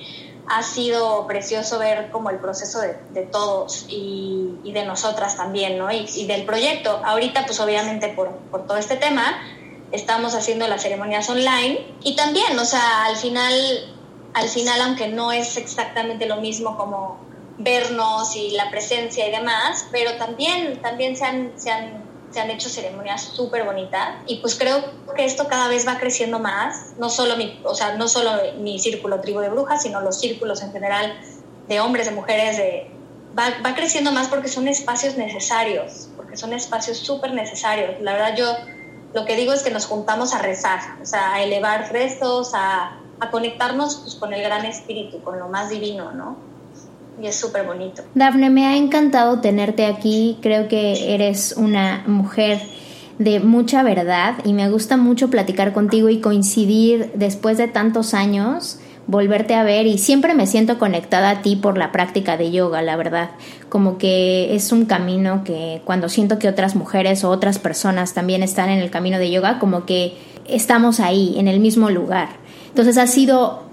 ha 0.48 0.64
sido 0.64 1.28
precioso 1.28 1.80
ver 1.80 2.12
como 2.12 2.30
el 2.30 2.38
proceso 2.38 2.82
de, 2.82 3.22
todos 3.22 3.86
y, 3.88 4.60
de 4.64 4.86
nosotras 4.86 5.38
también, 5.38 5.78
¿no? 5.78 5.90
Y, 5.92 6.26
del 6.26 6.44
proyecto. 6.46 7.02
Ahorita, 7.06 7.46
pues 7.46 7.60
obviamente 7.60 8.10
por, 8.10 8.32
por, 8.52 8.68
todo 8.68 8.78
este 8.78 8.98
tema, 8.98 9.24
estamos 9.92 10.36
haciendo 10.36 10.68
las 10.68 10.82
ceremonias 10.82 11.30
online 11.30 11.96
y 12.04 12.16
también, 12.16 12.58
o 12.60 12.66
sea, 12.66 13.06
al 13.06 13.16
final, 13.16 13.54
al 14.34 14.48
final, 14.48 14.82
aunque 14.82 15.08
no 15.08 15.32
es 15.32 15.58
exactamente 15.58 16.26
lo 16.26 16.38
mismo 16.38 16.78
como 16.78 17.20
vernos 17.58 18.36
y 18.36 18.52
la 18.52 18.70
presencia 18.70 19.28
y 19.28 19.32
demás, 19.32 19.88
pero 19.92 20.16
también, 20.18 20.82
también 20.82 21.16
se 21.16 21.26
han, 21.26 21.52
se 21.56 21.72
han 21.72 22.12
se 22.32 22.40
han 22.40 22.50
hecho 22.50 22.70
ceremonias 22.70 23.22
súper 23.22 23.66
bonitas 23.66 24.16
y 24.26 24.38
pues 24.38 24.56
creo 24.56 24.82
que 25.16 25.26
esto 25.26 25.48
cada 25.48 25.68
vez 25.68 25.88
va 25.88 25.98
creciendo 25.98 26.40
más, 26.40 26.94
no 26.98 27.10
solo 27.10 27.36
mi, 27.36 27.60
o 27.64 27.76
sea, 27.76 27.96
no 27.96 28.08
solo 28.08 28.32
mi 28.60 28.80
círculo 28.80 29.20
tribu 29.20 29.40
de 29.40 29.50
brujas, 29.50 29.84
sino 29.84 30.02
los 30.02 30.20
círculos 30.20 30.62
en 30.62 30.72
general 30.72 31.20
de 31.68 31.80
hombres, 31.82 32.08
de 32.08 32.14
mujeres, 32.14 32.58
de, 32.58 32.90
va, 33.38 33.50
va 33.66 33.76
creciendo 33.76 34.12
más 34.12 34.28
porque 34.28 34.48
son 34.48 34.68
espacios 34.68 35.18
necesarios, 35.18 36.10
porque 36.16 36.38
son 36.38 36.54
espacios 36.54 36.98
súper 36.98 37.34
necesarios. 37.34 38.02
La 38.02 38.14
verdad 38.14 38.36
yo 38.36 38.46
lo 39.14 39.26
que 39.26 39.36
digo 39.36 39.52
es 39.52 39.62
que 39.62 39.72
nos 39.72 39.86
juntamos 39.86 40.34
a 40.34 40.40
rezar, 40.40 40.80
o 41.02 41.06
sea, 41.06 41.34
a 41.34 41.44
elevar 41.44 41.92
rezos, 41.92 42.52
a, 42.54 42.98
a 43.22 43.32
conectarnos 43.32 43.96
pues, 44.04 44.16
con 44.16 44.34
el 44.34 44.42
gran 44.42 44.66
espíritu, 44.66 45.22
con 45.22 45.40
lo 45.40 45.48
más 45.48 45.70
divino, 45.70 46.12
¿no? 46.12 46.52
y 47.22 47.28
es 47.28 47.36
súper 47.36 47.66
bonito. 47.66 48.02
Dafne, 48.16 48.50
me 48.50 48.66
ha 48.66 48.76
encantado 48.76 49.40
tenerte 49.42 49.86
aquí. 49.86 50.38
Creo 50.42 50.68
que 50.68 51.14
eres 51.14 51.54
una 51.56 52.04
mujer 52.08 52.60
de 53.20 53.40
mucha 53.40 53.84
verdad 53.84 54.36
y 54.44 54.54
me 54.54 54.70
gusta 54.70 54.98
mucho 54.98 55.30
platicar 55.30 55.74
contigo 55.74 56.10
y 56.10 56.20
coincidir 56.20 57.12
después 57.14 57.58
de 57.58 57.68
tantos 57.68 58.14
años 58.14 58.80
volverte 59.08 59.56
a 59.56 59.64
ver 59.64 59.88
y 59.88 59.98
siempre 59.98 60.34
me 60.34 60.48
siento 60.48 60.80
conectada 60.80 61.32
a 61.32 61.42
ti 61.42 61.56
por 61.56 61.78
la 61.78 61.92
práctica 61.92 62.38
de 62.38 62.52
yoga, 62.52 62.82
la 62.82 62.96
verdad. 62.96 63.32
Como 63.70 63.98
que 63.98 64.56
es 64.56 64.72
un 64.72 64.86
camino 64.86 65.44
que 65.44 65.82
cuando 65.86 66.08
siento 66.08 66.40
que 66.40 66.48
otras 66.48 66.76
mujeres 66.76 67.24
o 67.24 67.30
otras 67.30 67.60
personas 67.60 68.14
también 68.14 68.42
están 68.42 68.70
en 68.70 68.80
el 68.80 68.90
camino 68.90 69.18
de 69.18 69.30
yoga, 69.30 69.60
como 69.60 69.86
que 69.86 70.18
estamos 70.48 71.00
ahí, 71.00 71.36
en 71.38 71.48
el 71.48 71.60
mismo 71.60 71.90
lugar. 71.90 72.30
Entonces 72.72 72.98
ha 72.98 73.08
sido 73.08 73.64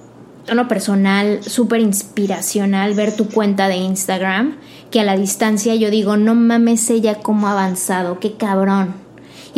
tono 0.47 0.67
personal, 0.67 1.43
súper 1.43 1.81
inspiracional 1.81 2.95
ver 2.95 3.15
tu 3.15 3.29
cuenta 3.29 3.69
de 3.69 3.77
Instagram, 3.77 4.57
que 4.91 5.01
a 5.01 5.05
la 5.05 5.17
distancia 5.17 5.75
yo 5.75 5.91
digo, 5.91 6.17
no 6.17 6.35
mames 6.35 6.89
ella 6.91 7.17
cómo 7.17 7.49
ha 7.49 7.53
avanzado, 7.53 8.19
qué 8.19 8.33
cabrón. 8.33 9.08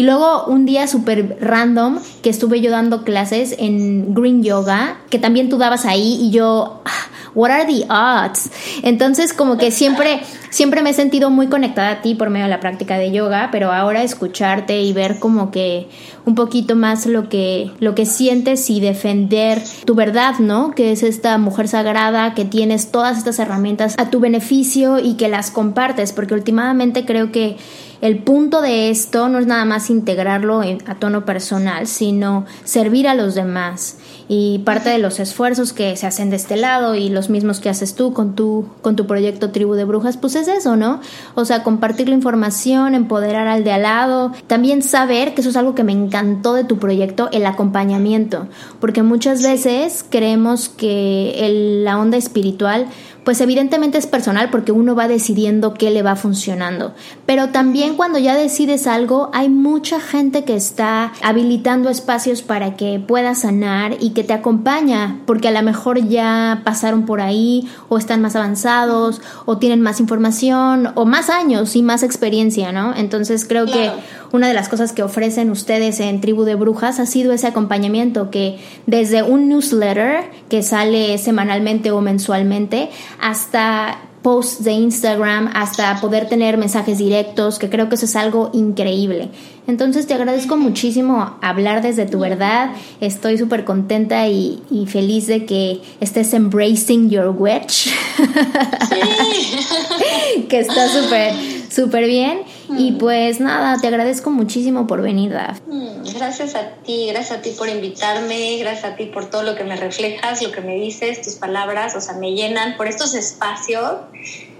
Y 0.01 0.03
luego 0.03 0.47
un 0.47 0.65
día 0.65 0.87
súper 0.87 1.37
random 1.43 1.99
que 2.23 2.31
estuve 2.31 2.63
yo 2.63 2.71
dando 2.71 3.05
clases 3.05 3.55
en 3.59 4.15
Green 4.15 4.43
Yoga, 4.43 4.97
que 5.11 5.19
también 5.19 5.51
tú 5.51 5.59
dabas 5.59 5.85
ahí 5.85 6.17
y 6.23 6.31
yo, 6.31 6.81
ah, 6.87 7.11
what 7.35 7.51
are 7.51 7.67
the 7.67 7.85
odds? 7.93 8.51
Entonces 8.83 9.35
como 9.35 9.59
que 9.59 9.71
siempre, 9.71 10.23
siempre 10.49 10.81
me 10.81 10.89
he 10.89 10.95
sentido 10.95 11.29
muy 11.29 11.49
conectada 11.49 11.91
a 11.91 12.01
ti 12.01 12.15
por 12.15 12.31
medio 12.31 12.47
de 12.47 12.51
la 12.51 12.61
práctica 12.61 12.97
de 12.97 13.13
yoga, 13.13 13.51
pero 13.53 13.73
ahora 13.73 14.03
escucharte 14.03 14.81
y 14.81 14.95
ver 14.95 15.19
como 15.19 15.51
que 15.51 15.91
un 16.25 16.35
poquito 16.35 16.77
más 16.77 17.05
lo 17.05 17.29
que, 17.29 17.71
lo 17.79 17.95
que 17.95 18.07
sientes 18.07 18.71
y 18.71 18.81
defender 18.81 19.63
tu 19.85 19.95
verdad, 19.95 20.39
¿no? 20.39 20.71
Que 20.71 20.93
es 20.93 21.03
esta 21.03 21.37
mujer 21.37 21.69
sagrada, 21.69 22.33
que 22.33 22.47
tienes 22.47 22.91
todas 22.91 23.19
estas 23.19 23.39
herramientas 23.39 23.97
a 23.99 24.09
tu 24.09 24.19
beneficio 24.19 24.99
y 24.99 25.19
que 25.19 25.29
las 25.29 25.51
compartes, 25.51 26.15
porque 26.15 26.33
últimamente 26.33 27.05
creo 27.05 27.31
que 27.33 27.59
el 28.01 28.19
punto 28.19 28.63
de 28.63 28.91
esto 28.91 29.29
no 29.29 29.39
es 29.39 29.47
nada 29.47 29.65
más 29.65 29.91
integrarlo 29.91 30.63
a 30.87 30.95
tono 30.95 31.25
personal, 31.25 31.87
sino 31.87 32.47
servir 32.65 33.07
a 33.07 33.15
los 33.15 33.35
demás. 33.35 33.99
Y 34.27 34.61
parte 34.61 34.91
de 34.91 34.99
los 34.99 35.19
esfuerzos 35.19 35.73
que 35.73 35.97
se 35.97 36.07
hacen 36.07 36.31
de 36.31 36.37
este 36.37 36.57
lado 36.57 36.95
y 36.95 37.09
los 37.09 37.31
mismos 37.31 37.59
que 37.59 37.69
haces 37.69 37.95
tú 37.95 38.15
con 38.15 38.37
tu, 38.37 38.67
con 38.81 38.95
tu 38.95 39.07
proyecto 39.07 39.51
Tribu 39.51 39.75
de 39.75 39.85
Brujas, 39.85 40.17
pues 40.17 40.37
es 40.37 40.47
eso, 40.47 40.77
¿no? 40.77 41.01
O 41.35 41.45
sea, 41.45 41.63
compartir 41.63 42.09
la 42.09 42.15
información, 42.15 42.95
empoderar 42.95 43.49
al 43.49 43.65
de 43.65 43.73
al 43.73 43.83
lado, 43.83 44.33
también 44.47 44.83
saber, 44.83 45.35
que 45.35 45.41
eso 45.41 45.51
es 45.51 45.57
algo 45.57 45.75
que 45.75 45.85
me 45.85 45.93
encantó 45.93 46.55
de 46.55 46.65
tu 46.65 46.79
proyecto, 46.79 47.29
el 47.33 47.45
acompañamiento, 47.45 48.47
porque 48.81 49.03
muchas 49.03 49.43
veces 49.43 50.05
creemos 50.09 50.69
que 50.69 51.81
la 51.85 51.99
onda 51.99 52.17
espiritual 52.17 52.87
pues 53.25 53.41
evidentemente 53.41 53.99
es 53.99 54.07
personal 54.07 54.51
porque 54.51 54.73
uno 54.73 54.95
va 54.95 55.09
decidiendo 55.09 55.75
qué 55.75 55.91
le 55.91 56.03
va 56.03 56.17
funcionando. 56.17 56.95
Pero 57.27 57.49
también 57.51 57.97
cuando 57.97 58.19
ya 58.19 58.37
decides 58.37 58.87
algo, 58.87 59.31
hay 59.33 59.49
mucha 59.49 60.01
gente 60.01 60.45
que 60.45 60.57
está 60.57 61.13
habilitando 61.23 61.91
espacios 61.91 62.43
para 62.43 62.77
que 62.77 62.99
puedas 62.99 63.41
sanar 63.41 63.97
y 64.01 64.11
que 64.11 64.25
te 64.25 64.33
acompaña, 64.33 65.21
porque 65.27 65.49
a 65.49 65.53
lo 65.53 65.63
mejor 65.63 66.09
ya 66.09 66.63
pasaron 66.65 67.07
por 67.07 67.21
ahí 67.21 67.69
o 67.89 67.99
están 67.99 68.23
más 68.23 68.37
avanzados 68.37 69.21
o 69.45 69.59
tienen 69.59 69.81
más 69.81 70.01
información 70.01 70.89
o 70.95 71.05
más 71.05 71.31
años 71.31 71.77
y 71.77 71.83
más 71.83 72.03
experiencia, 72.03 72.73
¿no? 72.73 72.95
Entonces 72.95 73.45
creo 73.47 73.67
que 73.67 73.91
una 74.33 74.49
de 74.49 74.55
las 74.55 74.69
cosas 74.69 74.93
que 74.93 75.03
ofrecen 75.03 75.51
ustedes 75.51 75.99
en 76.01 76.21
Tribu 76.21 76.45
de 76.45 76.55
Brujas 76.55 77.01
ha 77.01 77.07
sido 77.07 77.33
ese 77.33 77.49
acompañamiento 77.49 78.31
que 78.31 78.59
desde 78.87 79.23
un 79.23 79.49
newsletter 79.49 80.31
que 80.49 80.63
sale 80.63 81.19
semanalmente 81.19 81.91
o 81.91 82.01
mensualmente 82.01 82.91
hasta 83.21 83.99
posts 84.23 84.65
de 84.65 84.73
Instagram 84.73 85.51
hasta 85.55 85.99
poder 86.01 86.29
tener 86.29 86.59
mensajes 86.59 86.99
directos, 86.99 87.59
que 87.59 87.71
creo 87.71 87.89
que 87.89 87.95
eso 87.95 88.05
es 88.05 88.17
algo 88.17 88.51
increíble. 88.53 89.31
Entonces 89.67 90.07
te 90.07 90.15
agradezco 90.15 90.57
muchísimo 90.57 91.39
hablar 91.41 91.81
desde 91.81 92.07
tu 92.07 92.19
verdad. 92.19 92.73
Estoy 93.01 93.39
súper 93.39 93.65
contenta 93.65 94.29
y, 94.29 94.61
feliz 94.89 95.27
de 95.27 95.47
que 95.47 95.81
estés 96.01 96.35
embracing 96.35 97.09
your 97.09 97.29
witch. 97.29 97.89
que 100.49 100.59
está 100.59 100.89
súper, 100.89 101.33
súper 101.71 102.07
bien. 102.07 102.41
Y 102.77 102.93
pues 102.93 103.41
nada, 103.41 103.79
te 103.81 103.87
agradezco 103.89 104.31
muchísimo 104.31 104.87
por 104.87 105.03
venir, 105.03 105.33
Daf. 105.33 105.61
Mm, 105.67 106.05
gracias 106.15 106.55
a 106.55 106.71
ti, 106.85 107.09
gracias 107.09 107.39
a 107.39 107.43
ti 107.43 107.51
por 107.51 107.69
invitarme, 107.69 108.57
gracias 108.59 108.93
a 108.93 108.97
ti 108.97 109.07
por 109.07 109.29
todo 109.29 109.43
lo 109.43 109.55
que 109.55 109.65
me 109.65 109.77
reflejas, 109.77 110.43
lo 110.43 110.53
que 110.53 110.61
me 110.61 110.77
dices, 110.77 111.23
tus 111.23 111.35
palabras, 111.35 111.97
o 111.97 112.01
sea, 112.01 112.15
me 112.15 112.33
llenan 112.33 112.77
por 112.77 112.87
estos 112.87 113.15
espacios 113.15 113.93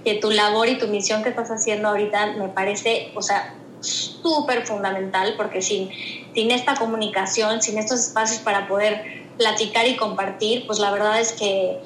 que 0.03 0.15
tu 0.15 0.31
labor 0.31 0.67
y 0.67 0.77
tu 0.77 0.87
misión 0.87 1.23
que 1.23 1.29
estás 1.29 1.49
haciendo 1.49 1.89
ahorita 1.89 2.33
me 2.37 2.49
parece, 2.49 3.11
o 3.15 3.21
sea, 3.21 3.55
súper 3.81 4.65
fundamental 4.65 5.33
porque 5.37 5.61
sin, 5.61 5.89
sin 6.33 6.51
esta 6.51 6.75
comunicación, 6.75 7.61
sin 7.61 7.77
estos 7.77 7.99
espacios 7.99 8.41
para 8.41 8.67
poder 8.67 9.21
platicar 9.37 9.87
y 9.87 9.95
compartir, 9.95 10.67
pues 10.67 10.79
la 10.79 10.91
verdad 10.91 11.19
es 11.19 11.31
que 11.31 11.79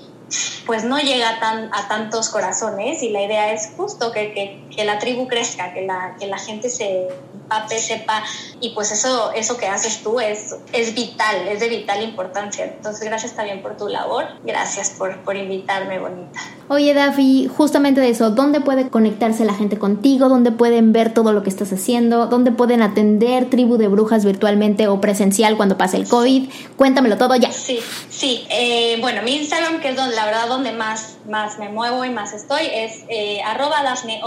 pues 0.65 0.83
no 0.83 0.99
llega 0.99 1.39
tan, 1.39 1.69
a 1.73 1.87
tantos 1.87 2.29
corazones 2.29 3.03
y 3.03 3.09
la 3.09 3.23
idea 3.23 3.53
es 3.53 3.71
justo 3.77 4.11
que, 4.11 4.33
que, 4.33 4.63
que 4.75 4.83
la 4.83 4.99
tribu 4.99 5.27
crezca, 5.27 5.73
que 5.73 5.85
la, 5.85 6.15
que 6.19 6.27
la 6.27 6.37
gente 6.37 6.69
se 6.69 7.07
pape, 7.47 7.79
sepa 7.79 8.23
y 8.59 8.69
pues 8.69 8.91
eso, 8.91 9.31
eso 9.33 9.57
que 9.57 9.67
haces 9.67 10.01
tú 10.03 10.19
es, 10.19 10.55
es 10.73 10.93
vital, 10.93 11.47
es 11.47 11.59
de 11.59 11.69
vital 11.69 12.03
importancia. 12.03 12.65
Entonces 12.65 13.03
gracias 13.05 13.35
también 13.35 13.61
por 13.61 13.77
tu 13.77 13.87
labor, 13.87 14.25
gracias 14.43 14.91
por, 14.91 15.23
por 15.23 15.35
invitarme, 15.35 15.99
bonita. 15.99 16.39
Oye, 16.67 16.93
Dafi, 16.93 17.47
justamente 17.47 18.01
de 18.01 18.09
eso, 18.09 18.31
¿dónde 18.31 18.59
puede 18.59 18.89
conectarse 18.89 19.45
la 19.45 19.53
gente 19.53 19.77
contigo? 19.77 20.29
¿Dónde 20.29 20.51
pueden 20.51 20.93
ver 20.93 21.13
todo 21.13 21.31
lo 21.31 21.43
que 21.43 21.49
estás 21.49 21.71
haciendo? 21.71 22.25
¿Dónde 22.25 22.51
pueden 22.51 22.81
atender 22.81 23.49
Tribu 23.49 23.77
de 23.77 23.87
Brujas 23.87 24.25
virtualmente 24.25 24.87
o 24.87 24.99
presencial 24.99 25.57
cuando 25.57 25.77
pase 25.77 25.97
el 25.97 26.07
COVID? 26.07 26.49
Cuéntamelo 26.75 27.17
todo 27.17 27.35
ya. 27.35 27.51
Sí, 27.51 27.79
sí. 28.09 28.47
Eh, 28.49 28.97
bueno, 28.99 29.21
mi 29.21 29.35
Instagram, 29.35 29.79
que 29.79 29.89
es 29.89 29.95
donde, 29.95 30.15
la 30.15 30.25
verdad 30.25 30.47
donde 30.47 30.71
más, 30.71 31.17
más 31.29 31.59
me 31.59 31.69
muevo 31.69 32.03
y 32.03 32.09
más 32.09 32.33
estoy, 32.33 32.65
es 32.73 33.03
eh, 33.09 33.41
arroba 33.43 33.83
Dafne 33.83 34.21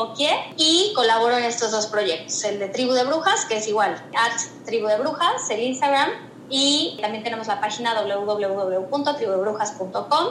y 0.56 0.92
colaboro 0.94 1.36
en 1.38 1.44
estos 1.44 1.70
dos 1.70 1.86
proyectos, 1.86 2.44
el 2.44 2.58
de 2.58 2.68
Tribu 2.68 2.92
de 2.92 3.04
Brujas, 3.08 3.44
que 3.46 3.56
es 3.56 3.68
igual, 3.68 4.00
at 4.14 4.40
Tribu 4.64 4.86
de 4.86 4.98
Brujas, 4.98 5.50
el 5.50 5.60
Instagram, 5.60 6.28
y 6.50 6.98
también 7.00 7.24
tenemos 7.24 7.46
la 7.46 7.60
página 7.60 7.94
www.tribudebrujas.com 8.02 10.26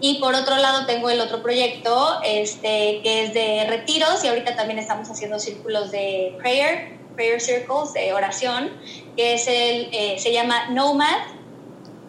y 0.00 0.18
por 0.18 0.34
otro 0.34 0.56
lado 0.56 0.84
tengo 0.86 1.08
el 1.08 1.20
otro 1.20 1.40
proyecto 1.42 2.18
este, 2.24 3.00
que 3.02 3.24
es 3.24 3.32
de 3.34 3.66
retiros 3.68 4.24
y 4.24 4.28
ahorita 4.28 4.56
también 4.56 4.80
estamos 4.80 5.08
haciendo 5.08 5.38
círculos 5.38 5.92
de 5.92 6.34
prayer, 6.38 6.98
prayer 7.14 7.40
circles 7.40 7.92
de 7.92 8.12
oración, 8.12 8.72
que 9.16 9.34
es 9.34 9.46
el, 9.46 9.88
eh, 9.92 10.16
se 10.18 10.32
llama 10.32 10.70
Nomad, 10.70 11.28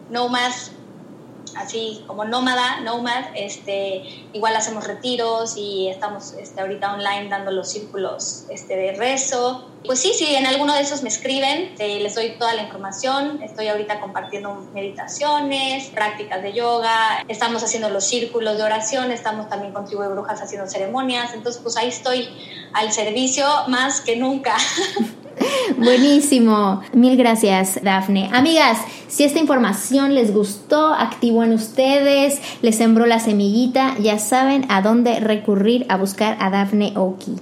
Nomad 0.10 0.54
así 1.58 2.04
como 2.08 2.26
nómada, 2.26 2.82
nomad, 2.82 3.26
este, 3.36 4.04
igual 4.34 4.56
hacemos 4.56 4.86
retiros 4.88 5.58
y 5.58 5.88
estamos 5.88 6.34
este, 6.34 6.62
ahorita 6.62 6.94
online 6.94 7.30
dando 7.30 7.52
los 7.52 7.70
círculos 7.70 8.46
este, 8.50 8.76
de 8.76 8.94
rezo. 8.94 9.70
Pues 9.86 10.00
sí, 10.00 10.14
sí, 10.14 10.34
en 10.34 10.46
alguno 10.46 10.74
de 10.74 10.82
esos 10.82 11.04
me 11.04 11.10
escriben, 11.10 11.76
les 11.78 12.16
doy 12.16 12.38
toda 12.40 12.54
la 12.54 12.64
información, 12.64 13.44
estoy 13.44 13.68
ahorita 13.68 14.00
compartiendo 14.00 14.56
meditaciones, 14.74 15.88
prácticas 15.88 16.42
de 16.42 16.54
yoga, 16.54 17.24
estamos 17.28 17.64
haciendo 17.64 17.90
los 17.90 18.06
círculos 18.06 18.58
de 18.58 18.64
oración, 18.64 19.12
estamos 19.12 19.50
también 19.50 19.74
con 19.74 19.86
Tribu 19.86 20.04
de 20.04 20.10
Brujas 20.10 20.42
haciendo 20.42 20.68
ceremonias, 20.68 21.34
entonces 21.34 21.62
pues 21.62 21.76
ahí 21.76 21.90
estoy 21.90 22.30
al 22.72 22.94
servicio 22.94 23.46
más 23.68 24.00
que 24.00 24.16
nunca. 24.16 24.56
Buenísimo. 25.78 26.82
Mil 26.94 27.18
gracias, 27.18 27.80
Dafne. 27.84 28.30
Amigas, 28.34 28.80
si 29.08 29.24
esta 29.24 29.40
información 29.40 30.16
les 30.16 30.34
gustó, 30.34 30.94
activó 30.94 31.44
en 31.44 31.54
ustedes, 31.54 32.40
les 32.62 32.76
sembró 32.76 33.06
la 33.06 33.20
semillita, 33.20 33.96
ya 34.00 34.20
saben 34.20 34.66
a 34.70 34.82
dónde 34.82 35.20
recurrir 35.20 35.86
a 35.90 35.98
buscar 35.98 36.38
a 36.40 36.50
Dafne 36.50 36.94
Oki. 36.96 37.36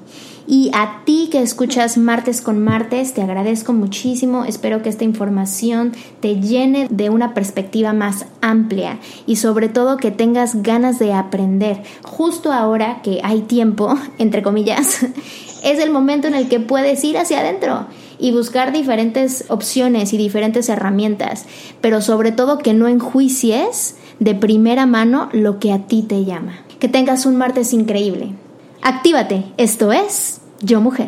Y 0.48 0.72
a 0.74 1.04
ti 1.06 1.30
que 1.32 1.42
escuchas 1.42 1.98
martes 1.98 2.42
con 2.42 2.62
martes, 2.62 3.14
te 3.14 3.22
agradezco 3.22 3.74
muchísimo. 3.74 4.44
Espero 4.44 4.82
que 4.82 4.89
esta 4.89 5.04
información 5.04 5.94
te 6.20 6.42
llene 6.42 6.88
de 6.89 7.10
una 7.10 7.34
perspectiva 7.34 7.94
más 7.94 8.26
amplia 8.42 9.00
y 9.26 9.38
sobre 9.38 9.70
todo 9.70 9.98
que 9.98 10.12
tengas 10.12 10.62
ganas 10.62 11.00
de 11.00 11.14
aprender. 11.14 11.84
Justo 12.04 12.52
ahora 12.52 13.02
que 13.02 13.22
hay 13.24 13.42
tiempo, 13.42 13.98
entre 14.18 14.42
comillas, 14.42 15.06
es 15.64 15.80
el 15.80 15.91
momento 15.91 16.28
en 16.28 16.36
el 16.36 16.47
que 16.47 16.59
puedes 16.59 17.03
ir 17.03 17.18
hacia 17.18 17.39
adentro 17.39 17.88
y 18.20 18.32
buscar 18.32 18.72
diferentes 18.72 19.45
opciones 19.47 20.14
y 20.14 20.18
diferentes 20.18 20.70
herramientas, 20.70 21.45
pero 21.82 22.01
sobre 22.01 22.32
todo 22.32 22.59
que 22.59 22.74
no 22.74 22.88
enjuicies 22.88 23.95
de 24.20 24.36
primera 24.36 24.86
mano 24.86 25.30
lo 25.34 25.59
que 25.59 25.72
a 25.72 25.88
ti 25.88 26.03
te 26.03 26.24
llama. 26.24 26.59
Que 26.80 26.88
tengas 26.88 27.26
un 27.26 27.36
martes 27.36 27.74
increíble. 27.74 28.34
Actívate, 28.82 29.45
esto 29.57 29.91
es 29.91 30.41
Yo 30.62 30.82
Mujer. 30.82 31.07